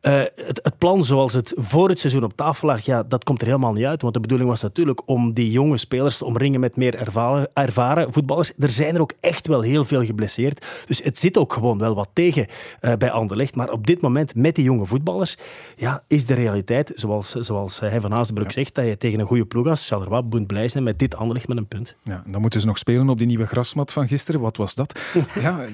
Uh, 0.02 0.22
het, 0.36 0.60
het, 0.64 0.78
plan 0.78 1.04
zoals 1.04 1.34
het 1.34 1.54
voor 1.56 1.90
het 1.90 2.00
seizoen 2.00 2.24
op 2.24 2.36
tafel 2.36 2.68
lag, 2.68 2.86
ja, 2.86 3.04
dat 3.04 3.24
komt 3.24 3.42
er 3.42 3.48
helemaal 3.48 3.74
niet 3.74 3.86
uit. 3.86 4.02
Want 4.02 4.14
de 4.14 4.20
bedoeling 4.20 4.50
was 4.50 4.62
natuurlijk 4.62 5.02
om 5.06 5.34
die 5.34 5.52
jonge 5.58 5.78
spelers 5.78 6.18
te 6.18 6.26
omringen 6.26 6.60
met 6.60 6.76
meer 6.76 6.96
ervaren, 6.96 7.50
ervaren 7.54 8.14
voetballers. 8.14 8.52
Er 8.60 8.70
zijn 8.70 8.96
er 8.96 9.02
ook 9.02 9.14
echt 9.20 9.48
wel 9.48 9.62
heel 9.62 9.86
veel 9.86 10.06
geblesseerd. 10.06 10.66
Dus 10.88 11.04
het 11.04 11.18
zit 11.18 11.38
ook 11.38 11.54
gewoon 11.54 11.78
wel 11.78 11.96
wat 11.96 12.10
tegen 12.14 12.46
uh, 12.82 12.94
bij 12.94 13.12
Anderlecht. 13.12 13.56
Maar 13.56 13.72
op 13.72 13.88
dit 13.88 14.02
moment, 14.02 14.36
met 14.36 14.56
die 14.56 14.64
jonge 14.64 14.86
voetballers, 14.86 15.38
ja, 15.76 16.04
is 16.08 16.26
de 16.26 16.34
realiteit, 16.34 16.92
zoals, 16.96 17.32
zoals 17.32 17.80
hij 17.80 18.02
van 18.02 18.12
Hazenbroek 18.12 18.52
zegt, 18.52 18.76
dat 18.76 18.86
je 18.86 18.98
tegen 18.98 19.20
een 19.20 19.26
goede 19.26 19.46
ploeg 19.46 19.68
als 19.68 19.88
Charleroi 19.88 20.22
moet 20.30 20.48
blij 20.48 20.68
zijn 20.68 20.84
met 20.84 21.00
dit 21.00 21.16
Anderlecht 21.16 21.48
met 21.48 21.58
een 21.58 21.68
punt. 21.68 21.96
Ja, 22.04 22.24
dan 22.28 22.42
moeten 22.42 22.62
ze 22.62 22.68
nog 22.68 22.78
spelen 22.78 23.10
op 23.10 23.18
die 23.18 23.28
nieuwe 23.28 23.46
grasmat 23.46 23.92
van 23.92 24.08
gisteren. 24.08 24.42
Wat 24.42 24.58
was 24.58 24.76
dat? 24.76 25.00
ja, 25.40 25.66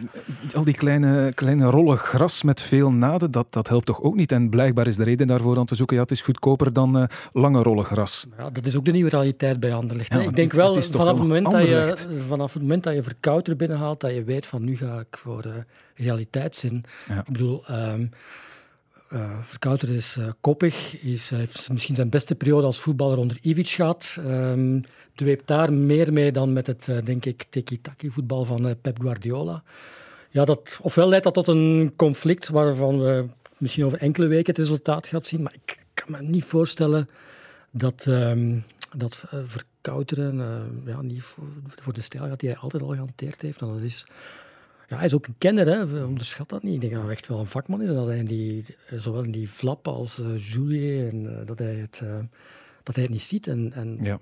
al 0.55 0.63
die 0.63 0.73
kleine, 0.73 1.33
kleine 1.33 1.69
rollen 1.69 1.97
gras 1.97 2.43
met 2.43 2.61
veel 2.61 2.91
naden, 2.91 3.31
dat, 3.31 3.47
dat 3.49 3.67
helpt 3.67 3.85
toch 3.85 4.01
ook 4.01 4.15
niet? 4.15 4.31
En 4.31 4.49
blijkbaar 4.49 4.87
is 4.87 4.95
de 4.95 5.03
reden 5.03 5.27
daarvoor 5.27 5.57
aan 5.57 5.65
te 5.65 5.75
zoeken, 5.75 5.95
ja, 5.95 6.01
het 6.01 6.11
is 6.11 6.21
goedkoper 6.21 6.73
dan 6.73 6.97
uh, 6.97 7.03
lange 7.31 7.61
rollen 7.63 7.85
gras. 7.85 8.25
Ja, 8.37 8.49
dat 8.49 8.65
is 8.65 8.75
ook 8.75 8.85
de 8.85 8.91
nieuwe 8.91 9.09
realiteit 9.09 9.59
bij 9.59 9.72
Anderlecht. 9.73 10.13
ik 10.13 10.35
denk 10.35 10.53
wel, 10.53 10.81
vanaf, 10.81 11.07
het 11.07 11.17
moment 11.17 11.51
dat 11.51 11.63
je, 11.63 11.95
vanaf 12.27 12.53
het 12.53 12.61
moment 12.61 12.83
dat 12.83 12.93
je 12.93 13.03
Verkouter 13.03 13.55
binnenhaalt, 13.55 14.01
dat 14.01 14.13
je 14.13 14.23
weet 14.23 14.45
van 14.45 14.63
nu 14.63 14.77
ga 14.77 14.99
ik 14.99 15.17
voor 15.17 15.45
uh, 15.45 15.53
realiteitszin. 15.95 16.83
Ik 17.09 17.31
bedoel, 17.31 17.63
um, 17.71 18.09
uh, 19.13 19.37
Verkouter 19.41 19.89
is 19.89 20.17
uh, 20.19 20.25
koppig, 20.41 21.01
is, 21.01 21.29
heeft 21.29 21.69
misschien 21.71 21.95
zijn 21.95 22.09
beste 22.09 22.35
periode 22.35 22.65
als 22.65 22.79
voetballer 22.79 23.17
onder 23.17 23.37
Ivic 23.41 23.67
gehad. 23.67 24.17
Um, 24.27 24.83
dweept 25.15 25.47
daar 25.47 25.73
meer 25.73 26.13
mee 26.13 26.31
dan 26.31 26.53
met 26.53 26.67
het, 26.67 26.89
denk 27.03 27.25
ik, 27.25 27.45
tiki-taki 27.49 28.09
voetbal 28.09 28.45
van 28.45 28.75
Pep 28.81 29.01
Guardiola. 29.01 29.63
Ja, 30.29 30.45
dat, 30.45 30.79
ofwel 30.81 31.07
leidt 31.07 31.23
dat 31.23 31.33
tot 31.33 31.47
een 31.47 31.93
conflict 31.95 32.47
waarvan 32.47 32.99
we 32.99 33.25
misschien 33.57 33.85
over 33.85 33.97
enkele 33.97 34.27
weken 34.27 34.53
het 34.53 34.57
resultaat 34.57 35.07
gaat 35.07 35.25
zien, 35.25 35.41
maar 35.41 35.53
ik 35.65 35.77
kan 35.93 36.11
me 36.11 36.21
niet 36.21 36.43
voorstellen 36.43 37.09
dat, 37.71 38.05
um, 38.05 38.63
dat 38.97 39.23
uh, 39.33 39.39
verkouteren 39.45 40.35
uh, 40.35 40.93
ja, 40.93 41.01
niet 41.01 41.23
voor, 41.23 41.47
voor, 41.65 41.93
de 41.93 42.01
stijl 42.01 42.37
die 42.37 42.49
hij 42.49 42.57
altijd 42.57 42.83
al 42.83 42.89
gehanteerd 42.89 43.41
heeft. 43.41 43.61
En 43.61 43.67
dat 43.67 43.79
is, 43.79 44.05
ja, 44.87 44.95
hij 44.95 45.05
is 45.05 45.13
ook 45.13 45.27
een 45.27 45.37
kenner, 45.37 45.67
hè. 45.67 46.03
onderschat 46.03 46.49
dat 46.49 46.63
niet. 46.63 46.73
Ik 46.73 46.81
denk 46.81 46.93
dat 46.93 47.03
hij 47.03 47.11
echt 47.11 47.27
wel 47.27 47.39
een 47.39 47.45
vakman 47.45 47.81
is 47.81 47.89
en 47.89 47.95
dat 47.95 48.07
hij 48.07 48.17
in 48.17 48.25
die, 48.25 48.65
zowel 48.97 49.23
in 49.23 49.31
die 49.31 49.47
flap 49.47 49.87
als 49.87 50.19
uh, 50.19 50.37
Julie, 50.37 51.09
en, 51.09 51.45
dat, 51.45 51.59
hij 51.59 51.75
het, 51.75 52.01
dat 52.83 52.95
hij 52.95 53.03
het 53.03 53.13
niet 53.13 53.21
ziet. 53.21 53.47
En, 53.47 53.73
en 53.73 53.97
ja. 54.01 54.19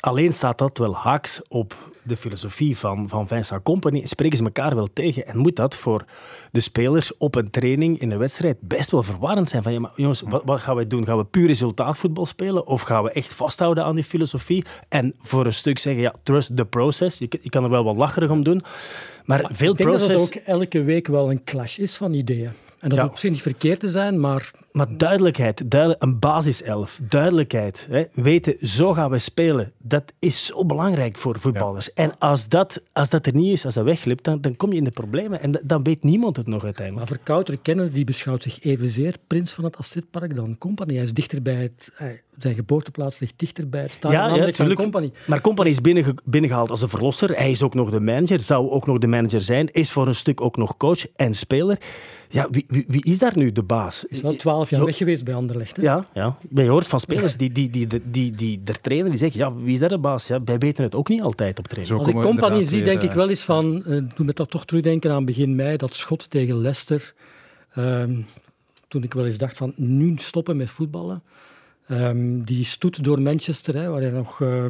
Alleen 0.00 0.32
staat 0.32 0.58
dat 0.58 0.78
wel 0.78 0.94
haaks 0.94 1.40
op 1.48 1.74
de 2.02 2.16
filosofie 2.16 2.78
van, 2.78 3.08
van 3.08 3.26
Vincent 3.26 3.62
Company. 3.62 4.06
Spreken 4.06 4.36
ze 4.36 4.44
elkaar 4.44 4.74
wel 4.74 4.88
tegen 4.92 5.26
en 5.26 5.38
moet 5.38 5.56
dat 5.56 5.74
voor 5.74 6.04
de 6.52 6.60
spelers 6.60 7.16
op 7.16 7.34
een 7.34 7.50
training 7.50 8.00
in 8.00 8.10
een 8.10 8.18
wedstrijd 8.18 8.56
best 8.60 8.90
wel 8.90 9.02
verwarrend 9.02 9.48
zijn. 9.48 9.62
Van, 9.62 9.72
ja, 9.72 9.80
maar 9.80 9.92
jongens, 9.96 10.20
wat, 10.20 10.42
wat, 10.44 10.60
gaan 10.60 10.76
we 10.76 10.86
doen? 10.86 11.04
Gaan 11.04 11.16
we 11.16 11.24
puur 11.24 11.46
resultaatvoetbal 11.46 12.26
spelen 12.26 12.66
of 12.66 12.82
gaan 12.82 13.02
we 13.02 13.10
echt 13.10 13.34
vasthouden 13.34 13.84
aan 13.84 13.94
die 13.94 14.04
filosofie 14.04 14.64
en 14.88 15.14
voor 15.18 15.46
een 15.46 15.52
stuk 15.52 15.78
zeggen, 15.78 16.02
ja, 16.02 16.14
trust 16.22 16.56
the 16.56 16.64
process. 16.64 17.18
Je, 17.18 17.28
je 17.42 17.50
kan 17.50 17.64
er 17.64 17.70
wel 17.70 17.84
wat 17.84 17.96
lacherig 17.96 18.30
om 18.30 18.44
doen. 18.44 18.62
Maar, 19.24 19.42
maar 19.42 19.50
veel 19.54 19.70
ik 19.70 19.76
denk 19.76 19.88
process... 19.90 20.12
dat 20.12 20.20
het 20.20 20.36
ook 20.36 20.42
elke 20.46 20.82
week 20.82 21.06
wel 21.06 21.30
een 21.30 21.44
clash 21.44 21.78
is 21.78 21.96
van 21.96 22.12
ideeën. 22.12 22.50
En 22.80 22.88
dat 22.88 22.98
ja. 22.98 23.04
hoeft 23.04 23.14
op 23.14 23.20
zich 23.20 23.30
niet 23.30 23.42
verkeerd 23.42 23.80
te 23.80 23.88
zijn, 23.88 24.20
maar... 24.20 24.50
Maar 24.72 24.96
duidelijkheid, 24.96 25.70
duidelijk, 25.70 26.02
een 26.02 26.18
basiself, 26.18 27.00
duidelijkheid. 27.02 27.86
Hè, 27.90 28.04
weten, 28.12 28.68
zo 28.68 28.92
gaan 28.92 29.10
we 29.10 29.18
spelen. 29.18 29.72
Dat 29.78 30.12
is 30.18 30.46
zo 30.46 30.66
belangrijk 30.66 31.18
voor 31.18 31.40
voetballers. 31.40 31.86
Ja. 31.86 31.92
En 31.94 32.18
als 32.18 32.48
dat, 32.48 32.82
als 32.92 33.10
dat 33.10 33.26
er 33.26 33.34
niet 33.34 33.52
is, 33.52 33.64
als 33.64 33.74
dat 33.74 33.84
wegglipt, 33.84 34.24
dan, 34.24 34.40
dan 34.40 34.56
kom 34.56 34.70
je 34.70 34.78
in 34.78 34.84
de 34.84 34.90
problemen. 34.90 35.40
En 35.40 35.60
dan 35.64 35.82
weet 35.82 36.02
niemand 36.02 36.36
het 36.36 36.46
nog 36.46 36.64
uiteindelijk. 36.64 37.08
Maar 37.08 37.16
Verkouter 37.16 37.58
kennen, 37.62 37.92
die 37.92 38.04
beschouwt 38.04 38.42
zich 38.42 38.62
evenzeer 38.62 39.14
prins 39.26 39.52
van 39.52 39.64
het 39.64 39.76
Astridpark 39.76 40.36
dan 40.36 40.58
Company. 40.58 40.94
Hij 40.94 41.02
is 41.02 41.12
dichter 41.12 41.42
bij 41.42 41.54
het... 41.54 41.92
zijn 42.38 42.54
geboorteplaats 42.54 43.18
ligt 43.18 43.34
dichter 43.36 43.68
bij 43.68 43.80
het 43.80 43.92
stadion 43.92 44.34
ja, 44.34 44.46
ja, 44.46 44.52
van 44.52 44.74
Company. 44.74 45.12
Maar 45.26 45.40
Company 45.40 45.70
is 45.70 45.80
binnenge, 45.80 46.14
binnengehaald 46.24 46.70
als 46.70 46.82
een 46.82 46.88
verlosser. 46.88 47.36
Hij 47.36 47.50
is 47.50 47.62
ook 47.62 47.74
nog 47.74 47.90
de 47.90 48.00
manager, 48.00 48.40
zou 48.40 48.70
ook 48.70 48.86
nog 48.86 48.98
de 48.98 49.06
manager 49.06 49.42
zijn. 49.42 49.72
Is 49.72 49.90
voor 49.90 50.06
een 50.06 50.14
stuk 50.14 50.40
ook 50.40 50.56
nog 50.56 50.76
coach 50.76 51.06
en 51.16 51.34
speler. 51.34 51.78
Ja, 52.32 52.46
wie, 52.50 52.64
wie, 52.68 52.84
wie, 52.88 53.04
is 53.04 53.18
daar 53.18 53.36
nu 53.36 53.52
de 53.52 53.62
baas? 53.62 54.04
Is 54.04 54.20
wel 54.20 54.36
twaalf 54.36 54.59
jaar 54.68 54.84
weg 54.84 54.96
geweest 54.96 55.24
bij 55.24 55.34
Anderlecht. 55.34 55.76
Hè? 55.76 55.82
Ja, 55.82 56.06
ja. 56.14 56.36
Maar 56.50 56.64
je 56.64 56.70
hoort 56.70 56.86
van 56.88 57.00
spelers 57.00 57.36
die, 57.36 57.52
die, 57.52 57.70
die, 57.70 57.86
die, 57.86 58.02
die, 58.10 58.32
die 58.32 58.60
er 58.64 58.80
trainen, 58.80 59.08
die 59.08 59.18
zeggen, 59.18 59.40
ja, 59.40 59.54
wie 59.54 59.72
is 59.72 59.78
daar 59.78 59.88
de 59.88 59.98
baas? 59.98 60.26
Ja, 60.26 60.42
wij 60.44 60.58
weten 60.58 60.84
het 60.84 60.94
ook 60.94 61.08
niet 61.08 61.22
altijd 61.22 61.58
op 61.58 61.68
training. 61.68 61.98
Als 61.98 62.08
ik 62.08 62.14
compagnie 62.14 62.64
zie, 62.64 62.82
denk 62.82 63.02
ik 63.02 63.12
wel 63.12 63.28
eens 63.28 63.42
van, 63.42 63.76
uh, 63.76 63.84
doe 63.84 64.26
me 64.26 64.32
dat 64.32 64.50
toch 64.50 64.64
terugdenken 64.64 65.12
aan 65.12 65.24
begin 65.24 65.54
mei, 65.54 65.76
dat 65.76 65.94
schot 65.94 66.30
tegen 66.30 66.60
Leicester. 66.60 67.14
Um, 67.78 68.26
toen 68.88 69.02
ik 69.02 69.14
wel 69.14 69.26
eens 69.26 69.38
dacht 69.38 69.56
van, 69.56 69.72
nu 69.76 70.16
stoppen 70.16 70.56
met 70.56 70.70
voetballen. 70.70 71.22
Um, 71.90 72.44
die 72.44 72.64
stoet 72.64 73.04
door 73.04 73.20
Manchester, 73.20 73.74
hè, 73.74 73.88
waar 73.88 74.00
hij 74.00 74.10
nog... 74.10 74.40
Uh, 74.40 74.64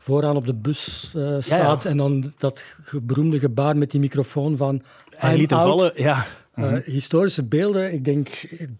vooraan 0.00 0.36
op 0.36 0.46
de 0.46 0.54
bus 0.54 1.12
uh, 1.16 1.36
staat 1.38 1.48
ja, 1.48 1.78
ja. 1.82 1.90
en 1.90 1.96
dan 1.96 2.32
dat 2.38 2.64
beroemde 3.02 3.38
gebaar 3.38 3.76
met 3.76 3.90
die 3.90 4.00
microfoon 4.00 4.56
van 4.56 4.82
hij 5.16 5.36
liet 5.36 5.50
hem 5.50 5.60
vallen, 5.60 5.92
ja. 5.94 6.26
Uh, 6.58 6.76
historische 6.84 7.44
beelden, 7.44 7.92
ik 7.92 8.04
denk... 8.04 8.28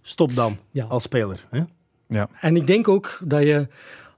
Stop 0.03 0.35
dan, 0.35 0.59
ja. 0.71 0.85
als 0.85 1.03
speler. 1.03 1.47
Hè? 1.51 1.63
Ja. 2.09 2.29
En 2.41 2.57
ik 2.57 2.67
denk 2.67 2.89
ook 2.89 3.21
dat 3.25 3.43
je 3.43 3.69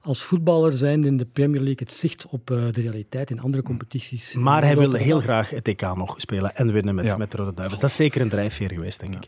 als 0.01 0.23
voetballer 0.23 0.71
zijn 0.71 1.03
in 1.05 1.17
de 1.17 1.25
Premier 1.25 1.61
League 1.61 1.79
het 1.79 1.93
zicht 1.93 2.25
op 2.29 2.49
uh, 2.49 2.57
de 2.71 2.81
realiteit 2.81 3.29
in 3.29 3.39
andere 3.39 3.63
competities. 3.63 4.33
Maar 4.33 4.63
hij 4.63 4.77
wilde 4.77 4.97
heel 4.97 5.19
graag 5.19 5.49
het 5.49 5.67
EK 5.67 5.81
nog 5.81 6.13
spelen 6.17 6.55
en 6.55 6.71
winnen 6.71 6.95
met, 6.95 7.05
ja. 7.05 7.17
met 7.17 7.31
de 7.31 7.37
Rode 7.37 7.53
Duivels. 7.53 7.79
Dat 7.79 7.89
is 7.89 7.95
zeker 7.95 8.21
een 8.21 8.29
drijfveer 8.29 8.71
geweest, 8.71 8.99
denk 8.99 9.13
ik. 9.13 9.27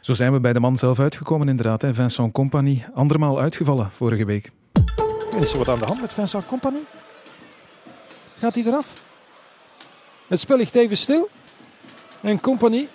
Zo 0.00 0.12
zijn 0.12 0.32
we 0.32 0.40
bij 0.40 0.52
de 0.52 0.60
man 0.60 0.76
zelf 0.76 0.98
uitgekomen, 0.98 1.48
inderdaad. 1.48 1.82
Hè. 1.82 1.94
Vincent 1.94 2.32
Company, 2.32 2.84
andermaal 2.94 3.40
uitgevallen 3.40 3.90
vorige 3.92 4.24
week. 4.24 4.50
Is 5.40 5.52
er 5.52 5.58
wat 5.58 5.68
aan 5.68 5.78
de 5.78 5.84
hand 5.84 6.00
met 6.00 6.14
Vincent 6.14 6.46
Company? 6.46 6.78
Gaat 8.36 8.54
hij 8.54 8.64
eraf? 8.64 9.02
Het 10.26 10.40
spel 10.40 10.56
ligt 10.56 10.74
even 10.74 10.96
stil. 10.96 11.28
En 12.20 12.40
Company 12.40 12.88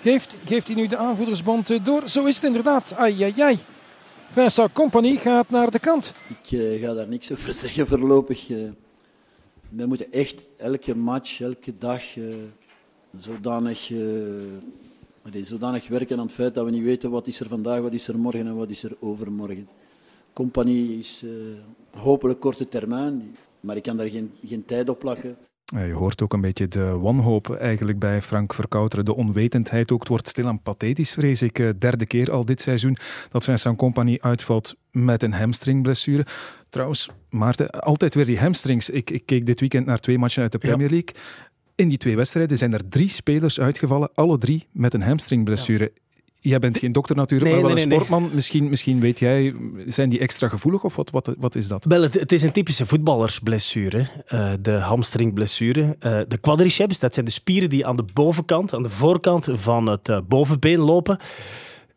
geeft, 0.00 0.36
geeft 0.44 0.66
hij 0.66 0.76
nu 0.76 0.86
de 0.86 0.96
aanvoerdersband 0.96 1.84
door. 1.84 2.08
Zo 2.08 2.24
is 2.24 2.34
het 2.34 2.44
inderdaad. 2.44 2.94
Ai, 2.94 3.22
ai, 3.22 3.40
ai. 3.40 3.58
Company 4.72 5.16
gaat 5.16 5.50
naar 5.50 5.70
de 5.70 5.78
kant. 5.78 6.14
Ik 6.42 6.50
uh, 6.50 6.82
ga 6.82 6.94
daar 6.94 7.08
niks 7.08 7.32
over 7.32 7.52
zeggen 7.64 7.86
voorlopig. 7.86 8.48
Uh, 8.48 8.70
we 9.68 9.86
moeten 9.86 10.12
echt 10.12 10.46
elke 10.56 10.96
match, 10.96 11.40
elke 11.40 11.78
dag 11.78 12.02
zodanig, 13.18 13.90
zodanig 15.42 15.88
werken 15.88 16.18
aan 16.18 16.26
het 16.26 16.34
feit 16.34 16.54
dat 16.54 16.64
we 16.64 16.70
niet 16.70 16.82
weten 16.82 17.10
wat 17.10 17.26
is 17.26 17.40
er 17.40 17.48
vandaag, 17.48 17.80
wat 17.80 17.92
is 17.92 18.08
er 18.08 18.18
morgen 18.18 18.46
en 18.46 18.56
wat 18.56 18.70
is 18.70 18.82
er 18.82 18.96
overmorgen. 19.00 19.68
Company 20.32 20.96
is 20.98 21.24
hopelijk 21.90 22.40
korte 22.40 22.68
termijn, 22.68 23.36
maar 23.60 23.76
ik 23.76 23.82
kan 23.82 23.96
daar 23.96 24.08
geen, 24.08 24.32
geen 24.44 24.64
tijd 24.64 24.88
op 24.88 24.98
plakken. 24.98 25.36
Je 25.76 25.92
hoort 25.92 26.22
ook 26.22 26.32
een 26.32 26.40
beetje 26.40 26.68
de 26.68 26.98
wanhoop 26.98 27.54
eigenlijk 27.54 27.98
bij 27.98 28.22
Frank 28.22 28.54
Verkouteren. 28.54 29.04
De 29.04 29.14
onwetendheid 29.14 29.92
ook. 29.92 29.98
Het 30.00 30.08
wordt 30.08 30.28
stilaan 30.28 30.62
pathetisch, 30.62 31.12
vrees 31.12 31.42
ik. 31.42 31.58
Eh, 31.58 31.68
derde 31.78 32.06
keer 32.06 32.30
al 32.30 32.44
dit 32.44 32.60
seizoen 32.60 32.96
dat 33.30 33.44
Vincent 33.44 33.76
Company 33.76 34.18
uitvalt 34.20 34.74
met 34.90 35.22
een 35.22 35.32
hamstringblessure. 35.32 36.26
Trouwens, 36.68 37.08
Maarten, 37.30 37.70
altijd 37.70 38.14
weer 38.14 38.26
die 38.26 38.38
hamstrings. 38.38 38.90
Ik, 38.90 39.10
ik 39.10 39.26
keek 39.26 39.46
dit 39.46 39.60
weekend 39.60 39.86
naar 39.86 39.98
twee 39.98 40.18
matchen 40.18 40.42
uit 40.42 40.52
de 40.52 40.58
Premier 40.58 40.90
League. 40.90 41.14
In 41.74 41.88
die 41.88 41.98
twee 41.98 42.16
wedstrijden 42.16 42.58
zijn 42.58 42.72
er 42.72 42.88
drie 42.88 43.08
spelers 43.08 43.60
uitgevallen, 43.60 44.10
alle 44.14 44.38
drie 44.38 44.66
met 44.72 44.94
een 44.94 45.02
hamstringblessure. 45.02 45.92
Ja. 45.94 46.07
Jij 46.40 46.58
bent 46.58 46.78
geen 46.78 46.92
dokter 46.92 47.16
natuurlijk, 47.16 47.50
nee, 47.50 47.60
maar 47.60 47.70
wel 47.70 47.84
nee, 47.84 47.84
een 47.84 47.92
sportman. 47.92 48.30
Misschien, 48.34 48.68
misschien 48.68 49.00
weet 49.00 49.18
jij, 49.18 49.54
zijn 49.86 50.08
die 50.08 50.18
extra 50.18 50.48
gevoelig 50.48 50.84
of 50.84 50.96
wat, 50.96 51.10
wat, 51.10 51.34
wat 51.38 51.54
is 51.54 51.68
dat? 51.68 51.84
Wel, 51.84 52.02
het, 52.02 52.14
het 52.14 52.32
is 52.32 52.42
een 52.42 52.52
typische 52.52 52.86
voetballersblessure. 52.86 54.06
Uh, 54.32 54.50
de 54.60 54.72
hamstringblessure. 54.72 55.80
Uh, 55.82 56.20
de 56.28 56.38
quadriceps, 56.40 57.00
dat 57.00 57.14
zijn 57.14 57.26
de 57.26 57.32
spieren 57.32 57.70
die 57.70 57.86
aan 57.86 57.96
de 57.96 58.04
bovenkant, 58.12 58.74
aan 58.74 58.82
de 58.82 58.90
voorkant 58.90 59.48
van 59.52 59.86
het 59.86 60.08
uh, 60.08 60.18
bovenbeen 60.28 60.78
lopen. 60.78 61.18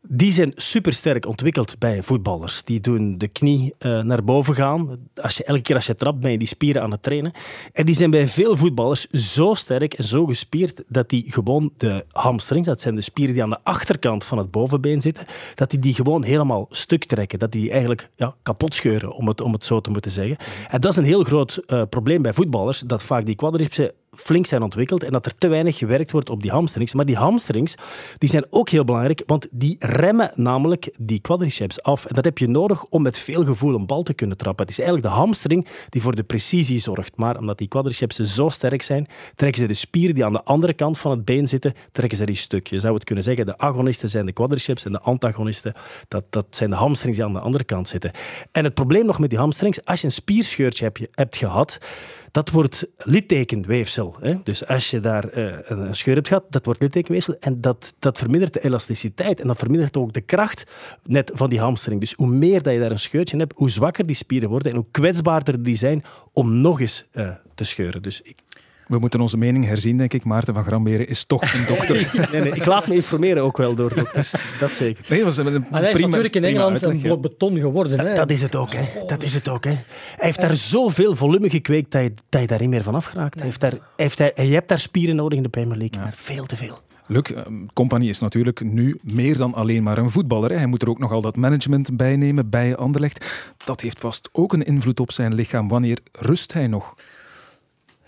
Die 0.08 0.32
zijn 0.32 0.52
supersterk 0.56 1.26
ontwikkeld 1.26 1.80
bij 1.80 2.04
voetballers. 2.04 2.64
Die 2.64 2.82
doen 2.82 3.18
de 3.18 3.28
knie 3.28 3.74
uh, 3.80 4.02
naar 4.02 4.24
boven 4.24 4.56
gaan. 4.56 4.98
Als 5.22 5.38
je, 5.38 5.44
elke 5.44 5.62
keer 5.62 5.76
als 5.76 5.86
je 5.86 5.96
trapt, 5.96 6.20
ben 6.20 6.32
je 6.32 6.38
die 6.38 6.48
spieren 6.48 6.82
aan 6.82 6.92
het 6.92 7.04
trainen. 7.04 7.32
En 7.74 7.86
die 7.86 7.96
zijn 7.96 8.10
bij 8.10 8.28
veel 8.28 8.58
voetballers 8.58 9.08
zo 9.10 9.54
sterk 9.54 9.94
en 9.94 10.04
zo 10.04 10.26
gespierd 10.26 10.84
dat 10.88 11.10
die 11.10 11.32
gewoon 11.32 11.74
de 11.78 12.06
hamstrings, 12.12 12.68
dat 12.68 12.82
zijn 12.82 12.96
de 12.96 13.02
spieren 13.02 13.34
die 13.34 13.44
aan 13.44 13.50
de 13.50 13.64
achterkant 13.64 14.24
van 14.24 14.38
het 14.38 14.52
bovenbeen 14.52 15.02
zitten, 15.02 15.26
dat 15.56 15.70
die 15.70 15.80
die 15.80 15.94
gewoon 15.94 16.24
helemaal 16.24 16.68
stuk 16.70 17.06
trekken. 17.06 17.40
Dat 17.40 17.52
die 17.52 17.72
eigenlijk 17.72 18.10
ja, 18.16 18.36
kapot 18.44 18.74
scheuren, 18.74 19.12
om 19.12 19.28
het, 19.28 19.42
om 19.42 19.54
het 19.54 19.66
zo 19.66 19.82
te 19.82 19.90
moeten 19.90 20.12
zeggen. 20.12 20.38
En 20.70 20.82
dat 20.82 20.92
is 20.92 20.98
een 20.98 21.04
heel 21.04 21.24
groot 21.24 21.62
uh, 21.68 21.82
probleem 21.90 22.22
bij 22.22 22.34
voetballers, 22.34 22.80
dat 22.80 23.04
vaak 23.04 23.26
die 23.26 23.36
quadricepsen 23.36 23.92
flink 24.18 24.46
zijn 24.46 24.62
ontwikkeld 24.62 25.04
en 25.04 25.12
dat 25.12 25.26
er 25.26 25.36
te 25.36 25.48
weinig 25.48 25.78
gewerkt 25.78 26.12
wordt 26.12 26.30
op 26.30 26.42
die 26.42 26.52
hamstrings. 26.52 26.94
Maar 26.94 27.06
die 27.06 27.16
hamstrings 27.16 27.76
die 28.18 28.30
zijn 28.30 28.46
ook 28.50 28.70
heel 28.70 28.84
belangrijk, 28.84 29.24
want 29.26 29.48
die 29.52 29.76
remmen 29.80 30.32
namelijk 30.36 30.94
die 30.98 31.20
quadriceps 31.20 31.82
af. 31.82 32.06
En 32.06 32.16
dat 32.16 32.24
heb 32.24 32.38
je 32.38 32.48
nodig 32.48 32.86
om 32.86 33.02
met 33.02 33.18
veel 33.18 33.46
gevoel 33.46 33.76
een 33.76 33.86
bal 33.86 34.04
te 34.04 34.14
kunnen 34.14 34.38
trappen. 34.38 34.66
Het 34.66 34.78
is 34.78 34.84
eigenlijk 34.84 35.14
de 35.14 35.20
hamstring 35.22 35.68
die 35.90 36.02
voor 36.02 36.16
de 36.16 36.24
precisie 36.24 36.80
zorgt. 36.80 37.18
Maar 37.18 37.38
omdat 37.38 37.58
die 37.58 37.68
quadriceps 37.68 38.16
zo 38.16 38.50
sterk 38.50 38.82
zijn, 38.82 39.08
trekken 39.36 39.62
ze 39.62 39.68
de 39.68 39.74
spieren 39.74 40.16
die 40.16 40.26
aan 40.26 40.34
de 40.34 40.44
andere 40.44 40.74
kant 40.74 40.98
van 40.98 41.12
het 41.12 41.26
been 41.26 41.48
zitten, 41.48 41.74
trekken 41.92 42.18
ze 42.18 42.26
die 42.26 42.36
stuk. 42.36 42.68
Je 42.68 42.80
zou 42.80 42.94
het 42.94 43.04
kunnen 43.04 43.24
zeggen, 43.24 43.46
de 43.46 43.58
agonisten 43.58 44.10
zijn 44.10 44.26
de 44.26 44.32
quadriceps 44.32 44.86
en 44.86 44.92
de 44.92 45.00
antagonisten, 45.00 45.74
dat, 46.08 46.26
dat 46.30 46.46
zijn 46.50 46.70
de 46.70 46.76
hamstrings 46.76 47.18
die 47.18 47.26
aan 47.26 47.34
de 47.34 47.40
andere 47.40 47.64
kant 47.64 47.88
zitten. 47.88 48.12
En 48.52 48.64
het 48.64 48.74
probleem 48.74 49.06
nog 49.06 49.20
met 49.20 49.30
die 49.30 49.40
hamstrings, 49.40 49.86
als 49.86 50.00
je 50.00 50.06
een 50.06 50.14
spierscheurtje 50.14 50.84
hebt, 50.84 51.00
hebt 51.12 51.38
gehad, 51.38 51.78
dat 52.32 52.50
wordt 52.50 52.88
littekenweefsel. 52.98 54.16
Hè? 54.20 54.36
Dus 54.44 54.68
als 54.68 54.90
je 54.90 55.00
daar 55.00 55.38
uh, 55.38 55.54
een 55.64 55.96
scheur 55.96 56.16
hebt 56.16 56.28
gehad, 56.28 56.44
dat 56.50 56.66
wordt 56.66 56.82
littekenweefsel 56.82 57.36
en 57.40 57.62
dat, 57.62 57.94
dat 58.00 58.18
vermindert 58.18 58.54
de 58.54 58.64
elasticiteit 58.64 59.40
en 59.40 59.48
dat 59.48 59.58
vermindert 59.58 59.98
ook 59.98 60.14
de 60.14 60.22
kracht 60.22 60.72
net 61.04 61.32
van 61.34 61.50
die 61.50 61.60
hamstring. 61.60 62.00
Dus 62.00 62.14
hoe 62.14 62.28
meer 62.28 62.62
dat 62.62 62.74
je 62.74 62.80
daar 62.80 62.92
een 62.92 63.00
scheurtje 63.00 63.38
hebt, 63.38 63.54
hoe 63.56 63.70
zwakker 63.70 64.06
die 64.06 64.16
spieren 64.16 64.50
worden 64.50 64.72
en 64.72 64.78
hoe 64.78 64.88
kwetsbaarder 64.92 65.64
die 65.64 65.76
zijn 65.76 66.04
om 66.34 66.62
nog 66.62 66.80
eens 66.80 67.06
uh, 67.14 67.30
te 67.56 67.64
scheuren. 67.64 68.02
Dus 68.02 68.22
ik, 68.22 68.40
We 68.92 69.00
moeten 69.00 69.20
onze 69.20 69.38
mening 69.38 69.66
herzien, 69.66 69.98
denk 69.98 70.14
ik. 70.14 70.24
Maarten 70.24 70.54
van 70.54 70.64
Gramberen 70.64 71.08
is 71.08 71.26
toch 71.26 71.54
een 71.54 71.66
dokter. 71.66 71.96
nee, 72.32 72.42
nee, 72.42 72.52
ik 72.52 72.66
laat 72.66 72.88
me 72.88 72.96
informeren 72.96 73.44
ook 73.44 73.58
wel 73.58 73.76
door 73.76 73.96
dokters. 73.96 74.34
Dat 74.60 74.72
zeker. 74.72 75.06
Nee, 75.10 75.24
was 75.24 75.38
een 75.38 75.66
maar 75.70 75.82
hij 75.82 75.92
is 75.92 76.00
natuurlijk 76.00 76.36
in 76.36 76.44
Engeland 76.44 76.82
een 76.82 77.02
blok 77.02 77.22
beton 77.22 77.58
geworden. 77.58 77.98
Dat, 77.98 78.06
hè? 78.06 78.14
dat 78.14 78.30
is 78.30 78.42
het 78.42 78.56
ook. 78.56 78.74
Hè. 78.74 79.06
Dat 79.06 79.24
is 79.24 79.34
het 79.34 79.50
ook. 79.50 79.64
Hè. 79.64 79.72
Hij 79.72 79.84
heeft 80.18 80.42
daar 80.42 80.56
zoveel 80.56 81.16
volume 81.16 81.50
gekweekt 81.50 81.92
dat 81.92 82.02
je, 82.02 82.14
dat 82.30 82.42
je 82.42 82.48
daar 82.48 82.60
niet 82.60 82.70
meer 82.70 82.84
van 82.84 82.96
afgeraakt. 82.96 83.36
Hij 83.36 83.44
heeft 83.44 83.62
daar, 83.62 83.72
hij 83.72 83.80
heeft 83.96 84.18
daar, 84.18 84.46
je 84.46 84.54
hebt 84.54 84.68
daar 84.68 84.80
spieren 84.80 85.16
nodig 85.16 85.38
in 85.38 85.44
de 85.44 85.50
Premier 85.50 85.78
League, 85.78 86.02
maar 86.02 86.14
veel 86.16 86.46
te 86.46 86.56
veel. 86.56 86.80
Luc, 87.08 87.32
Company 87.74 88.08
is 88.08 88.20
natuurlijk 88.20 88.64
nu 88.64 89.00
meer 89.02 89.38
dan 89.38 89.54
alleen 89.54 89.84
maar 89.84 89.98
een 89.98 90.10
voetballer. 90.10 90.50
Hè. 90.50 90.56
Hij 90.56 90.66
moet 90.66 90.82
er 90.82 90.90
ook 90.90 91.00
nog 91.00 91.12
al 91.12 91.22
dat 91.22 91.36
management 91.36 91.98
bij 91.98 92.16
nemen 92.16 92.50
bij 92.50 92.76
Anderlecht. 92.76 93.54
Dat 93.66 93.82
heeft 93.82 94.00
vast 94.00 94.30
ook 94.32 94.54
een 94.54 94.66
invloed 94.66 95.00
op 95.00 95.12
zijn 95.12 95.34
lichaam. 95.34 95.68
Wanneer 95.68 96.00
rust 96.12 96.54
hij 96.54 96.68
nog? 96.68 96.94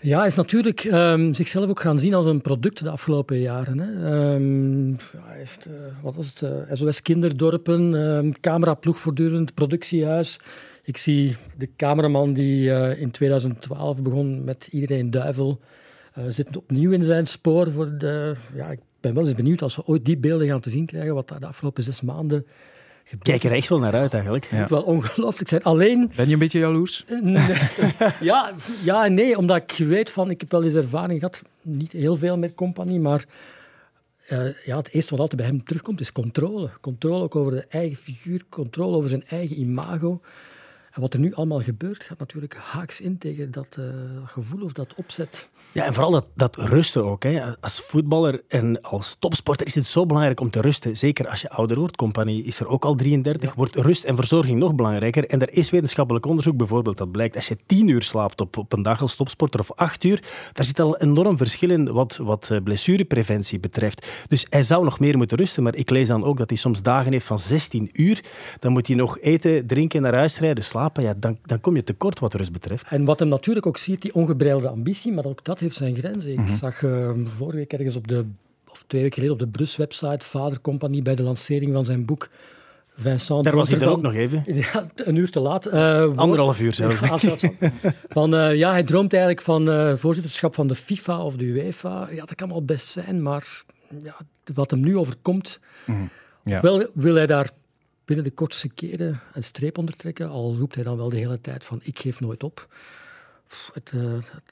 Ja, 0.04 0.26
is 0.26 0.34
natuurlijk 0.34 0.84
um, 0.84 1.34
zichzelf 1.34 1.68
ook 1.68 1.80
gaan 1.80 1.98
zien 1.98 2.14
als 2.14 2.26
een 2.26 2.40
product 2.40 2.82
de 2.82 2.90
afgelopen 2.90 3.40
jaren. 3.40 3.78
Hè. 3.78 4.34
Um, 4.34 4.96
hij 5.16 5.36
heeft, 5.36 5.66
uh, 5.66 5.72
wat 6.02 6.14
was 6.14 6.26
het, 6.26 6.40
uh, 6.40 6.50
SOS 6.72 7.02
Kinderdorpen, 7.02 7.94
um, 7.94 8.40
cameraploeg 8.40 8.98
voortdurend, 8.98 9.54
productiehuis. 9.54 10.40
Ik 10.82 10.96
zie 10.96 11.36
de 11.56 11.68
cameraman 11.76 12.32
die 12.32 12.64
uh, 12.64 13.00
in 13.00 13.10
2012 13.10 14.02
begon 14.02 14.44
met 14.44 14.68
Iedereen 14.70 15.10
Duivel, 15.10 15.60
zit 16.28 16.56
opnieuw 16.56 16.90
in 16.90 17.02
zijn 17.02 17.26
spoor. 17.26 17.72
Voor 17.72 17.98
de, 17.98 18.34
ja, 18.54 18.70
ik 18.70 18.80
ben 19.00 19.14
wel 19.14 19.24
eens 19.24 19.34
benieuwd 19.34 19.62
als 19.62 19.76
we 19.76 19.86
ooit 19.86 20.04
die 20.04 20.16
beelden 20.16 20.46
gaan 20.46 20.60
te 20.60 20.70
zien 20.70 20.86
krijgen, 20.86 21.14
wat 21.14 21.28
daar 21.28 21.40
de 21.40 21.46
afgelopen 21.46 21.82
zes 21.82 22.02
maanden 22.02 22.46
Kijk 23.22 23.44
er 23.44 23.52
echt 23.52 23.68
wel 23.68 23.78
naar 23.78 23.94
uit 23.94 24.12
eigenlijk. 24.12 24.46
Het 24.46 24.58
moet 24.58 24.68
wel 24.68 24.82
ongelooflijk 24.82 25.48
zijn. 25.48 25.62
Alleen... 25.62 26.12
Ben 26.16 26.26
je 26.26 26.32
een 26.32 26.38
beetje 26.38 26.58
jaloers? 26.58 27.04
ja, 28.20 28.52
ja 28.82 29.04
en 29.04 29.14
nee, 29.14 29.38
omdat 29.38 29.56
ik 29.56 29.86
weet 29.86 30.10
van... 30.10 30.30
Ik 30.30 30.40
heb 30.40 30.50
wel 30.50 30.64
eens 30.64 30.74
ervaring 30.74 31.18
gehad, 31.18 31.42
niet 31.62 31.92
heel 31.92 32.16
veel 32.16 32.38
met 32.38 32.54
compagnie, 32.54 33.00
maar... 33.00 33.24
Uh, 34.32 34.64
ja, 34.64 34.76
het 34.76 34.92
eerste 34.92 35.10
wat 35.10 35.20
altijd 35.20 35.40
bij 35.40 35.50
hem 35.50 35.64
terugkomt 35.64 36.00
is 36.00 36.12
controle. 36.12 36.70
Controle 36.80 37.22
ook 37.22 37.36
over 37.36 37.52
de 37.52 37.66
eigen 37.68 37.96
figuur, 37.96 38.42
controle 38.48 38.96
over 38.96 39.08
zijn 39.08 39.24
eigen 39.26 39.58
imago. 39.58 40.20
En 40.94 41.00
wat 41.00 41.14
er 41.14 41.20
nu 41.20 41.34
allemaal 41.34 41.62
gebeurt, 41.62 42.02
gaat 42.02 42.18
natuurlijk 42.18 42.56
haaks 42.56 43.00
in 43.00 43.18
tegen 43.18 43.50
dat 43.50 43.76
uh, 43.78 43.84
gevoel 44.24 44.62
of 44.64 44.72
dat 44.72 44.94
opzet. 44.94 45.48
Ja, 45.72 45.84
en 45.84 45.94
vooral 45.94 46.10
dat, 46.10 46.26
dat 46.34 46.56
rusten 46.56 47.04
ook. 47.04 47.22
Hè. 47.22 47.60
Als 47.60 47.80
voetballer 47.80 48.42
en 48.48 48.80
als 48.80 49.16
topsporter 49.18 49.66
is 49.66 49.74
het 49.74 49.86
zo 49.86 50.06
belangrijk 50.06 50.40
om 50.40 50.50
te 50.50 50.60
rusten. 50.60 50.96
Zeker 50.96 51.28
als 51.28 51.40
je 51.40 51.50
ouder 51.50 51.78
wordt. 51.78 51.96
Compagnie 51.96 52.44
is 52.44 52.60
er 52.60 52.68
ook 52.68 52.84
al 52.84 52.94
33. 52.94 53.54
Wordt 53.54 53.76
rust 53.76 54.04
en 54.04 54.16
verzorging 54.16 54.58
nog 54.58 54.74
belangrijker. 54.74 55.26
En 55.26 55.40
er 55.40 55.52
is 55.52 55.70
wetenschappelijk 55.70 56.26
onderzoek 56.26 56.56
bijvoorbeeld 56.56 56.96
dat 56.96 57.12
blijkt. 57.12 57.36
Als 57.36 57.48
je 57.48 57.56
tien 57.66 57.88
uur 57.88 58.02
slaapt 58.02 58.40
op, 58.40 58.56
op 58.56 58.72
een 58.72 58.82
dag 58.82 59.00
als 59.00 59.16
topsporter 59.16 59.60
of 59.60 59.72
acht 59.72 60.04
uur, 60.04 60.22
daar 60.52 60.64
zit 60.64 60.80
al 60.80 61.00
een 61.00 61.08
enorm 61.08 61.36
verschil 61.36 61.70
in 61.70 61.92
wat, 61.92 62.16
wat 62.16 62.50
eh, 62.50 62.62
blessurepreventie 62.62 63.60
betreft. 63.60 64.24
Dus 64.28 64.46
hij 64.48 64.62
zou 64.62 64.84
nog 64.84 65.00
meer 65.00 65.16
moeten 65.16 65.36
rusten. 65.36 65.62
Maar 65.62 65.74
ik 65.74 65.90
lees 65.90 66.08
dan 66.08 66.24
ook 66.24 66.36
dat 66.36 66.48
hij 66.48 66.58
soms 66.58 66.82
dagen 66.82 67.12
heeft 67.12 67.26
van 67.26 67.38
16 67.38 67.90
uur. 67.92 68.24
Dan 68.58 68.72
moet 68.72 68.86
hij 68.86 68.96
nog 68.96 69.18
eten, 69.18 69.66
drinken, 69.66 70.02
naar 70.02 70.14
huis 70.14 70.38
rijden, 70.38 70.64
slapen. 70.64 70.82
Ja, 70.92 71.14
dan, 71.16 71.38
dan 71.42 71.60
kom 71.60 71.76
je 71.76 71.84
tekort 71.84 72.18
wat 72.18 72.34
rust 72.34 72.52
betreft. 72.52 72.86
En 72.88 73.04
wat 73.04 73.18
hem 73.18 73.28
natuurlijk 73.28 73.66
ook 73.66 73.76
ziet, 73.76 74.02
die 74.02 74.14
ongebreidelde 74.14 74.68
ambitie, 74.68 75.12
maar 75.12 75.24
ook 75.24 75.44
dat 75.44 75.58
heeft 75.58 75.76
zijn 75.76 75.96
grenzen. 75.96 76.32
Ik 76.32 76.38
mm-hmm. 76.38 76.56
zag 76.56 76.82
uh, 76.82 77.10
vorige 77.24 77.56
week 77.56 77.72
ergens 77.72 77.96
op 77.96 78.08
de, 78.08 78.24
of 78.68 78.84
twee 78.86 79.02
weken 79.02 79.14
geleden 79.14 79.34
op 79.34 79.40
de 79.40 79.58
Brus-website, 79.58 80.24
Vadercompagnie, 80.24 81.02
bij 81.02 81.14
de 81.14 81.22
lancering 81.22 81.72
van 81.72 81.84
zijn 81.84 82.04
boek. 82.04 82.28
Vincent 82.96 83.44
Daar 83.44 83.56
was 83.56 83.70
hij 83.70 83.80
er 83.80 83.88
ook 83.88 84.02
nog 84.02 84.14
even. 84.14 84.42
Ja, 84.72 84.86
een 84.94 85.16
uur 85.16 85.30
te 85.30 85.40
laat. 85.40 85.66
Uh, 85.66 86.16
Anderhalf 86.16 86.60
uur 86.60 86.74
zelfs. 86.74 87.00
van, 88.08 88.34
uh, 88.34 88.54
ja, 88.54 88.70
hij 88.70 88.82
droomt 88.82 89.12
eigenlijk 89.12 89.42
van 89.42 89.68
uh, 89.68 89.94
voorzitterschap 89.94 90.54
van 90.54 90.66
de 90.66 90.74
FIFA 90.74 91.24
of 91.24 91.36
de 91.36 91.44
UEFA. 91.44 92.08
Ja, 92.10 92.24
dat 92.24 92.34
kan 92.34 92.48
wel 92.48 92.64
best 92.64 92.88
zijn, 92.88 93.22
maar 93.22 93.62
ja, 94.02 94.16
wat 94.54 94.70
hem 94.70 94.80
nu 94.80 94.96
overkomt, 94.96 95.60
ja. 96.42 96.60
wel 96.60 96.86
wil 96.94 97.14
hij 97.14 97.26
daar 97.26 97.50
binnen 98.04 98.24
de 98.24 98.30
kortste 98.30 98.68
keren 98.68 99.20
een 99.32 99.44
streep 99.44 99.78
onder 99.78 99.96
trekken. 99.96 100.28
Al 100.28 100.56
roept 100.56 100.74
hij 100.74 100.84
dan 100.84 100.96
wel 100.96 101.08
de 101.08 101.16
hele 101.16 101.40
tijd 101.40 101.64
van 101.64 101.80
ik 101.82 101.98
geef 101.98 102.20
nooit 102.20 102.42
op. 102.42 102.74
Het, 103.72 103.92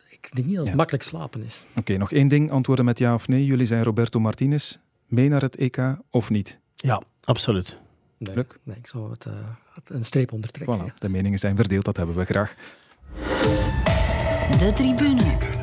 ik 0.08 0.28
denk 0.32 0.46
niet 0.46 0.56
dat 0.56 0.66
het 0.66 0.74
makkelijk 0.74 1.04
slapen 1.04 1.44
is. 1.44 1.62
Oké, 1.74 1.96
nog 1.96 2.12
één 2.12 2.28
ding. 2.28 2.50
Antwoorden 2.50 2.84
met 2.84 2.98
ja 2.98 3.14
of 3.14 3.28
nee. 3.28 3.44
Jullie 3.44 3.66
zijn 3.66 3.82
Roberto 3.82 4.20
Martinez. 4.20 4.76
Mee 5.06 5.28
naar 5.28 5.42
het 5.42 5.56
EK 5.56 5.78
of 6.10 6.30
niet? 6.30 6.58
Ja, 6.76 7.02
absoluut. 7.24 7.76
Nee, 8.18 8.44
nee 8.62 8.76
ik 8.76 8.86
zou 8.86 9.10
het, 9.10 9.24
uh, 9.26 9.32
een 9.84 10.04
streep 10.04 10.32
ondertrekken. 10.32 10.80
Voilà, 10.80 10.98
de 10.98 11.08
meningen 11.08 11.38
zijn 11.38 11.56
verdeeld, 11.56 11.84
dat 11.84 11.96
hebben 11.96 12.16
we 12.16 12.24
graag. 12.24 12.54
De 14.58 14.72
tribune. 14.74 15.61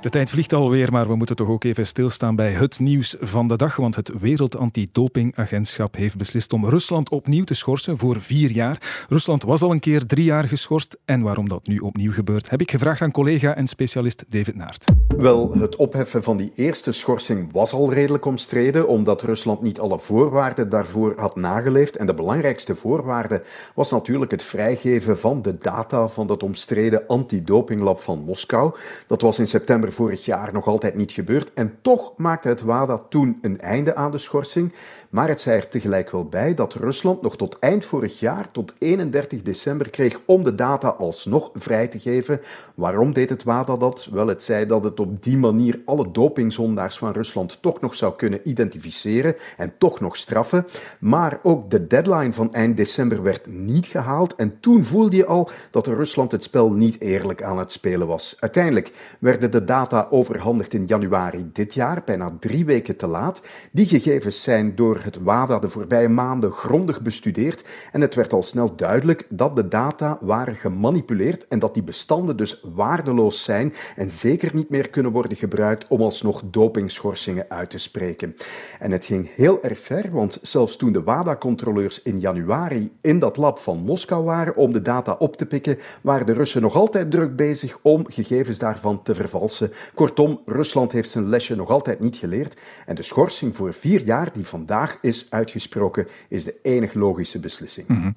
De 0.00 0.08
tijd 0.08 0.30
vliegt 0.30 0.52
alweer, 0.52 0.92
maar 0.92 1.08
we 1.08 1.16
moeten 1.16 1.36
toch 1.36 1.48
ook 1.48 1.64
even 1.64 1.86
stilstaan 1.86 2.36
bij 2.36 2.50
het 2.50 2.80
nieuws 2.80 3.16
van 3.20 3.48
de 3.48 3.56
dag. 3.56 3.76
Want 3.76 3.96
het 3.96 4.12
Wereld 4.20 4.56
Antidopingagentschap 4.56 5.96
heeft 5.96 6.16
beslist 6.16 6.52
om 6.52 6.68
Rusland 6.68 7.10
opnieuw 7.10 7.44
te 7.44 7.54
schorsen 7.54 7.98
voor 7.98 8.20
vier 8.20 8.50
jaar. 8.50 9.06
Rusland 9.08 9.42
was 9.42 9.62
al 9.62 9.70
een 9.70 9.80
keer 9.80 10.06
drie 10.06 10.24
jaar 10.24 10.44
geschorst. 10.44 10.98
En 11.04 11.22
waarom 11.22 11.48
dat 11.48 11.66
nu 11.66 11.78
opnieuw 11.78 12.12
gebeurt, 12.12 12.50
heb 12.50 12.60
ik 12.60 12.70
gevraagd 12.70 13.02
aan 13.02 13.10
collega 13.10 13.54
en 13.54 13.66
specialist 13.66 14.24
David 14.28 14.56
Naert. 14.56 14.86
Wel, 15.16 15.52
het 15.58 15.76
opheffen 15.76 16.22
van 16.22 16.36
die 16.36 16.52
eerste 16.54 16.92
schorsing 16.92 17.52
was 17.52 17.72
al 17.72 17.92
redelijk 17.92 18.24
omstreden, 18.24 18.88
omdat 18.88 19.22
Rusland 19.22 19.62
niet 19.62 19.80
alle 19.80 19.98
voorwaarden 19.98 20.68
daarvoor 20.68 21.14
had 21.16 21.36
nageleefd. 21.36 21.96
En 21.96 22.06
de 22.06 22.14
belangrijkste 22.14 22.74
voorwaarde 22.74 23.42
was 23.74 23.90
natuurlijk 23.90 24.30
het 24.30 24.42
vrijgeven 24.42 25.18
van 25.18 25.42
de 25.42 25.58
data 25.58 26.08
van 26.08 26.26
dat 26.26 26.42
omstreden 26.42 27.06
antidopinglab 27.06 28.00
van 28.00 28.18
Moskou. 28.18 28.74
Dat 29.06 29.20
was 29.20 29.38
in 29.38 29.46
september 29.46 29.86
vorig 29.92 30.24
jaar 30.24 30.52
nog 30.52 30.66
altijd 30.66 30.94
niet 30.94 31.12
gebeurd. 31.12 31.52
En 31.52 31.78
toch 31.82 32.12
maakte 32.16 32.48
het 32.48 32.62
WADA 32.62 32.98
toen 32.98 33.38
een 33.42 33.60
einde 33.60 33.94
aan 33.94 34.10
de 34.10 34.18
schorsing. 34.18 34.72
Maar 35.08 35.28
het 35.28 35.40
zei 35.40 35.58
er 35.58 35.68
tegelijk 35.68 36.10
wel 36.10 36.24
bij 36.24 36.54
dat 36.54 36.74
Rusland 36.74 37.22
nog 37.22 37.36
tot 37.36 37.58
eind 37.58 37.84
vorig 37.84 38.20
jaar, 38.20 38.50
tot 38.50 38.74
31 38.78 39.42
december, 39.42 39.90
kreeg 39.90 40.20
om 40.24 40.44
de 40.44 40.54
data 40.54 40.88
alsnog 40.88 41.50
vrij 41.54 41.88
te 41.88 41.98
geven. 41.98 42.40
Waarom 42.74 43.12
deed 43.12 43.30
het 43.30 43.42
WADA 43.42 43.76
dat? 43.76 44.08
Wel, 44.12 44.26
het 44.26 44.42
zei 44.42 44.66
dat 44.66 44.84
het 44.84 45.00
op 45.00 45.22
die 45.22 45.36
manier 45.36 45.80
alle 45.84 46.10
dopingzondaars 46.10 46.98
van 46.98 47.12
Rusland 47.12 47.58
toch 47.62 47.80
nog 47.80 47.94
zou 47.94 48.16
kunnen 48.16 48.40
identificeren 48.48 49.36
en 49.56 49.72
toch 49.78 50.00
nog 50.00 50.16
straffen. 50.16 50.64
Maar 51.00 51.38
ook 51.42 51.70
de 51.70 51.86
deadline 51.86 52.32
van 52.32 52.54
eind 52.54 52.76
december 52.76 53.22
werd 53.22 53.46
niet 53.46 53.86
gehaald. 53.86 54.34
En 54.34 54.60
toen 54.60 54.84
voelde 54.84 55.16
je 55.16 55.26
al 55.26 55.50
dat 55.70 55.86
Rusland 55.86 56.32
het 56.32 56.42
spel 56.42 56.70
niet 56.70 57.00
eerlijk 57.00 57.42
aan 57.42 57.58
het 57.58 57.72
spelen 57.72 58.06
was. 58.06 58.36
Uiteindelijk 58.40 58.92
werden 59.18 59.50
de 59.50 59.64
data 59.64 60.06
overhandigd 60.10 60.74
in 60.74 60.86
januari 60.86 61.50
dit 61.52 61.74
jaar, 61.74 62.02
bijna 62.04 62.36
drie 62.40 62.64
weken 62.64 62.96
te 62.96 63.06
laat. 63.06 63.42
Die 63.70 63.86
gegevens 63.86 64.42
zijn 64.42 64.74
door 64.74 64.97
het 65.04 65.22
WADA 65.22 65.58
de 65.58 65.68
voorbije 65.68 66.08
maanden 66.08 66.52
grondig 66.52 67.02
bestudeerd 67.02 67.64
en 67.92 68.00
het 68.00 68.14
werd 68.14 68.32
al 68.32 68.42
snel 68.42 68.76
duidelijk 68.76 69.26
dat 69.28 69.56
de 69.56 69.68
data 69.68 70.18
waren 70.20 70.54
gemanipuleerd 70.54 71.48
en 71.48 71.58
dat 71.58 71.74
die 71.74 71.82
bestanden 71.82 72.36
dus 72.36 72.64
waardeloos 72.74 73.44
zijn 73.44 73.74
en 73.96 74.10
zeker 74.10 74.54
niet 74.54 74.70
meer 74.70 74.90
kunnen 74.90 75.12
worden 75.12 75.36
gebruikt 75.36 75.86
om 75.88 76.02
alsnog 76.02 76.42
dopingschorsingen 76.44 77.46
uit 77.48 77.70
te 77.70 77.78
spreken. 77.78 78.36
En 78.78 78.90
het 78.90 79.06
ging 79.06 79.30
heel 79.34 79.62
erg 79.62 79.78
ver, 79.78 80.10
want 80.10 80.38
zelfs 80.42 80.76
toen 80.76 80.92
de 80.92 81.02
WADA-controleurs 81.02 82.02
in 82.02 82.20
januari 82.20 82.92
in 83.00 83.18
dat 83.18 83.36
lab 83.36 83.58
van 83.58 83.78
Moskou 83.78 84.24
waren 84.24 84.56
om 84.56 84.72
de 84.72 84.82
data 84.82 85.16
op 85.18 85.36
te 85.36 85.46
pikken, 85.46 85.78
waren 86.02 86.26
de 86.26 86.32
Russen 86.32 86.62
nog 86.62 86.74
altijd 86.74 87.10
druk 87.10 87.36
bezig 87.36 87.78
om 87.82 88.04
gegevens 88.10 88.58
daarvan 88.58 89.02
te 89.02 89.14
vervalsen. 89.14 89.72
Kortom, 89.94 90.40
Rusland 90.46 90.92
heeft 90.92 91.10
zijn 91.10 91.28
lesje 91.28 91.56
nog 91.56 91.70
altijd 91.70 92.00
niet 92.00 92.16
geleerd 92.16 92.60
en 92.86 92.94
de 92.94 93.02
schorsing 93.02 93.56
voor 93.56 93.72
vier 93.72 94.04
jaar 94.04 94.28
die 94.32 94.46
vandaag 94.46 94.87
is 95.02 95.26
uitgesproken, 95.30 96.06
is 96.28 96.44
de 96.44 96.54
enig 96.62 96.94
logische 96.94 97.40
beslissing. 97.40 97.88
Mm 97.88 98.14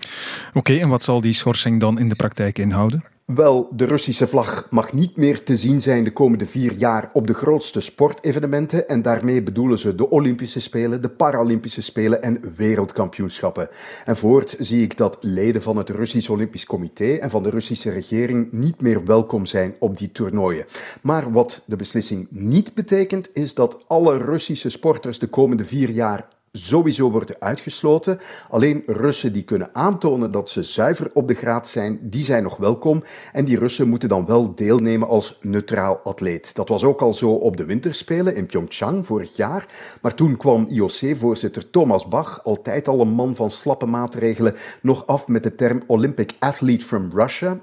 Oké, 0.54 0.74
en 0.74 0.90
wat 0.90 1.04
zal 1.04 1.22
die 1.22 1.34
schorsing 1.34 1.80
dan 1.80 2.00
in 2.00 2.10
de 2.10 2.16
praktijk 2.16 2.58
inhouden? 2.58 3.04
Wel, 3.36 3.70
de 3.72 3.86
Russische 3.86 4.28
vlag 4.28 4.68
mag 4.70 4.94
niet 4.94 5.16
meer 5.16 5.44
te 5.44 5.58
zien 5.58 5.82
zijn 5.82 6.04
de 6.04 6.14
komende 6.14 6.46
vier 6.46 6.74
jaar 6.74 7.10
op 7.14 7.28
de 7.28 7.34
grootste 7.34 7.82
sportevenementen. 7.82 8.88
En 8.88 9.02
daarmee 9.02 9.42
bedoelen 9.44 9.80
ze 9.80 9.96
de 9.96 10.10
Olympische 10.10 10.60
Spelen, 10.60 11.02
de 11.02 11.10
Paralympische 11.10 11.82
Spelen 11.82 12.24
en 12.24 12.54
wereldkampioenschappen. 12.56 13.70
En 14.06 14.18
voort 14.18 14.56
zie 14.60 14.84
ik 14.84 14.98
dat 14.98 15.18
leden 15.22 15.62
van 15.62 15.78
het 15.78 15.90
Russisch 15.90 16.30
Olympisch 16.30 16.66
Comité 16.66 17.14
en 17.14 17.30
van 17.30 17.44
de 17.44 17.50
Russische 17.50 17.92
regering 17.92 18.52
niet 18.52 18.82
meer 18.82 19.06
welkom 19.06 19.46
zijn 19.46 19.76
op 19.80 19.98
die 19.98 20.12
toernooien. 20.12 20.66
Maar 21.02 21.32
wat 21.32 21.62
de 21.66 21.76
beslissing 21.76 22.28
niet 22.30 22.74
betekent, 22.74 23.30
is 23.34 23.54
dat 23.54 23.78
alle 23.88 24.18
Russische 24.18 24.70
sporters 24.70 25.20
de 25.20 25.28
komende 25.28 25.66
vier 25.66 25.90
jaar 25.90 26.28
sowieso 26.52 27.12
worden 27.12 27.36
uitgesloten. 27.40 28.20
Alleen 28.50 28.84
Russen 28.86 29.34
die 29.34 29.44
kunnen 29.44 29.70
aantonen 29.76 30.32
dat 30.32 30.50
ze 30.50 30.64
zuiver 30.64 31.10
op 31.14 31.28
de 31.28 31.34
graad 31.34 31.68
zijn, 31.68 32.00
die 32.02 32.24
zijn 32.24 32.44
nog 32.44 32.58
welkom. 32.58 33.04
En 33.32 33.46
die 33.46 33.60
Russen 33.60 33.90
moeten 33.90 34.10
dan 34.10 34.26
wel 34.26 34.56
deelnemen 34.56 35.08
als 35.08 35.38
neutraal 35.42 36.00
atleet. 36.04 36.56
Dat 36.56 36.70
was 36.70 36.84
ook 36.84 37.02
al 37.02 37.14
zo 37.14 37.32
op 37.32 37.58
de 37.58 37.66
winterspelen 37.66 38.36
in 38.36 38.46
Pyeongchang 38.46 39.06
vorig 39.06 39.36
jaar. 39.36 39.66
Maar 40.02 40.16
toen 40.16 40.38
kwam 40.38 40.68
IOC-voorzitter 40.70 41.70
Thomas 41.70 42.08
Bach, 42.08 42.44
altijd 42.44 42.88
al 42.88 43.00
een 43.00 43.14
man 43.14 43.36
van 43.36 43.52
slappe 43.52 43.86
maatregelen, 43.86 44.56
nog 44.82 45.08
af 45.08 45.28
met 45.28 45.44
de 45.44 45.56
term 45.56 45.84
Olympic 45.88 46.32
Athlete 46.40 46.86
from 46.86 47.12
Russia. 47.14 47.60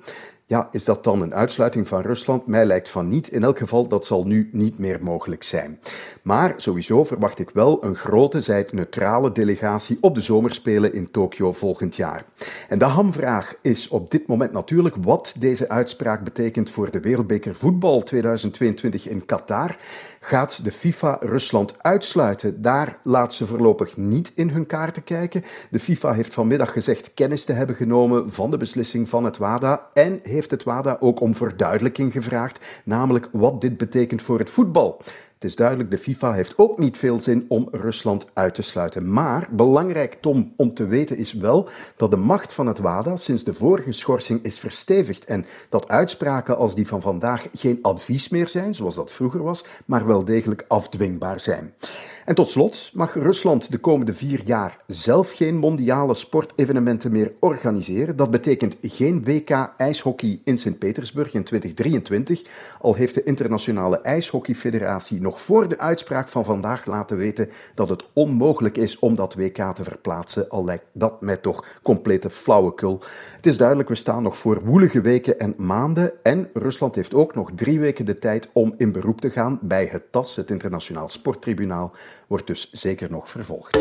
Ja, 0.49 0.68
is 0.70 0.84
dat 0.84 1.05
dan 1.05 1.22
een 1.22 1.34
uitsluiting 1.34 1.88
van 1.88 2.03
Rusland? 2.03 2.46
Mij 2.46 2.66
lijkt 2.66 2.88
van 2.88 3.09
niet. 3.09 3.28
In 3.28 3.44
elk 3.44 3.59
geval, 3.59 3.88
dat 3.88 4.07
zal 4.07 4.24
nu 4.24 4.49
niet 4.53 4.78
meer 4.78 5.03
mogelijk 5.03 5.42
zijn. 5.42 5.80
Maar 6.22 6.55
sowieso 6.57 7.05
verwacht 7.05 7.38
ik 7.38 7.51
wel 7.51 7.84
een 7.84 7.94
grote, 7.94 8.40
zij 8.40 8.68
neutrale 8.70 9.32
delegatie 9.32 9.99
op 10.01 10.14
de 10.14 10.20
zomerspelen 10.20 10.94
in 10.94 11.11
Tokio 11.11 11.53
volgend 11.53 11.96
jaar. 11.96 12.24
En 12.68 12.78
de 12.78 12.84
hamvraag 12.84 13.55
is 13.62 13.88
op 13.88 14.11
dit 14.11 14.26
moment 14.26 14.53
natuurlijk 14.53 14.96
wat 15.01 15.34
deze 15.38 15.68
uitspraak 15.68 16.24
betekent 16.24 16.70
voor 16.70 16.90
de 16.90 17.01
Wereldbeker 17.01 17.55
Voetbal 17.55 18.03
2022 18.03 19.09
in 19.09 19.24
Qatar. 19.24 19.76
Gaat 20.29 20.64
de 20.64 20.72
FIFA 20.72 21.16
Rusland 21.20 21.74
uitsluiten? 21.79 22.62
Daar 22.62 22.99
laat 23.03 23.35
ze 23.35 23.47
voorlopig 23.47 23.97
niet 23.97 24.33
in 24.35 24.49
hun 24.49 24.66
kaarten 24.66 25.05
kijken. 25.05 25.45
De 25.70 25.81
FIFA 25.81 26.12
heeft 26.12 26.35
vanmiddag 26.35 26.72
gezegd 26.72 27.14
kennis 27.14 27.45
te 27.45 27.53
hebben 27.53 27.76
genomen 27.76 28.33
van 28.33 28.51
de 28.51 28.57
beslissing 28.57 29.09
van 29.09 29.24
het 29.24 29.37
WADA 29.37 29.87
en 29.93 30.20
heeft 30.22 30.51
het 30.51 30.62
WADA 30.62 30.97
ook 31.01 31.20
om 31.20 31.35
verduidelijking 31.35 32.12
gevraagd, 32.12 32.64
namelijk 32.85 33.29
wat 33.33 33.61
dit 33.61 33.76
betekent 33.76 34.22
voor 34.22 34.39
het 34.39 34.51
voetbal. 34.51 35.03
Het 35.39 35.47
is 35.51 35.57
duidelijk, 35.57 35.91
de 35.91 35.99
FIFA 35.99 36.32
heeft 36.32 36.59
ook 36.59 36.78
niet 36.78 36.99
veel 36.99 37.20
zin 37.20 37.45
om 37.49 37.68
Rusland 37.70 38.26
uit 38.32 38.55
te 38.55 38.62
sluiten. 38.62 39.12
Maar 39.12 39.49
belangrijk, 39.51 40.16
Tom, 40.20 40.53
om 40.57 40.74
te 40.74 40.86
weten 40.86 41.16
is 41.16 41.32
wel 41.32 41.68
dat 41.97 42.11
de 42.11 42.16
macht 42.16 42.53
van 42.53 42.66
het 42.66 42.78
WADA 42.78 43.16
sinds 43.16 43.45
de 43.45 43.55
vorige 43.55 43.93
schorsing 43.93 44.43
is 44.43 44.59
verstevigd. 44.59 45.24
En 45.24 45.47
dat 45.68 45.89
uitspraken 45.89 46.57
als 46.57 46.74
die 46.74 46.86
van 46.86 47.01
vandaag 47.01 47.47
geen 47.53 47.78
advies 47.82 48.28
meer 48.28 48.49
zijn, 48.49 48.74
zoals 48.74 48.95
dat 48.95 49.12
vroeger 49.12 49.43
was, 49.43 49.64
maar 49.84 50.07
wel 50.07 50.24
degelijk 50.24 50.64
afdwingbaar 50.68 51.41
zijn. 51.41 51.74
En 52.29 52.35
tot 52.35 52.51
slot 52.51 52.91
mag 52.95 53.14
Rusland 53.14 53.70
de 53.70 53.79
komende 53.79 54.14
vier 54.14 54.41
jaar 54.45 54.79
zelf 54.87 55.33
geen 55.33 55.57
mondiale 55.57 56.14
sportevenementen 56.14 57.12
meer 57.12 57.33
organiseren. 57.41 58.16
Dat 58.16 58.31
betekent 58.31 58.76
geen 58.83 59.24
WK 59.24 59.51
ijshockey 59.76 60.41
in 60.45 60.59
Sint-Petersburg 60.59 61.35
in 61.35 61.45
2023, 61.45 62.43
al 62.81 62.95
heeft 62.95 63.14
de 63.14 63.22
Internationale 63.22 64.01
IJshockeyfederatie 64.01 65.20
nog 65.20 65.41
voor 65.41 65.68
de 65.68 65.79
uitspraak 65.79 66.29
van 66.29 66.45
vandaag 66.45 66.87
laten 66.87 67.16
weten 67.16 67.49
dat 67.74 67.89
het 67.89 68.05
onmogelijk 68.12 68.76
is 68.76 68.99
om 68.99 69.14
dat 69.14 69.35
WK 69.35 69.74
te 69.74 69.85
verplaatsen, 69.85 70.49
al 70.49 70.64
lijkt 70.64 70.87
dat 70.93 71.20
mij 71.20 71.37
toch 71.37 71.66
complete 71.83 72.31
flauwekul. 72.31 73.01
Het 73.37 73.47
is 73.47 73.57
duidelijk, 73.57 73.89
we 73.89 73.95
staan 73.95 74.22
nog 74.22 74.39
voor 74.39 74.64
woelige 74.64 75.01
weken 75.01 75.39
en 75.39 75.55
maanden 75.57 76.12
en 76.22 76.51
Rusland 76.53 76.95
heeft 76.95 77.14
ook 77.14 77.35
nog 77.35 77.51
drie 77.55 77.81
weken 77.81 78.05
de 78.05 78.18
tijd 78.18 78.49
om 78.53 78.74
in 78.76 78.93
beroep 78.93 79.20
te 79.20 79.31
gaan 79.31 79.59
bij 79.62 79.89
het 79.91 80.12
TAS, 80.12 80.37
het 80.37 80.51
Internationaal 80.51 81.09
Sporttribunaal, 81.09 81.93
wordt 82.29 82.47
dus 82.47 82.72
zeker 82.72 83.11
nog 83.11 83.29
vervolgd. 83.29 83.72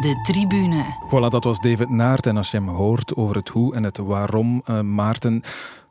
De 0.00 0.20
tribune. 0.22 0.84
Voilà, 1.06 1.30
dat 1.30 1.44
was 1.44 1.60
David 1.60 1.88
Naert. 1.88 2.26
En 2.26 2.36
als 2.36 2.50
je 2.50 2.56
hem 2.56 2.68
hoort 2.68 3.14
over 3.14 3.36
het 3.36 3.48
hoe 3.48 3.74
en 3.74 3.82
het 3.82 3.96
waarom, 3.96 4.62
uh, 4.66 4.80
Maarten, 4.80 5.42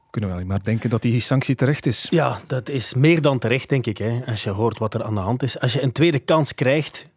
kunnen 0.10 0.30
we 0.30 0.36
alleen 0.36 0.48
maar 0.48 0.64
denken 0.64 0.90
dat 0.90 1.02
die 1.02 1.20
sanctie 1.20 1.56
terecht 1.56 1.86
is. 1.86 2.08
Ja, 2.10 2.42
dat 2.48 2.70
is 2.70 2.94
meer 2.94 3.22
dan 3.22 3.40
terecht, 3.40 3.70
denk 3.70 3.86
ik. 3.86 3.98
Hè, 3.98 4.22
als 4.26 4.44
je 4.44 4.50
hoort 4.50 4.80
wat 4.80 4.94
er 4.94 5.04
aan 5.04 5.16
de 5.16 5.22
hand 5.22 5.44
is. 5.44 5.60
Als 5.60 5.74
je 5.74 5.82
een 5.82 5.92
tweede 5.92 6.20
kans 6.20 6.54
krijgt, 6.54 7.08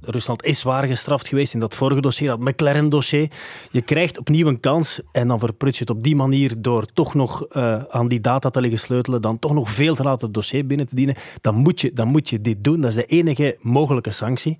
Rusland 0.00 0.44
is 0.44 0.58
zwaar 0.58 0.86
gestraft 0.86 1.28
geweest 1.28 1.54
in 1.54 1.60
dat 1.60 1.74
vorige 1.74 2.00
dossier, 2.00 2.28
dat 2.28 2.40
McLaren-dossier. 2.40 3.30
Je 3.70 3.82
krijgt 3.82 4.18
opnieuw 4.18 4.46
een 4.46 4.60
kans 4.60 5.00
en 5.12 5.28
dan 5.28 5.38
verprut 5.38 5.74
je 5.74 5.80
het 5.80 5.90
op 5.90 6.02
die 6.02 6.16
manier 6.16 6.54
door 6.58 6.86
toch 6.92 7.14
nog 7.14 7.46
uh, 7.52 7.82
aan 7.84 8.08
die 8.08 8.20
data 8.20 8.50
te 8.50 8.60
liggen 8.60 8.78
sleutelen, 8.78 9.22
dan 9.22 9.38
toch 9.38 9.52
nog 9.52 9.70
veel 9.70 9.94
te 9.94 10.02
laten 10.02 10.26
het 10.26 10.34
dossier 10.34 10.66
binnen 10.66 10.88
te 10.88 10.94
dienen. 10.94 11.16
Dan 11.40 11.54
moet 11.54 11.80
je, 11.80 11.92
dan 11.92 12.08
moet 12.08 12.28
je 12.28 12.40
dit 12.40 12.64
doen. 12.64 12.80
Dat 12.80 12.90
is 12.90 12.96
de 12.96 13.04
enige 13.04 13.56
mogelijke 13.60 14.10
sanctie. 14.10 14.58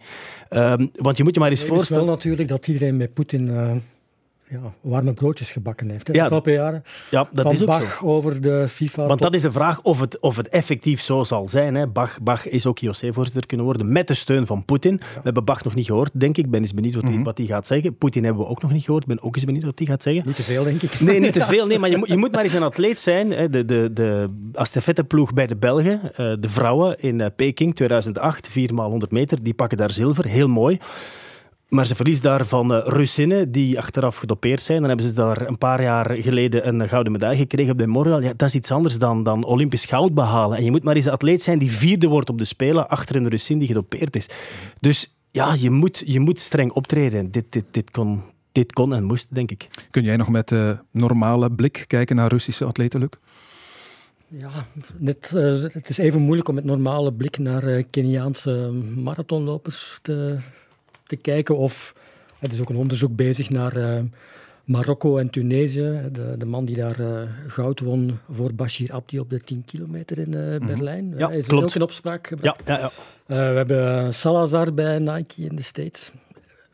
Uh, 0.50 0.74
want 0.94 1.16
je 1.16 1.22
moet 1.22 1.34
je 1.34 1.40
maar 1.40 1.50
eens 1.50 1.60
nee, 1.60 1.68
voorstellen... 1.68 2.08
Het 2.08 2.18
is 2.18 2.24
wel 2.24 2.32
natuurlijk 2.32 2.48
dat 2.48 2.66
iedereen 2.66 2.96
met 2.96 3.14
Poetin... 3.14 3.48
Uh 3.48 3.72
ja, 4.62 4.72
warme 4.80 5.12
broodjes 5.12 5.52
gebakken 5.52 5.90
heeft. 5.90 6.06
Hè, 6.06 6.12
de 6.12 6.18
ja, 6.18 6.24
afgelopen 6.24 6.52
jaren. 6.52 6.82
Ja, 7.10 7.26
dat 7.32 7.44
Van 7.44 7.52
is 7.52 7.60
ook 7.60 7.66
Bach 7.66 7.96
zo. 7.98 8.06
over 8.06 8.40
de 8.40 8.68
FIFA. 8.68 9.06
Want 9.06 9.20
dat 9.20 9.34
is 9.34 9.42
de 9.42 9.52
vraag 9.52 9.82
of 9.82 10.00
het, 10.00 10.18
of 10.18 10.36
het 10.36 10.48
effectief 10.48 11.00
zo 11.00 11.24
zal 11.24 11.48
zijn. 11.48 11.74
Hè. 11.74 11.86
Bach, 11.86 12.20
Bach 12.22 12.48
is 12.48 12.66
ook 12.66 12.80
IOC-voorzitter 12.80 13.46
kunnen 13.46 13.66
worden 13.66 13.92
met 13.92 14.06
de 14.06 14.14
steun 14.14 14.46
van 14.46 14.64
Poetin. 14.64 14.92
Ja. 15.00 15.06
We 15.14 15.20
hebben 15.22 15.44
Bach 15.44 15.64
nog 15.64 15.74
niet 15.74 15.86
gehoord, 15.86 16.10
denk 16.14 16.36
ik. 16.36 16.44
Ik 16.44 16.50
ben 16.50 16.60
eens 16.60 16.74
benieuwd 16.74 16.94
wat 16.94 17.02
hij 17.02 17.12
mm 17.12 17.24
-hmm. 17.24 17.46
gaat 17.46 17.66
zeggen. 17.66 17.96
Poetin 17.96 18.24
hebben 18.24 18.42
we 18.42 18.48
ook 18.48 18.62
nog 18.62 18.72
niet 18.72 18.84
gehoord. 18.84 19.02
Ik 19.02 19.08
ben 19.08 19.22
ook 19.22 19.34
eens 19.34 19.44
benieuwd 19.44 19.64
wat 19.64 19.78
hij 19.78 19.86
gaat 19.86 20.02
zeggen. 20.02 20.22
Niet 20.26 20.36
te 20.36 20.42
veel, 20.42 20.64
denk 20.64 20.82
ik. 20.82 21.00
Nee, 21.00 21.20
niet 21.20 21.32
te 21.32 21.44
veel. 21.54 21.66
Nee, 21.66 21.78
maar 21.78 21.90
je, 21.90 22.02
je 22.06 22.16
moet 22.16 22.32
maar 22.32 22.42
eens 22.42 22.52
een 22.52 22.62
atleet 22.62 23.00
zijn. 23.00 23.30
Hè. 23.30 23.50
De, 23.50 23.64
de, 23.64 23.90
de 23.92 24.30
bij 25.34 25.46
de 25.46 25.56
Belgen, 25.56 26.00
de 26.40 26.48
vrouwen 26.48 27.00
in 27.00 27.32
Peking 27.36 27.74
2008, 27.74 28.48
4 28.48 28.66
x 28.66 28.74
100 28.74 29.12
meter, 29.12 29.42
die 29.42 29.54
pakken 29.54 29.78
daar 29.78 29.90
zilver. 29.90 30.26
Heel 30.26 30.48
mooi. 30.48 30.78
Maar 31.74 31.86
ze 31.86 31.94
verliest 31.94 32.22
daar 32.22 32.46
van 32.46 32.74
uh, 32.74 32.80
Russinnen 32.84 33.52
die 33.52 33.78
achteraf 33.78 34.16
gedopeerd 34.16 34.62
zijn. 34.62 34.78
Dan 34.78 34.88
hebben 34.88 35.06
ze 35.06 35.14
daar 35.14 35.48
een 35.48 35.58
paar 35.58 35.82
jaar 35.82 36.10
geleden 36.10 36.68
een 36.68 36.88
gouden 36.88 37.12
medaille 37.12 37.36
gekregen 37.36 37.72
op 37.72 37.78
de 37.78 37.86
Memorial. 37.86 38.20
Ja, 38.20 38.32
dat 38.36 38.48
is 38.48 38.54
iets 38.54 38.70
anders 38.70 38.98
dan, 38.98 39.22
dan 39.22 39.44
Olympisch 39.44 39.84
goud 39.84 40.14
behalen. 40.14 40.58
En 40.58 40.64
je 40.64 40.70
moet 40.70 40.82
maar 40.82 40.94
eens 40.94 41.04
een 41.04 41.12
atleet 41.12 41.42
zijn 41.42 41.58
die 41.58 41.72
vierde 41.72 42.06
wordt 42.06 42.30
op 42.30 42.38
de 42.38 42.44
Spelen 42.44 42.88
achter 42.88 43.16
een 43.16 43.28
Russin 43.28 43.58
die 43.58 43.66
gedopeerd 43.66 44.16
is. 44.16 44.28
Dus 44.80 45.14
ja, 45.30 45.54
je 45.58 45.70
moet, 45.70 46.02
je 46.06 46.20
moet 46.20 46.40
streng 46.40 46.72
optreden. 46.72 47.30
Dit, 47.30 47.44
dit, 47.52 47.64
dit, 47.70 47.90
kon, 47.90 48.22
dit 48.52 48.72
kon 48.72 48.94
en 48.94 49.04
moest, 49.04 49.34
denk 49.34 49.50
ik. 49.50 49.68
Kun 49.90 50.02
jij 50.02 50.16
nog 50.16 50.28
met 50.28 50.50
uh, 50.50 50.70
normale 50.90 51.50
blik 51.50 51.84
kijken 51.86 52.16
naar 52.16 52.28
Russische 52.28 52.64
atleten, 52.64 53.00
Luc? 53.00 53.10
Ja, 54.28 54.66
net, 54.98 55.32
uh, 55.34 55.62
het 55.62 55.88
is 55.88 55.98
even 55.98 56.20
moeilijk 56.20 56.48
om 56.48 56.54
met 56.54 56.64
normale 56.64 57.12
blik 57.12 57.38
naar 57.38 57.64
uh, 57.64 57.82
Keniaanse 57.90 58.70
marathonlopers 58.96 59.98
te 60.02 60.38
te 61.06 61.16
kijken 61.16 61.56
of... 61.56 61.94
Er 62.38 62.52
is 62.52 62.60
ook 62.60 62.68
een 62.68 62.76
onderzoek 62.76 63.16
bezig 63.16 63.50
naar 63.50 63.76
uh, 63.76 63.98
Marokko 64.64 65.18
en 65.18 65.30
Tunesië. 65.30 66.08
De, 66.12 66.34
de 66.38 66.44
man 66.44 66.64
die 66.64 66.76
daar 66.76 67.00
uh, 67.00 67.22
goud 67.46 67.80
won 67.80 68.18
voor 68.30 68.54
Bashir 68.54 68.92
Abdi 68.92 69.18
op 69.18 69.30
de 69.30 69.40
10 69.40 69.62
kilometer 69.66 70.18
in 70.18 70.32
uh, 70.32 70.66
Berlijn. 70.66 71.04
Mm 71.04 71.10
-hmm. 71.10 71.18
Ja, 71.18 71.30
is 71.30 71.46
klopt. 71.46 71.64
ook 71.64 71.74
in 71.74 71.82
opspraak 71.82 72.26
gebracht. 72.26 72.62
Ja, 72.66 72.78
ja, 72.78 72.90
ja. 73.26 73.52
we 73.52 73.56
hebben 73.56 74.14
Salazar 74.14 74.74
bij 74.74 74.98
Nike 74.98 75.42
in 75.42 75.56
de 75.56 75.62
States. 75.62 76.12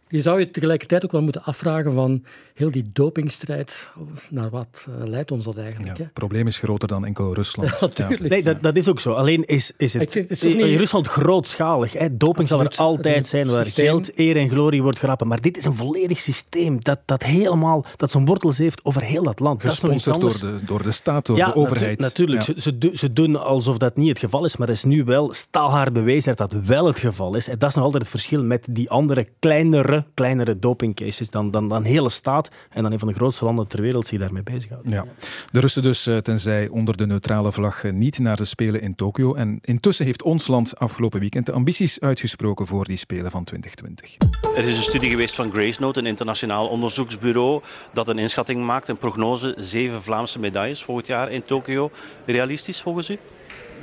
Je 0.08 0.20
zou 0.20 0.38
je 0.38 0.50
tegelijkertijd 0.50 1.04
ook 1.04 1.12
wel 1.12 1.22
moeten 1.22 1.42
afvragen 1.42 1.92
van 1.92 2.24
heel 2.61 2.70
die 2.70 2.90
dopingstrijd, 2.92 3.88
naar 4.28 4.50
wat 4.50 4.86
uh, 4.88 5.08
leidt 5.08 5.30
ons 5.30 5.44
dat 5.44 5.56
eigenlijk? 5.56 5.96
Ja, 5.96 6.04
het 6.04 6.12
probleem 6.12 6.46
is 6.46 6.58
groter 6.58 6.88
dan 6.88 7.04
enkel 7.04 7.34
Rusland. 7.34 7.68
Ja, 7.80 7.86
natuurlijk. 7.86 8.22
Ja. 8.22 8.28
Nee, 8.28 8.42
dat, 8.42 8.62
dat, 8.62 8.76
is 8.76 8.88
ook 8.88 9.00
zo. 9.00 9.12
Alleen 9.12 9.46
is, 9.46 9.72
is 9.76 9.92
het, 9.94 10.14
het 10.14 10.30
is 10.30 10.42
in 10.42 10.56
niet... 10.56 10.78
Rusland 10.78 11.06
grootschalig. 11.06 11.92
Hè. 11.92 12.16
Doping 12.16 12.48
zal 12.48 12.61
er 12.61 12.74
altijd 12.76 13.26
zijn 13.26 13.50
waar 13.50 13.64
systeem. 13.64 13.86
geld, 13.86 14.18
eer 14.18 14.36
en 14.36 14.48
glorie 14.48 14.82
wordt 14.82 14.98
grappen. 14.98 15.26
Maar 15.26 15.40
dit 15.40 15.56
is 15.56 15.64
een 15.64 15.74
volledig 15.74 16.18
systeem 16.18 16.80
dat, 16.80 16.98
dat 17.04 17.22
helemaal 17.22 17.84
dat 17.96 18.11
zijn 18.11 18.24
wortels 18.24 18.58
heeft 18.58 18.84
over 18.84 19.02
heel 19.02 19.22
dat 19.22 19.40
land. 19.40 19.62
Gesponsord 19.62 20.20
door 20.20 20.38
de, 20.38 20.58
door 20.64 20.82
de 20.82 20.92
staat, 20.92 21.26
door 21.26 21.36
ja, 21.36 21.46
de 21.46 21.54
overheid. 21.54 21.98
Natu 21.98 22.24
natuurlijk. 22.24 22.42
Ze, 22.42 22.54
ze, 22.56 22.78
do, 22.78 22.94
ze, 22.94 23.12
doen 23.12 23.36
alsof 23.36 23.78
dat 23.78 23.96
niet 23.96 24.08
het 24.08 24.18
geval 24.18 24.44
is, 24.44 24.56
maar 24.56 24.68
het 24.68 24.76
is 24.76 24.84
nu 24.84 25.04
wel 25.04 25.34
staalhaar 25.34 25.92
bewezen 25.92 26.36
dat 26.36 26.50
dat 26.50 26.61
wel 26.64 26.86
het 26.86 26.98
geval 26.98 27.34
is. 27.34 27.48
En 27.48 27.58
dat 27.58 27.68
is 27.68 27.74
nog 27.74 27.84
altijd 27.84 28.02
het 28.02 28.11
verschil 28.11 28.44
met 28.44 28.66
die 28.70 28.90
andere 28.90 29.28
kleinere, 29.38 30.04
kleinere 30.14 30.58
dopingcases 30.58 31.30
dan, 31.30 31.50
dan, 31.50 31.68
dan 31.68 31.82
hele 31.82 32.08
staat 32.08 32.49
en 32.70 32.82
dan 32.82 32.92
een 32.92 32.98
van 32.98 33.09
de 33.09 33.14
grootste 33.14 33.44
landen 33.44 33.66
ter 33.66 33.80
wereld 33.80 34.07
zich 34.07 34.18
daarmee 34.18 34.42
bezighoudt. 34.42 34.90
Ja. 34.90 35.05
De 35.53 35.61
Russen 35.61 35.82
dus, 35.82 36.09
tenzij 36.22 36.68
onder 36.68 36.96
de 36.96 37.07
neutrale 37.07 37.53
vlag, 37.53 37.82
niet 37.82 38.18
naar 38.18 38.36
de 38.36 38.44
Spelen 38.44 38.80
in 38.80 38.94
Tokio. 38.94 39.34
En 39.34 39.59
intussen 39.62 40.05
heeft 40.05 40.22
ons 40.22 40.46
land 40.46 40.78
afgelopen 40.78 41.20
weekend 41.20 41.46
de 41.46 41.53
ambities 41.53 42.01
uitgesproken 42.01 42.66
voor 42.66 42.84
die 42.84 42.96
Spelen 42.96 43.30
van 43.30 43.44
2020. 43.44 44.16
Er 44.57 44.68
is 44.68 44.76
een 44.76 44.82
studie 44.82 45.11
geweest 45.11 45.34
van 45.34 45.53
Grace 45.53 45.80
Note, 45.80 46.01
een 46.01 46.07
internationaal 46.07 46.68
onderzoeksbureau, 46.68 47.62
dat 47.92 48.09
een 48.09 48.18
inschatting 48.18 48.64
maakt, 48.64 48.88
een 48.88 48.98
prognose, 48.98 49.55
zeven 49.59 50.03
Vlaamse 50.03 50.38
medailles 50.38 50.82
volgend 50.82 51.07
jaar 51.07 51.30
in 51.30 51.42
Tokio. 51.42 51.90
Realistisch 52.26 52.80
volgens 52.80 53.11
u? 53.11 53.18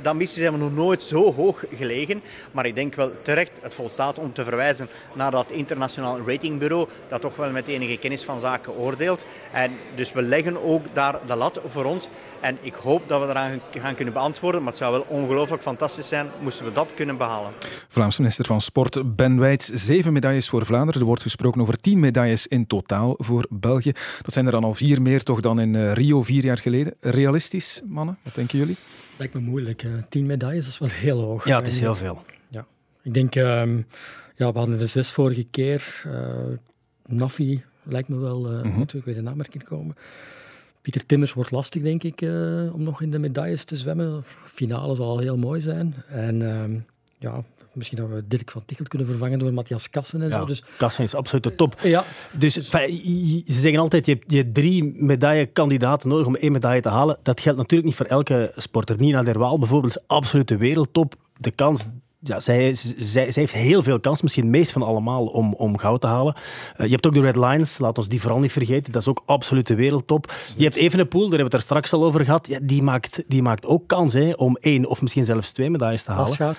De 0.02 0.08
ambities 0.08 0.42
hebben 0.42 0.60
nog 0.60 0.74
nooit 0.74 1.02
zo 1.02 1.34
hoog 1.34 1.64
gelegen. 1.74 2.22
Maar 2.52 2.66
ik 2.66 2.74
denk 2.74 2.94
wel 2.94 3.12
terecht, 3.22 3.58
het 3.62 3.74
volstaat 3.74 4.18
om 4.18 4.32
te 4.32 4.44
verwijzen 4.44 4.88
naar 5.14 5.30
dat 5.30 5.50
internationaal 5.50 6.20
ratingbureau 6.26 6.88
dat 7.08 7.20
toch 7.20 7.36
wel 7.36 7.50
met 7.50 7.66
enige 7.66 7.96
kennis 7.96 8.24
van 8.24 8.40
zaken 8.40 8.76
oordeelt. 8.76 9.26
En 9.52 9.72
dus 9.94 10.12
we 10.12 10.22
leggen 10.22 10.64
ook 10.64 10.84
daar 10.92 11.18
de 11.26 11.36
lat 11.36 11.60
voor 11.68 11.84
ons. 11.84 12.08
En 12.40 12.58
ik 12.60 12.74
hoop 12.74 13.08
dat 13.08 13.20
we 13.20 13.28
eraan 13.28 13.60
gaan 13.70 13.94
kunnen 13.94 14.14
beantwoorden. 14.14 14.62
Maar 14.62 14.70
het 14.70 14.80
zou 14.80 14.92
wel 14.92 15.06
ongelooflijk 15.08 15.62
fantastisch 15.62 16.08
zijn 16.08 16.30
moesten 16.40 16.64
we 16.64 16.72
dat 16.72 16.94
kunnen 16.94 17.16
behalen. 17.16 17.52
Vlaams 17.88 18.18
minister 18.18 18.46
van 18.46 18.60
Sport 18.60 19.16
Ben 19.16 19.38
Wijts, 19.38 19.66
zeven 19.66 20.12
medailles 20.12 20.48
voor 20.48 20.66
Vlaanderen. 20.66 21.00
Er 21.00 21.06
wordt 21.06 21.22
gesproken 21.22 21.60
over 21.60 21.80
tien 21.80 22.00
medailles 22.00 22.46
in 22.46 22.66
totaal 22.66 23.14
voor 23.18 23.46
België. 23.50 23.92
Dat 24.22 24.32
zijn 24.32 24.46
er 24.46 24.52
dan 24.52 24.64
al 24.64 24.74
vier 24.74 25.02
meer 25.02 25.22
toch 25.22 25.40
dan 25.40 25.60
in 25.60 25.92
Rio 25.92 26.22
vier 26.22 26.44
jaar 26.44 26.58
geleden. 26.58 26.94
Realistisch, 27.00 27.82
mannen? 27.84 28.18
Wat 28.22 28.34
denken 28.34 28.58
jullie? 28.58 28.76
Lijkt 29.18 29.34
me 29.34 29.40
moeilijk. 29.40 29.82
Uh, 29.82 29.92
tien 30.08 30.26
medailles 30.26 30.68
is 30.68 30.78
wel 30.78 30.88
heel 30.88 31.20
hoog. 31.20 31.44
Ja, 31.44 31.56
het 31.56 31.66
is 31.66 31.80
heel 31.80 31.94
veel. 31.94 32.24
Ja. 32.48 32.66
Ik 33.02 33.14
denk, 33.14 33.34
um, 33.34 33.86
ja, 34.34 34.52
we 34.52 34.58
hadden 34.58 34.78
de 34.78 34.86
zes 34.86 35.10
vorige 35.10 35.46
keer. 35.50 36.02
Uh, 36.06 36.36
Nafi 37.06 37.64
lijkt 37.82 38.08
me 38.08 38.16
wel 38.18 38.52
uh, 38.52 38.62
mm 38.62 38.72
-hmm. 38.72 38.86
weet 39.04 39.14
de 39.14 39.22
naam 39.22 39.36
maar 39.36 39.48
komen. 39.64 39.96
Pieter 40.82 41.06
Timmers 41.06 41.32
wordt 41.32 41.50
lastig, 41.50 41.82
denk 41.82 42.02
ik, 42.02 42.20
om 42.72 42.82
nog 42.82 43.02
in 43.02 43.10
de 43.10 43.18
medailles 43.18 43.64
te 43.64 43.76
zwemmen. 43.76 44.22
Finale 44.44 44.94
zal 44.94 45.18
heel 45.18 45.36
mooi 45.36 45.60
zijn. 45.60 45.94
En 46.08 46.42
um, 46.42 46.84
ja, 47.18 47.44
misschien 47.72 47.98
dat 47.98 48.08
we 48.08 48.24
Dirk 48.28 48.50
van 48.50 48.64
Tichelt 48.64 48.88
kunnen 48.88 49.08
vervangen 49.08 49.38
door 49.38 49.52
Matthias 49.52 49.90
Kassen 49.90 50.22
en 50.22 50.28
ja, 50.28 50.38
zo. 50.38 50.44
Dus, 50.44 50.64
Kassen 50.76 51.04
is 51.04 51.14
absoluut 51.14 51.44
de 51.44 51.54
top. 51.54 51.80
Ja. 51.82 52.04
Dus, 52.32 52.54
dus 52.54 52.64
ze 53.46 53.60
zeggen 53.60 53.80
altijd, 53.80 54.06
je 54.06 54.12
hebt, 54.12 54.24
je 54.32 54.36
hebt 54.36 54.54
drie 54.54 54.84
medaillekandidaten 54.84 56.08
nodig 56.08 56.26
om 56.26 56.36
één 56.36 56.52
medaille 56.52 56.80
te 56.80 56.88
halen. 56.88 57.18
Dat 57.22 57.40
geldt 57.40 57.58
natuurlijk 57.58 57.88
niet 57.88 57.96
voor 57.96 58.06
elke 58.06 58.52
sporter. 58.56 58.96
Nina 58.96 59.22
Derwaal 59.22 59.58
bijvoorbeeld 59.58 59.96
is 59.96 60.02
absoluut 60.06 60.48
de 60.48 60.56
wereldtop. 60.56 61.14
De 61.36 61.50
kans 61.50 61.86
ja, 62.20 62.40
zij, 62.40 62.74
zij, 62.74 63.30
zij, 63.30 63.42
heeft 63.42 63.52
heel 63.52 63.82
veel 63.82 64.00
kans, 64.00 64.22
misschien 64.22 64.42
het 64.42 64.52
meest 64.52 64.72
van 64.72 64.82
allemaal, 64.82 65.26
om, 65.26 65.54
om 65.54 65.78
goud 65.78 66.00
te 66.00 66.06
halen. 66.06 66.34
Uh, 66.76 66.86
je 66.86 66.92
hebt 66.92 67.06
ook 67.06 67.14
de 67.14 67.20
Red 67.20 67.36
Lions, 67.36 67.78
laat 67.78 67.98
ons 67.98 68.08
die 68.08 68.20
vooral 68.20 68.38
niet 68.38 68.52
vergeten. 68.52 68.92
Dat 68.92 69.02
is 69.02 69.08
ook 69.08 69.22
absoluut 69.26 69.66
de 69.66 69.74
wereldtop. 69.74 70.32
Je 70.56 70.64
hebt 70.64 70.76
Evenepoel, 70.76 71.28
daar 71.28 71.38
hebben 71.38 71.50
we 71.50 71.56
het 71.56 71.64
er 71.66 71.70
straks 71.70 71.92
al 71.92 72.04
over 72.04 72.24
gehad. 72.24 72.46
Ja, 72.46 72.58
die, 72.62 72.82
maakt, 72.82 73.22
die 73.26 73.42
maakt 73.42 73.66
ook 73.66 73.86
kans 73.86 74.12
hè, 74.12 74.32
om 74.32 74.56
één 74.60 74.86
of 74.86 75.02
misschien 75.02 75.24
zelfs 75.24 75.50
twee 75.50 75.70
medailles 75.70 76.02
te 76.02 76.12
halen. 76.12 76.56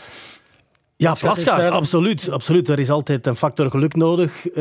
Ja, 1.02 1.14
plasgaard, 1.14 1.72
absoluut, 1.72 2.30
absoluut. 2.30 2.70
Er 2.70 2.80
is 2.80 2.90
altijd 2.90 3.28
een 3.28 3.36
factor 3.36 3.70
geluk 3.70 3.96
nodig 3.96 4.48
uh, 4.50 4.56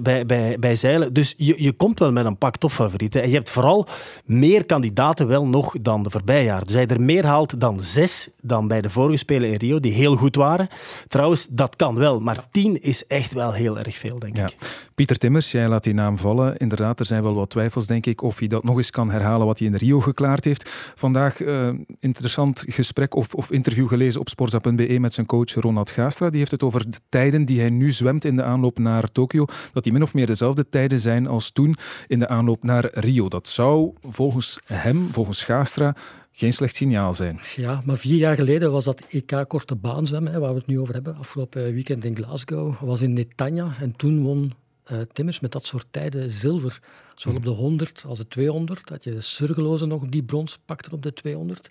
bij, 0.00 0.26
bij, 0.26 0.56
bij 0.58 0.76
zeilen. 0.76 1.12
Dus 1.12 1.34
je, 1.36 1.62
je 1.62 1.72
komt 1.72 1.98
wel 1.98 2.12
met 2.12 2.24
een 2.24 2.36
pak 2.36 2.56
topfavorieten. 2.56 3.22
En 3.22 3.28
je 3.28 3.34
hebt 3.34 3.50
vooral 3.50 3.86
meer 4.24 4.64
kandidaten 4.64 5.26
wel 5.26 5.46
nog 5.46 5.74
dan 5.80 6.02
de 6.02 6.10
voorbije 6.10 6.44
jaar. 6.44 6.64
Dus 6.64 6.74
hij 6.74 6.86
er 6.86 7.00
meer 7.00 7.26
haalt 7.26 7.60
dan 7.60 7.80
zes 7.80 8.28
dan 8.42 8.68
bij 8.68 8.80
de 8.80 8.90
vorige 8.90 9.16
Spelen 9.16 9.50
in 9.50 9.56
Rio, 9.56 9.80
die 9.80 9.92
heel 9.92 10.16
goed 10.16 10.36
waren. 10.36 10.68
Trouwens, 11.08 11.46
dat 11.50 11.76
kan 11.76 11.94
wel. 11.94 12.20
Maar 12.20 12.44
tien 12.50 12.82
is 12.82 13.06
echt 13.06 13.32
wel 13.32 13.52
heel 13.52 13.78
erg 13.78 13.96
veel, 13.96 14.18
denk 14.18 14.36
ja. 14.36 14.46
ik. 14.46 14.56
Pieter 14.94 15.18
Timmers, 15.18 15.50
jij 15.50 15.68
laat 15.68 15.84
die 15.84 15.94
naam 15.94 16.18
vallen. 16.18 16.56
Inderdaad, 16.56 17.00
er 17.00 17.06
zijn 17.06 17.22
wel 17.22 17.34
wat 17.34 17.50
twijfels, 17.50 17.86
denk 17.86 18.06
ik, 18.06 18.22
of 18.22 18.38
hij 18.38 18.48
dat 18.48 18.64
nog 18.64 18.76
eens 18.76 18.90
kan 18.90 19.10
herhalen 19.10 19.46
wat 19.46 19.58
hij 19.58 19.68
in 19.68 19.74
Rio 19.74 20.00
geklaard 20.00 20.44
heeft. 20.44 20.70
Vandaag 20.94 21.40
uh, 21.40 21.70
interessant 22.00 22.64
gesprek 22.66 23.14
of, 23.14 23.34
of 23.34 23.50
interview 23.50 23.88
gelezen 23.88 24.20
op 24.20 24.28
sportza.be 24.28 24.98
met 24.98 25.14
zijn 25.14 25.26
coach 25.26 25.54
Ronald 25.54 25.76
Gastra. 25.86 26.30
Die 26.30 26.38
heeft 26.38 26.50
het 26.50 26.62
over 26.62 26.90
de 26.90 26.98
tijden 27.08 27.44
die 27.44 27.60
hij 27.60 27.70
nu 27.70 27.90
zwemt 27.90 28.24
in 28.24 28.36
de 28.36 28.42
aanloop 28.42 28.78
naar 28.78 29.12
Tokio. 29.12 29.44
Dat 29.72 29.82
die 29.82 29.92
min 29.92 30.02
of 30.02 30.14
meer 30.14 30.26
dezelfde 30.26 30.68
tijden 30.68 31.00
zijn 31.00 31.26
als 31.26 31.50
toen 31.50 31.76
in 32.06 32.18
de 32.18 32.28
aanloop 32.28 32.62
naar 32.62 32.90
Rio. 32.92 33.28
Dat 33.28 33.48
zou 33.48 33.92
volgens 34.02 34.60
hem, 34.64 35.12
volgens 35.12 35.44
Gastra, 35.44 35.94
geen 36.32 36.52
slecht 36.52 36.76
signaal 36.76 37.14
zijn. 37.14 37.40
Ja, 37.56 37.82
maar 37.84 37.96
vier 37.96 38.16
jaar 38.16 38.36
geleden 38.36 38.72
was 38.72 38.84
dat 38.84 39.02
EK 39.08 39.44
korte 39.46 39.74
baan 39.74 40.06
zwemmen, 40.06 40.40
waar 40.40 40.52
we 40.52 40.58
het 40.58 40.66
nu 40.66 40.80
over 40.80 40.94
hebben. 40.94 41.16
Afgelopen 41.16 41.72
weekend 41.72 42.04
in 42.04 42.16
Glasgow 42.16 42.80
was 42.80 43.02
in 43.02 43.12
Netanya 43.12 43.74
en 43.80 43.96
toen 43.96 44.22
won 44.22 44.52
uh, 44.92 44.98
Timmers 45.12 45.40
met 45.40 45.52
dat 45.52 45.66
soort 45.66 45.86
tijden 45.90 46.30
zilver. 46.30 46.80
Zowel 47.14 47.38
op 47.38 47.44
de 47.44 47.50
100 47.50 48.04
als 48.06 48.18
de 48.18 48.28
200. 48.28 48.86
Dat 48.86 49.04
je 49.04 49.20
Surgeloze 49.20 49.86
nog 49.86 50.04
die 50.08 50.22
brons 50.22 50.58
pakte 50.64 50.90
op 50.92 51.02
de 51.02 51.12
200. 51.12 51.70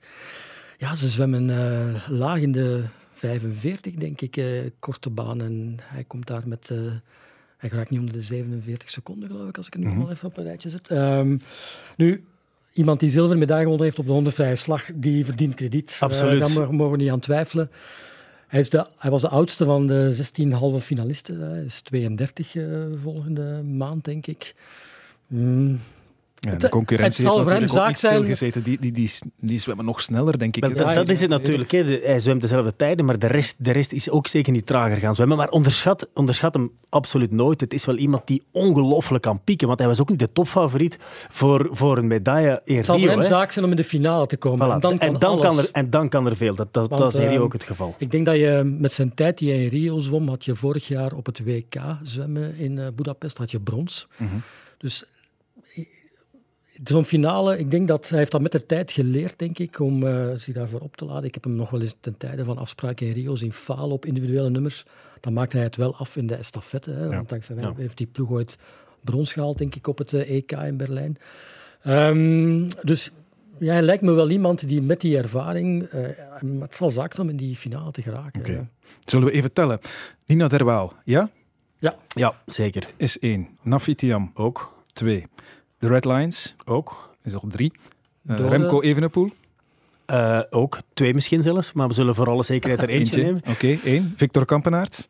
Ja, 0.77 0.95
ze 0.95 1.07
zwemmen 1.07 1.49
uh, 1.49 2.07
laag 2.09 2.39
in 2.39 2.51
de 2.51 2.83
45, 3.18 3.93
denk 3.93 4.22
ik, 4.22 4.38
uh, 4.38 4.70
korte 4.80 5.09
baan. 5.09 5.41
En 5.41 5.78
hij 5.82 6.03
komt 6.03 6.28
daar 6.28 6.47
met... 6.47 6.70
Uh, 6.70 6.91
hij 7.57 7.70
raakt 7.70 7.89
niet 7.89 7.99
onder 7.99 8.13
de 8.13 8.22
47 8.22 8.89
seconden, 8.89 9.30
geloof 9.30 9.49
ik, 9.49 9.57
als 9.57 9.68
ik 9.68 9.74
het 9.74 9.84
nu 9.84 9.89
mm 9.89 10.01
-hmm. 10.01 10.09
even 10.09 10.28
op 10.28 10.38
een 10.38 10.43
rijtje 10.43 10.70
zet. 10.70 10.91
Um, 10.91 11.41
nu, 11.97 12.24
iemand 12.74 12.99
die 12.99 13.09
zilveren 13.09 13.39
medaille 13.39 13.63
gewonnen 13.63 13.86
heeft 13.86 13.99
op 13.99 14.05
de 14.05 14.11
100 14.11 14.36
vrije 14.36 14.55
slag, 14.55 14.89
die 14.95 15.26
verdient 15.26 15.53
krediet. 15.53 15.97
Absoluut. 15.99 16.49
Uh, 16.49 16.55
daar 16.55 16.74
mogen 16.74 16.97
we 16.97 17.03
niet 17.03 17.11
aan 17.11 17.20
twijfelen. 17.20 17.72
Hij, 18.47 18.59
is 18.59 18.70
de, 18.70 18.88
hij 18.97 19.11
was 19.11 19.22
de 19.22 19.30
oudste 19.30 19.65
van 19.65 19.88
de 19.88 20.13
16 20.13 20.51
halve 20.51 20.80
finalisten. 20.80 21.39
Hij 21.39 21.63
is 21.63 21.82
32 21.82 22.55
volgende 23.01 23.61
maand, 23.63 24.05
denk 24.05 24.28
ik. 24.28 24.55
Mm. 25.28 25.80
Ja, 26.39 26.55
de 26.55 26.69
concurrentie 26.69 27.25
het, 27.25 27.33
het 27.33 27.49
heeft 27.49 27.59
natuurlijk 27.59 27.79
ook 27.79 27.88
niet 27.88 27.97
stilgezeten. 27.97 28.63
Die, 28.63 28.79
die, 28.79 28.91
die, 28.91 29.11
die 29.39 29.59
zwemmen 29.59 29.85
nog 29.85 30.01
sneller, 30.01 30.38
denk 30.38 30.55
ik. 30.55 30.61
Maar 30.61 30.73
dat, 30.73 30.93
dat 30.93 31.09
is 31.09 31.19
het 31.19 31.29
natuurlijk. 31.29 31.71
Hè. 31.71 31.83
Hij 31.83 32.19
zwemt 32.19 32.41
dezelfde 32.41 32.75
tijden, 32.75 33.05
maar 33.05 33.19
de 33.19 33.27
rest, 33.27 33.55
de 33.59 33.71
rest 33.71 33.91
is 33.91 34.09
ook 34.09 34.27
zeker 34.27 34.51
niet 34.51 34.65
trager 34.65 34.97
gaan 34.97 35.15
zwemmen. 35.15 35.38
Maar 35.38 35.49
onderschat, 35.49 36.09
onderschat 36.13 36.53
hem 36.53 36.71
absoluut 36.89 37.31
nooit. 37.31 37.61
Het 37.61 37.73
is 37.73 37.85
wel 37.85 37.95
iemand 37.95 38.27
die 38.27 38.43
ongelooflijk 38.51 39.23
kan 39.23 39.43
pieken, 39.43 39.67
want 39.67 39.79
hij 39.79 39.88
was 39.88 40.01
ook 40.01 40.09
niet 40.09 40.19
de 40.19 40.31
topfavoriet 40.31 40.97
voor, 41.29 41.67
voor 41.71 41.97
een 41.97 42.07
medaille 42.07 42.61
in 42.63 42.75
Het 42.75 42.85
zal 42.85 42.99
voor 42.99 43.09
hem 43.09 43.23
zaak 43.23 43.51
zijn 43.51 43.65
om 43.65 43.71
in 43.71 43.77
de 43.77 43.83
finale 43.83 44.27
te 44.27 44.38
komen. 44.38 44.67
Voilà. 44.67 44.71
En 44.71 44.79
dan, 44.79 44.97
kan, 44.97 45.07
en, 45.07 45.19
dan 45.19 45.31
alles. 45.31 45.45
kan 45.45 45.57
er, 45.57 45.69
en 45.71 45.89
dan 45.89 46.09
kan 46.09 46.25
er 46.25 46.35
veel. 46.35 46.55
Dat, 46.55 46.73
dat, 46.73 46.89
Want, 46.89 47.01
dat 47.01 47.13
is 47.13 47.19
in 47.19 47.27
Rio 47.27 47.38
uh, 47.38 47.43
ook 47.43 47.53
het 47.53 47.63
geval. 47.63 47.95
Ik 47.97 48.11
denk 48.11 48.25
dat 48.25 48.35
je 48.35 48.75
met 48.79 48.93
zijn 48.93 49.13
tijd 49.13 49.38
die 49.38 49.51
hij 49.51 49.63
in 49.63 49.69
Rio 49.69 49.99
zwom, 49.99 50.29
had 50.29 50.45
je 50.45 50.55
vorig 50.55 50.88
jaar 50.88 51.13
op 51.13 51.25
het 51.25 51.43
WK 51.43 51.75
zwemmen 52.03 52.57
in 52.57 52.77
uh, 52.77 52.88
Budapest, 52.95 53.38
had 53.38 53.51
je 53.51 53.59
brons. 53.59 54.07
Mm 54.17 54.27
-hmm. 54.27 54.41
Dus 54.77 55.05
zo'n 56.84 57.05
finale, 57.05 57.57
ik 57.57 57.71
denk 57.71 57.88
dat 57.88 58.09
hij 58.09 58.17
heeft 58.17 58.32
dat 58.32 58.41
met 58.41 58.51
de 58.51 58.65
tijd 58.65 58.91
geleerd, 58.91 59.39
denk 59.39 59.59
ik, 59.59 59.80
om 59.80 60.03
uh, 60.03 60.34
zich 60.36 60.53
daarvoor 60.53 60.80
op 60.80 60.97
te 60.97 61.05
laden. 61.05 61.23
Ik 61.23 61.34
heb 61.34 61.43
hem 61.43 61.55
nog 61.55 61.69
wel 61.69 61.82
eens 61.82 61.95
ten 61.99 62.17
tijde 62.17 62.43
van 62.43 62.57
afspraken 62.57 63.07
in 63.07 63.13
Rio 63.13 63.36
zien 63.36 63.51
falen 63.51 63.91
op 63.91 64.05
individuele 64.05 64.49
nummers. 64.49 64.86
Dan 65.19 65.34
maakte 65.34 65.55
hij 65.55 65.65
het 65.65 65.75
wel 65.75 65.95
af 65.95 66.15
in 66.15 66.28
de 66.28 66.36
estafette. 66.36 66.91
Hè. 66.91 67.09
Want 67.09 67.30
dankzij 67.30 67.55
ja. 67.55 67.73
heeft 67.78 67.97
die 67.97 68.07
ploeg 68.07 68.30
ooit 68.30 68.57
brons 69.01 69.34
gehaald, 69.34 69.57
denk 69.57 69.75
ik, 69.75 69.88
op 69.88 69.97
het 69.97 70.11
uh, 70.11 70.30
EK 70.30 70.51
in 70.51 70.78
Berlijn. 70.78 71.17
Um, 71.88 72.67
dus 72.84 73.11
ja, 73.59 73.71
hij 73.71 73.82
lijkt 73.82 74.03
me 74.03 74.11
wel 74.11 74.30
iemand 74.30 74.67
die 74.67 74.82
met 74.82 75.01
die 75.01 75.17
ervaring... 75.17 75.93
Uh, 75.93 76.07
het 76.59 76.75
zal 76.75 76.89
zaak 76.89 77.13
zijn 77.13 77.28
om 77.28 77.34
in 77.34 77.38
die 77.38 77.55
finale 77.55 77.91
te 77.91 78.01
geraken. 78.01 78.39
Okay. 78.39 78.55
Ja. 78.55 78.67
Zullen 79.05 79.28
we 79.28 79.34
even 79.34 79.53
tellen? 79.53 79.80
Nina 80.25 80.47
Derwaal, 80.47 80.93
ja? 81.03 81.30
Ja. 81.80 81.95
Ja, 82.07 82.41
zeker. 82.45 82.89
Is 82.97 83.19
één. 83.19 83.47
Nafitiam. 83.61 84.32
Ook. 84.34 84.75
Twee. 84.93 85.25
De 85.80 85.88
Red 85.88 86.05
Lions. 86.05 86.55
Ook. 86.65 87.15
Is 87.23 87.34
al 87.34 87.43
drie. 87.47 87.71
Uh, 88.30 88.49
Remco 88.49 88.82
Evenepoel. 88.82 89.32
Uh, 90.07 90.41
ook. 90.49 90.80
Twee 90.93 91.13
misschien 91.13 91.41
zelfs. 91.41 91.73
Maar 91.73 91.88
we 91.88 91.93
zullen 91.93 92.15
voor 92.15 92.30
alle 92.30 92.43
zekerheid 92.43 92.82
er 92.82 92.89
eentje, 92.99 93.21
nemen. 93.23 93.39
Oké, 93.39 93.49
okay, 93.49 93.80
één. 93.84 94.13
Victor 94.15 94.45
Kampenaerts. 94.45 95.07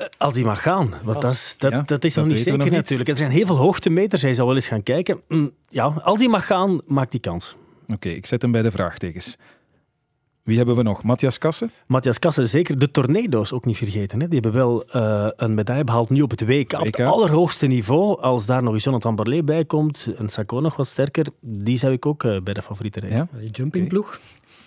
Uh, 0.00 0.06
als 0.18 0.34
hij 0.34 0.44
mag 0.44 0.62
gaan. 0.62 0.90
Want 1.02 1.16
oh. 1.16 1.22
dat 1.22 1.32
is, 1.32 1.54
dat, 1.58 1.72
ja, 1.72 1.82
dat 1.82 2.04
is 2.04 2.14
dat 2.14 2.24
nog 2.24 2.32
niet 2.32 2.42
zeker 2.42 2.58
nog 2.58 2.70
natuurlijk. 2.70 3.08
Er 3.08 3.16
zijn 3.16 3.30
heel 3.30 3.46
veel 3.46 3.56
hoogtemeters. 3.56 4.22
Hij 4.22 4.34
zal 4.34 4.46
wel 4.46 4.54
eens 4.54 4.68
gaan 4.68 4.82
kijken. 4.82 5.20
Mm, 5.28 5.52
ja, 5.68 5.84
als 5.84 6.18
hij 6.18 6.28
mag 6.28 6.46
gaan, 6.46 6.80
maakt 6.86 7.12
hij 7.12 7.20
kans. 7.20 7.56
Oké, 7.82 7.92
okay, 7.92 8.12
ik 8.12 8.26
zet 8.26 8.42
hem 8.42 8.50
bij 8.50 8.62
de 8.62 8.70
vraagtekens. 8.70 9.36
Wie 10.48 10.56
hebben 10.56 10.76
we 10.76 10.82
nog? 10.82 11.02
Matthias 11.02 11.38
Kassen? 11.38 11.70
Matthias 11.86 12.18
Kassen, 12.18 12.48
zeker. 12.48 12.78
De 12.78 12.90
Tornado's 12.90 13.52
ook 13.52 13.64
niet 13.64 13.76
vergeten. 13.76 14.20
Hè. 14.20 14.28
Die 14.28 14.40
hebben 14.40 14.60
wel 14.60 14.84
uh, 14.96 15.28
een 15.36 15.54
medaille 15.54 15.84
behaald 15.84 16.10
nu 16.10 16.22
op 16.22 16.30
het 16.30 16.46
WK. 16.46 16.72
Op 16.72 16.86
het 16.86 17.00
allerhoogste 17.00 17.66
niveau. 17.66 18.20
Als 18.20 18.46
daar 18.46 18.62
nog 18.62 18.74
eens 18.74 18.84
Jonathan 18.84 19.14
Barlet 19.14 19.44
bij 19.44 19.64
komt, 19.64 20.08
en 20.16 20.28
Sacco 20.28 20.60
nog 20.60 20.76
wat 20.76 20.86
sterker, 20.86 21.26
die 21.40 21.78
zou 21.78 21.92
ik 21.92 22.06
ook 22.06 22.24
uh, 22.24 22.40
bij 22.40 22.54
de 22.54 22.62
favorieten 22.62 23.02
rijden. 23.02 23.28
Ja? 23.32 23.38
Die 23.38 23.50
jumpingploeg. 23.50 24.06
Okay. 24.06 24.20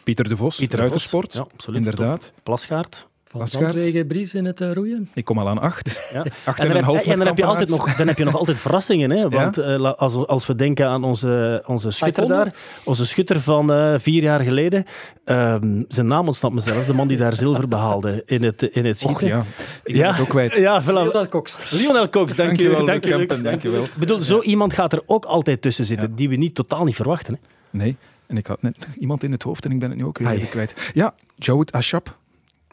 Pieter 0.04 0.30
de 0.30 0.38
Vos, 0.38 0.58
Pieter 0.58 0.80
ruitersport. 0.80 1.34
Ja, 1.34 1.40
absoluut. 1.40 1.80
Inderdaad. 1.80 2.22
Top. 2.22 2.44
Plasgaard. 2.44 3.08
Van 3.32 3.48
Zandwegen, 3.48 4.08
Bries 4.08 4.34
in 4.34 4.46
het 4.46 4.62
uh, 4.62 4.74
roeien. 4.74 5.10
Ik 5.14 5.26
kom 5.26 5.40
al 5.40 5.50
aan 5.50 5.60
acht. 5.60 6.02
Ja. 6.14 6.26
acht 6.46 6.60
en, 6.60 6.76
een 6.76 6.84
half 6.84 6.98
heb, 6.98 7.08
en 7.08 7.18
dan 7.18 7.28
heb, 7.28 7.38
je 7.38 7.46
altijd 7.46 7.70
nog, 7.70 7.96
dan 7.96 8.08
heb 8.08 8.18
je 8.18 8.24
nog 8.24 8.38
altijd 8.38 8.60
verrassingen. 8.60 9.10
Hè? 9.10 9.30
Want 9.40 9.56
ja? 9.56 9.78
uh, 9.78 9.94
als, 9.94 10.16
als 10.16 10.46
we 10.48 10.56
denken 10.56 10.88
aan 10.88 11.04
onze, 11.04 11.64
onze 11.66 11.92
schutter 11.92 12.28
daar, 12.28 12.54
onze 12.84 13.06
schutter 13.06 13.42
van 13.42 13.72
uh, 13.72 13.94
vier 13.98 14.24
jaar 14.24 14.40
geleden, 14.40 14.86
um, 15.26 15.86
zijn 15.88 16.06
naam 16.06 16.28
ontsnapt 16.28 16.54
me 16.54 16.60
zelfs, 16.60 16.88
de 16.88 16.94
man 16.94 17.08
die 17.08 17.18
daar 17.18 17.34
zilver 17.34 17.68
behaalde 17.68 18.24
in 18.26 18.44
het, 18.44 18.62
in 18.62 18.86
het 18.86 19.00
schieten. 19.00 19.28
Och, 19.28 19.34
ja, 19.34 19.40
ik 19.84 19.94
ben 19.94 19.96
ja, 19.96 20.12
het 20.12 20.22
ook 20.22 20.30
kwijt. 20.30 20.56
Ja, 20.58 20.84
voilà. 20.84 20.86
Lionel 20.86 21.28
Cox. 21.28 21.72
Lionel 21.72 22.10
Cox, 22.10 22.36
dank, 22.36 22.50
dank 22.50 22.60
je 22.60 22.70
wel. 22.70 22.86
Dank 22.86 23.04
je, 23.04 23.10
Kempen, 23.10 23.44
dank 23.44 23.62
je 23.62 23.70
wel. 23.70 23.84
Ik 23.84 23.96
bedoel, 23.96 24.22
zo 24.22 24.42
iemand 24.42 24.74
gaat 24.74 24.94
er 24.94 25.02
ook 25.06 25.26
altijd 25.26 25.62
tussen 25.62 25.86
zitten, 25.86 26.10
ja. 26.10 26.16
die 26.16 26.30
we 26.30 26.36
niet 26.36 26.56
totaal 26.56 26.84
niet 26.84 26.96
verwachten. 26.96 27.34
Hè? 27.34 27.40
Nee, 27.78 27.98
en 28.28 28.38
ik 28.38 28.48
had 28.48 28.62
net 28.62 28.78
iemand 28.98 29.24
in 29.24 29.32
het 29.32 29.44
hoofd 29.44 29.66
en 29.66 29.72
ik 29.72 29.80
ben 29.80 29.90
het 29.90 29.98
nu 29.98 30.06
ook 30.06 30.18
weer 30.18 30.46
kwijt. 30.46 30.92
Ja, 30.94 31.14
Jawed 31.36 31.72
Ashap. 31.72 32.20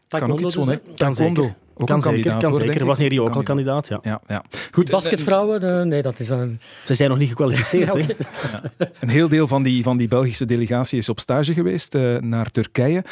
Kan 0.09 0.32
ook 0.32 0.40
iets 0.40 0.54
dus, 0.54 0.64
wonen. 0.64 0.80
Kan 0.96 1.14
zeker. 1.14 1.54
Ook 1.80 1.86
kan 1.86 2.02
zeker, 2.02 2.36
kan 2.36 2.50
hoor, 2.50 2.61
zeker. 2.61 2.84
Was 2.84 2.98
hier 2.98 3.22
ook 3.22 3.34
al 3.34 3.42
kandidaat, 3.42 3.88
ja. 3.88 3.98
ja, 4.02 4.20
ja. 4.26 4.44
Goed, 4.72 4.90
Basketvrouwen, 4.90 5.64
uh, 5.64 5.82
nee, 5.82 6.02
dat 6.02 6.20
is 6.20 6.28
een... 6.28 6.61
Ze 6.84 6.94
zijn 6.94 7.09
nog 7.09 7.18
niet 7.18 7.28
gekwalificeerd, 7.28 7.86
ja, 7.94 8.00
okay. 8.00 8.06
hè? 8.06 8.48
Ja. 8.52 8.90
Een 9.00 9.09
heel 9.09 9.28
deel 9.28 9.46
van 9.46 9.62
die, 9.62 9.82
van 9.82 9.96
die 9.96 10.09
Belgische 10.09 10.44
delegatie 10.44 10.98
is 10.98 11.09
op 11.09 11.20
stage 11.20 11.52
geweest 11.52 11.94
uh, 11.94 12.18
naar 12.18 12.50
Turkije. 12.50 13.04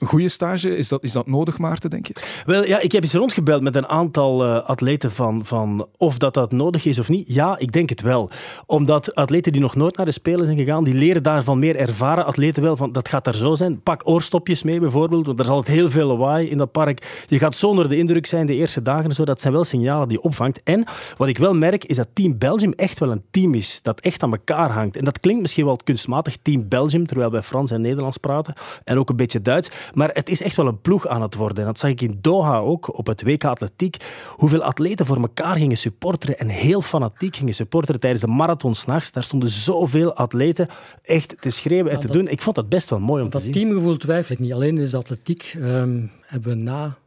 Een 0.00 0.06
goede 0.06 0.28
stage, 0.28 0.76
is 0.76 0.88
dat, 0.88 1.02
is 1.02 1.12
dat 1.12 1.26
nodig, 1.26 1.58
Maarten, 1.58 1.90
denk 1.90 2.06
je? 2.06 2.14
Wel, 2.46 2.64
ja, 2.64 2.78
ik 2.78 2.92
heb 2.92 3.02
eens 3.02 3.12
rondgebeld 3.12 3.62
met 3.62 3.76
een 3.76 3.88
aantal 3.88 4.46
uh, 4.46 4.64
atleten 4.64 5.10
van, 5.10 5.44
van 5.44 5.88
of 5.96 6.18
dat 6.18 6.34
dat 6.34 6.52
nodig 6.52 6.84
is 6.84 6.98
of 6.98 7.08
niet. 7.08 7.34
Ja, 7.34 7.58
ik 7.58 7.72
denk 7.72 7.88
het 7.88 8.00
wel. 8.00 8.30
Omdat 8.66 9.14
atleten 9.14 9.52
die 9.52 9.60
nog 9.60 9.76
nooit 9.76 9.96
naar 9.96 10.06
de 10.06 10.12
Spelen 10.12 10.44
zijn 10.44 10.58
gegaan, 10.58 10.84
die 10.84 10.94
leren 10.94 11.22
daarvan 11.22 11.58
meer 11.58 11.76
ervaren 11.76 12.24
atleten 12.24 12.62
wel 12.62 12.76
van 12.76 12.92
dat 12.92 13.08
gaat 13.08 13.24
daar 13.24 13.34
zo 13.34 13.54
zijn. 13.54 13.82
Pak 13.82 14.08
oorstopjes 14.08 14.62
mee 14.62 14.80
bijvoorbeeld, 14.80 15.26
want 15.26 15.38
er 15.38 15.44
is 15.44 15.50
altijd 15.50 15.76
heel 15.76 15.90
veel 15.90 16.06
lawaai 16.06 16.48
in 16.48 16.56
dat 16.56 16.72
park. 16.72 17.24
Je 17.26 17.38
gaat 17.38 17.54
zo 17.54 17.68
onder 17.68 17.88
de 17.88 17.96
indruk 17.96 18.26
zijn 18.26 18.46
de 18.46 18.54
eerste 18.54 18.82
dagen 18.82 19.04
en 19.04 19.14
zo. 19.14 19.24
Dat 19.24 19.40
zijn 19.40 19.52
wel 19.52 19.64
signalen 19.64 20.08
die 20.08 20.16
je 20.16 20.24
opvangt. 20.24 20.62
En 20.62 20.84
wat 21.16 21.28
ik 21.28 21.38
wel 21.38 21.54
merk, 21.54 21.84
is 21.84 21.96
dat 21.96 22.08
Team 22.12 22.38
Belgium 22.38 22.72
echt 22.72 22.98
wel 22.98 23.10
een 23.10 23.22
team 23.30 23.54
is 23.54 23.82
dat 23.82 24.00
echt 24.00 24.22
aan 24.22 24.32
elkaar 24.32 24.70
hangt. 24.70 24.96
En 24.96 25.04
dat 25.04 25.20
klinkt 25.20 25.40
misschien 25.40 25.64
wel 25.64 25.76
kunstmatig, 25.84 26.36
Team 26.42 26.68
Belgium, 26.68 27.06
terwijl 27.06 27.30
wij 27.30 27.42
Frans 27.42 27.70
en 27.70 27.80
Nederlands 27.80 28.16
praten 28.16 28.54
en 28.84 28.98
ook 28.98 29.08
een 29.08 29.16
beetje 29.16 29.42
Duits. 29.42 29.70
Maar 29.94 30.10
het 30.12 30.28
is 30.28 30.42
echt 30.42 30.56
wel 30.56 30.66
een 30.66 30.80
ploeg 30.80 31.06
aan 31.06 31.22
het 31.22 31.34
worden. 31.34 31.58
En 31.58 31.64
dat 31.64 31.78
zag 31.78 31.90
ik 31.90 32.00
in 32.00 32.18
Doha 32.20 32.58
ook, 32.58 32.98
op 32.98 33.06
het 33.06 33.22
WK 33.22 33.44
Atletiek. 33.44 33.96
Hoeveel 34.36 34.62
atleten 34.62 35.06
voor 35.06 35.16
elkaar 35.16 35.56
gingen 35.56 35.76
supporteren 35.76 36.38
en 36.38 36.48
heel 36.48 36.80
fanatiek 36.80 37.36
gingen 37.36 37.54
supporteren 37.54 38.00
tijdens 38.00 38.22
de 38.22 38.28
marathon 38.28 38.74
s'nachts. 38.74 39.12
Daar 39.12 39.22
stonden 39.22 39.48
zoveel 39.48 40.14
atleten 40.14 40.68
echt 41.02 41.36
te 41.40 41.50
schreeuwen 41.50 41.92
en 41.92 42.00
te 42.00 42.12
doen. 42.12 42.28
Ik 42.28 42.42
vond 42.42 42.56
dat 42.56 42.68
best 42.68 42.90
wel 42.90 43.00
mooi 43.00 43.22
om 43.22 43.30
te 43.30 43.38
zien. 43.38 43.52
Dat 43.52 43.62
teamgevoel 43.62 43.96
twijfel 43.96 44.34
ik 44.34 44.40
niet. 44.40 44.52
Alleen 44.52 44.78
is 44.78 44.90
de 44.90 44.96
atletiek, 44.96 45.54
um, 45.58 46.10
hebben 46.26 46.50
we 46.50 46.56
na 46.56 46.98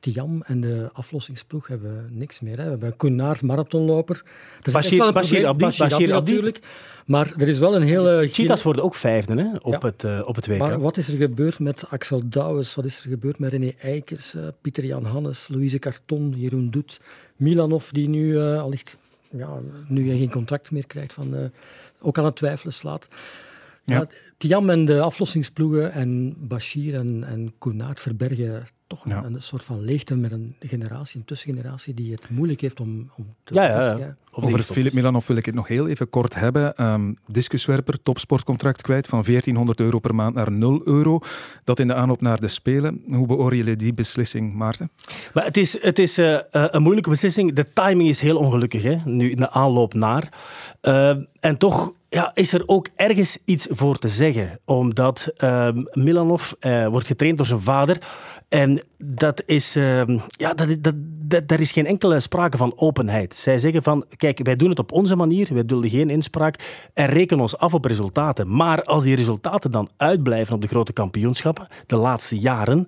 Tiam 0.00 0.42
en 0.42 0.60
de 0.60 0.88
aflossingsploeg 0.92 1.66
hebben 1.66 1.96
we 1.96 2.14
niks 2.14 2.40
meer. 2.40 2.56
Hè. 2.56 2.64
We 2.64 2.70
hebben 2.70 2.96
Koenaert, 2.96 3.42
marathonloper. 3.42 4.22
Er 4.62 4.72
Bashir, 4.72 4.98
wel 4.98 5.06
een 5.06 5.14
Bashir 5.14 5.46
Abdi, 5.46 5.64
Bashir 5.64 5.92
Abdi. 5.92 6.06
natuurlijk. 6.06 6.60
Maar 7.06 7.32
er 7.38 7.48
is 7.48 7.58
wel 7.58 7.76
een 7.76 7.82
hele... 7.82 8.28
Cheetahs 8.30 8.62
worden 8.62 8.84
ook 8.84 8.94
vijfde 8.94 9.34
hè, 9.34 9.56
op, 9.56 9.72
Ja. 9.72 9.78
het, 9.88 10.04
eh, 10.04 10.22
op 10.24 10.36
het 10.36 10.46
WK. 10.46 10.58
Maar 10.58 10.80
wat 10.80 10.96
is 10.96 11.08
er 11.08 11.16
gebeurd 11.16 11.58
met 11.58 11.84
Axel 11.90 12.28
Douwes? 12.28 12.74
Wat 12.74 12.84
is 12.84 13.04
er 13.04 13.10
gebeurd 13.10 13.38
met 13.38 13.50
René 13.50 13.72
Eikers, 13.80 14.34
eh, 14.34 14.42
Pieter-Jan 14.60 15.04
Hannes, 15.04 15.48
Louise 15.48 15.78
Carton, 15.78 16.34
Jeroen 16.36 16.70
Doet, 16.70 17.00
Milanov, 17.36 17.90
die 17.90 18.08
nu 18.08 18.32
uh, 18.32 18.62
allicht 18.62 18.96
ja, 19.30 19.58
nu 19.88 20.16
geen 20.16 20.30
contract 20.30 20.70
meer 20.70 20.86
krijgt, 20.86 21.12
van, 21.12 21.34
uh, 21.34 21.40
ook 22.00 22.18
aan 22.18 22.24
het 22.24 22.36
twijfelen 22.36 22.72
slaat. 22.72 23.08
Ja. 23.84 23.94
ja 23.94 24.06
Tiam 24.36 24.70
en 24.70 24.84
de 24.84 25.00
aflossingsploegen 25.00 25.92
en 25.92 26.34
Bashir 26.38 26.94
en, 26.94 27.24
en 27.24 27.52
Koenaert 27.58 28.00
verbergen 28.00 28.66
toch 28.90 29.08
ja. 29.08 29.24
een, 29.24 29.34
een, 29.34 29.42
soort 29.42 29.64
van 29.64 29.80
leegte 29.80 30.16
met 30.16 30.32
een 30.32 30.56
generatie, 30.60 31.18
een 31.18 31.24
tussengeneratie, 31.24 31.94
die 31.94 32.12
het 32.12 32.30
moeilijk 32.30 32.60
heeft 32.60 32.80
om, 32.80 33.10
om 33.16 33.34
te 33.44 33.54
ja, 33.54 33.64
ja, 33.64 33.82
vestigen. 33.82 34.16
Over 34.30 34.62
Filip 34.62 34.92
Milanov 34.92 35.26
wil 35.26 35.36
ik 35.36 35.46
het 35.46 35.54
nog 35.54 35.68
heel 35.68 35.88
even 35.88 36.10
kort 36.10 36.34
hebben. 36.34 36.84
Um, 36.84 37.16
discuswerper, 37.26 38.02
topsportcontract 38.02 38.82
kwijt 38.82 39.06
van 39.06 39.22
1400 39.22 39.80
euro 39.80 39.98
per 39.98 40.14
maand 40.14 40.34
naar 40.34 40.52
0 40.52 40.80
euro. 40.84 41.20
Dat 41.64 41.78
in 41.78 41.86
de 41.86 41.94
aanloop 41.94 42.20
naar 42.20 42.40
de 42.40 42.48
Spelen. 42.48 43.02
Hoe 43.08 43.26
beoordeel 43.26 43.66
je 43.66 43.76
die 43.76 43.94
beslissing, 43.94 44.54
Maarten? 44.54 44.90
Maar 45.34 45.44
het 45.44 45.56
is, 45.56 45.82
het 45.82 45.98
is 45.98 46.18
uh, 46.18 46.38
een 46.50 46.82
moeilijke 46.82 47.10
beslissing. 47.10 47.52
De 47.52 47.72
timing 47.72 48.08
is 48.08 48.20
heel 48.20 48.36
ongelukkig, 48.36 48.82
hè? 48.82 48.96
nu 49.04 49.30
in 49.30 49.36
de 49.36 49.50
aanloop 49.50 49.94
naar. 49.94 50.28
Uh, 50.82 51.16
en 51.40 51.58
toch 51.58 51.92
ja, 52.10 52.30
is 52.34 52.52
er 52.52 52.62
ook 52.66 52.88
ergens 52.96 53.38
iets 53.44 53.66
voor 53.70 53.98
te 53.98 54.08
zeggen. 54.08 54.60
Omdat 54.64 55.32
uh, 55.38 55.68
Milanov 55.92 56.52
uh, 56.60 56.86
wordt 56.86 57.06
getraind 57.06 57.38
door 57.38 57.46
zijn 57.46 57.60
vader. 57.60 57.98
En 58.48 58.82
dat 59.04 59.42
is, 59.46 59.76
uh, 59.76 60.02
ja, 60.28 60.54
dat, 60.54 60.76
dat, 60.80 60.94
dat, 60.96 61.48
daar 61.48 61.60
is 61.60 61.72
geen 61.72 61.86
enkele 61.86 62.20
sprake 62.20 62.56
van 62.56 62.72
openheid. 62.76 63.36
Zij 63.36 63.58
zeggen 63.58 63.82
van, 63.82 64.04
kijk, 64.16 64.40
wij 64.42 64.56
doen 64.56 64.70
het 64.70 64.78
op 64.78 64.92
onze 64.92 65.16
manier, 65.16 65.48
wij 65.52 65.64
dulden 65.64 65.90
geen 65.90 66.10
inspraak 66.10 66.88
en 66.94 67.06
rekenen 67.06 67.42
ons 67.42 67.58
af 67.58 67.74
op 67.74 67.84
resultaten. 67.84 68.56
Maar 68.56 68.82
als 68.82 69.04
die 69.04 69.16
resultaten 69.16 69.70
dan 69.70 69.88
uitblijven 69.96 70.54
op 70.54 70.60
de 70.60 70.66
grote 70.66 70.92
kampioenschappen, 70.92 71.66
de 71.86 71.96
laatste 71.96 72.38
jaren, 72.38 72.86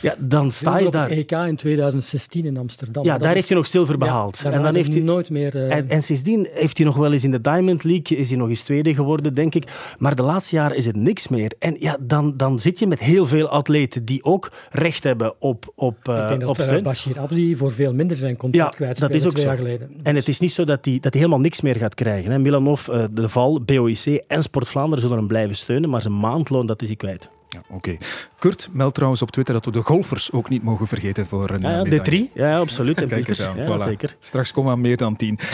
ja, 0.00 0.14
dan 0.18 0.50
sta 0.50 0.78
je 0.78 0.86
op 0.86 0.92
daar. 0.92 1.08
het 1.08 1.18
EK 1.18 1.30
in 1.30 1.56
2016 1.56 2.44
in 2.44 2.56
Amsterdam. 2.56 3.04
Ja, 3.04 3.18
daar 3.18 3.28
is... 3.28 3.34
heeft 3.34 3.48
hij 3.48 3.56
nog 3.56 3.66
zilver 3.66 3.98
behaald. 3.98 4.38
Ja, 4.38 4.50
en 4.50 4.62
dan 4.62 4.74
heeft 4.74 4.92
hij 4.92 5.02
nooit 5.02 5.30
meer. 5.30 5.56
Uh... 5.56 5.74
En, 5.74 5.88
en, 5.88 6.02
sindsdien 6.02 6.48
heeft 6.52 6.76
hij 6.76 6.86
nog 6.86 6.96
wel 6.96 7.12
eens 7.12 7.24
in 7.24 7.30
de 7.30 7.40
Diamond 7.40 7.84
League 7.84 8.16
is 8.16 8.28
hij 8.28 8.38
nog 8.38 8.48
eens 8.48 8.62
tweede 8.62 8.94
geworden, 8.94 9.34
denk 9.34 9.54
ik. 9.54 9.64
Maar 9.98 10.14
de 10.14 10.22
laatste 10.22 10.56
jaren 10.56 10.76
is 10.76 10.86
het 10.86 10.96
niks 10.96 11.28
meer. 11.28 11.52
En 11.58 11.76
ja, 11.78 11.96
dan, 12.00 12.36
dan 12.36 12.58
zit 12.58 12.78
je 12.78 12.86
met 12.86 12.98
heel 12.98 13.26
veel 13.26 13.48
atleten 13.48 14.04
die 14.04 14.24
ook 14.24 14.52
recht 14.70 15.04
hebben 15.04 15.34
op 15.38 15.72
op 15.74 15.96
uh, 16.08 16.22
Ik 16.22 16.28
denk 16.28 16.46
op 16.46 16.56
dat 16.56 16.72
uh, 16.72 16.82
Bashir 16.82 17.18
Abdi 17.18 17.56
voor 17.56 17.72
veel 17.72 17.94
minder 17.94 18.16
zijn 18.16 18.36
contract 18.36 18.70
ja, 18.70 18.76
kwijt 18.76 18.98
dat 18.98 19.14
is 19.14 19.24
ook 19.24 19.30
twee 19.30 19.42
zo. 19.42 19.48
jaar 19.48 19.58
geleden. 19.58 19.90
En 20.02 20.16
het 20.16 20.28
is 20.28 20.40
niet 20.40 20.52
zo 20.52 20.64
dat 20.64 20.84
hij 20.84 20.94
dat 20.94 21.12
hij 21.12 21.22
helemaal 21.22 21.40
niks 21.40 21.60
meer 21.60 21.76
gaat 21.76 21.94
krijgen. 21.94 22.30
Hè. 22.30 22.38
Milanov, 22.38 22.88
uh, 22.88 23.04
De 23.10 23.28
Val, 23.28 23.60
BOIC 23.60 24.22
en 24.26 24.42
Sport 24.42 24.68
Vlaanderen 24.68 25.02
zullen 25.02 25.18
hem 25.18 25.26
blijven 25.26 25.56
steunen, 25.56 25.90
maar 25.90 26.02
zijn 26.02 26.18
maandloon 26.18 26.66
dat 26.66 26.82
is 26.82 26.86
hij 26.88 26.96
kwijt. 26.96 27.30
Ja, 27.48 27.58
Oké. 27.58 27.74
Okay. 27.74 27.98
Kurt 28.38 28.68
meldt 28.72 28.94
trouwens 28.94 29.22
op 29.22 29.30
Twitter 29.30 29.54
dat 29.54 29.64
we 29.64 29.70
de 29.70 29.82
golfers 29.82 30.32
ook 30.32 30.48
niet 30.48 30.62
mogen 30.62 30.86
vergeten 30.86 31.26
voor 31.26 31.50
een 31.50 31.60
ja, 31.60 31.70
ja, 31.70 31.82
de 31.82 32.00
drie, 32.00 32.30
ja, 32.34 32.58
absoluut. 32.58 32.96
En 33.02 33.08
Kijk 33.08 33.28
eens 33.28 33.38
Pieters, 33.38 33.48
aan, 33.48 33.56
ja, 33.56 33.78
voilà. 33.78 33.82
zeker. 33.82 34.16
Straks 34.20 34.52
komen 34.52 34.70
we 34.70 34.76
aan 34.76 34.82
meer 34.82 34.96
dan 34.96 35.16
tien. 35.16 35.38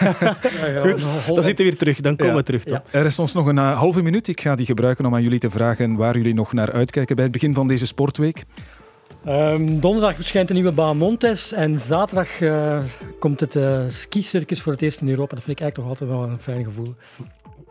ja, 0.00 0.36
Goed, 0.80 1.04
dan 1.26 1.42
zitten 1.42 1.56
we 1.56 1.62
weer 1.62 1.76
terug. 1.76 2.00
Dan 2.00 2.16
komen 2.16 2.34
we 2.34 2.42
terug. 2.42 2.64
Toch? 2.64 2.82
Er 2.90 3.06
is 3.06 3.18
ons 3.18 3.32
nog 3.32 3.46
een 3.46 3.56
uh, 3.56 3.78
halve 3.78 4.02
minuut. 4.02 4.28
Ik 4.28 4.40
ga 4.40 4.54
die 4.54 4.66
gebruiken 4.66 5.06
om 5.06 5.14
aan 5.14 5.22
jullie 5.22 5.38
te 5.38 5.50
vragen 5.50 5.96
waar 5.96 6.16
jullie 6.16 6.34
nog 6.34 6.52
naar 6.52 6.72
uitkijken 6.72 7.14
bij 7.14 7.24
het 7.24 7.32
begin 7.32 7.54
van 7.54 7.68
deze 7.68 7.86
sportweek. 7.86 8.44
Um, 9.28 9.80
donderdag 9.80 10.14
verschijnt 10.14 10.48
de 10.48 10.54
nieuwe 10.54 10.72
baan 10.72 10.96
Montes 10.96 11.52
en 11.52 11.78
zaterdag 11.78 12.40
uh, 12.40 12.78
komt 13.18 13.40
het 13.40 13.56
uh, 13.56 13.80
skicircus 13.88 14.62
voor 14.62 14.72
het 14.72 14.82
eerst 14.82 15.00
in 15.00 15.08
Europa. 15.08 15.34
Dat 15.34 15.44
vind 15.44 15.58
ik 15.58 15.62
eigenlijk 15.64 15.74
toch 15.74 16.00
altijd 16.00 16.20
wel 16.20 16.30
een 16.30 16.42
fijn 16.42 16.64
gevoel. 16.64 16.94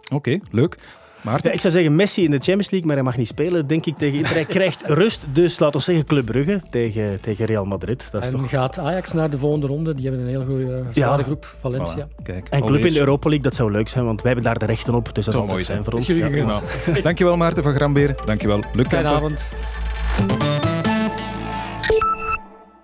Oké, 0.03 0.15
okay, 0.15 0.41
leuk. 0.49 0.77
Maarten? 1.21 1.47
Ja, 1.47 1.53
ik 1.53 1.61
zou 1.61 1.73
zeggen 1.73 1.95
Messi 1.95 2.23
in 2.23 2.31
de 2.31 2.37
Champions 2.37 2.69
League, 2.69 2.87
maar 2.87 2.95
hij 2.95 3.05
mag 3.05 3.17
niet 3.17 3.27
spelen, 3.27 3.67
denk 3.67 3.85
ik, 3.85 3.97
tegen 3.97 4.17
Inter. 4.17 4.33
Hij 4.33 4.45
krijgt 4.59 4.81
rust, 4.85 5.21
dus 5.33 5.59
laten 5.59 5.79
we 5.79 5.85
zeggen 5.85 6.05
Club 6.05 6.25
Brugge 6.25 6.61
tegen, 6.69 7.19
tegen 7.21 7.45
Real 7.45 7.65
Madrid. 7.65 8.09
Dat 8.11 8.21
is 8.21 8.27
en 8.27 8.37
toch... 8.37 8.49
gaat 8.49 8.77
Ajax 8.77 9.13
naar 9.13 9.29
de 9.29 9.37
volgende 9.37 9.67
ronde? 9.67 9.95
Die 9.95 10.07
hebben 10.07 10.21
een 10.21 10.29
heel 10.29 10.45
goede 10.45 10.83
ja. 10.93 11.17
groep, 11.17 11.55
Valencia. 11.59 12.07
Voilà. 12.07 12.23
Kijk, 12.23 12.47
en 12.49 12.65
club 12.65 12.85
in 12.85 12.93
de 12.93 12.99
Europa 12.99 13.29
League, 13.29 13.43
dat 13.43 13.55
zou 13.55 13.71
leuk 13.71 13.89
zijn, 13.89 14.05
want 14.05 14.21
wij 14.21 14.31
hebben 14.31 14.51
daar 14.51 14.59
de 14.59 14.65
rechten 14.65 14.93
op, 14.93 15.15
dus 15.15 15.25
dat 15.25 15.33
zou 15.33 15.47
mooi 15.47 15.63
zijn 15.63 15.83
voor 15.83 15.93
ons. 15.93 16.07
Ja, 16.07 16.61
Dankjewel 17.01 17.37
Maarten 17.37 17.63
van 17.63 17.73
Gramberen. 17.73 18.15
Dankjewel 18.25 18.59
Luc 18.73 18.87
Goedenavond. 18.87 19.51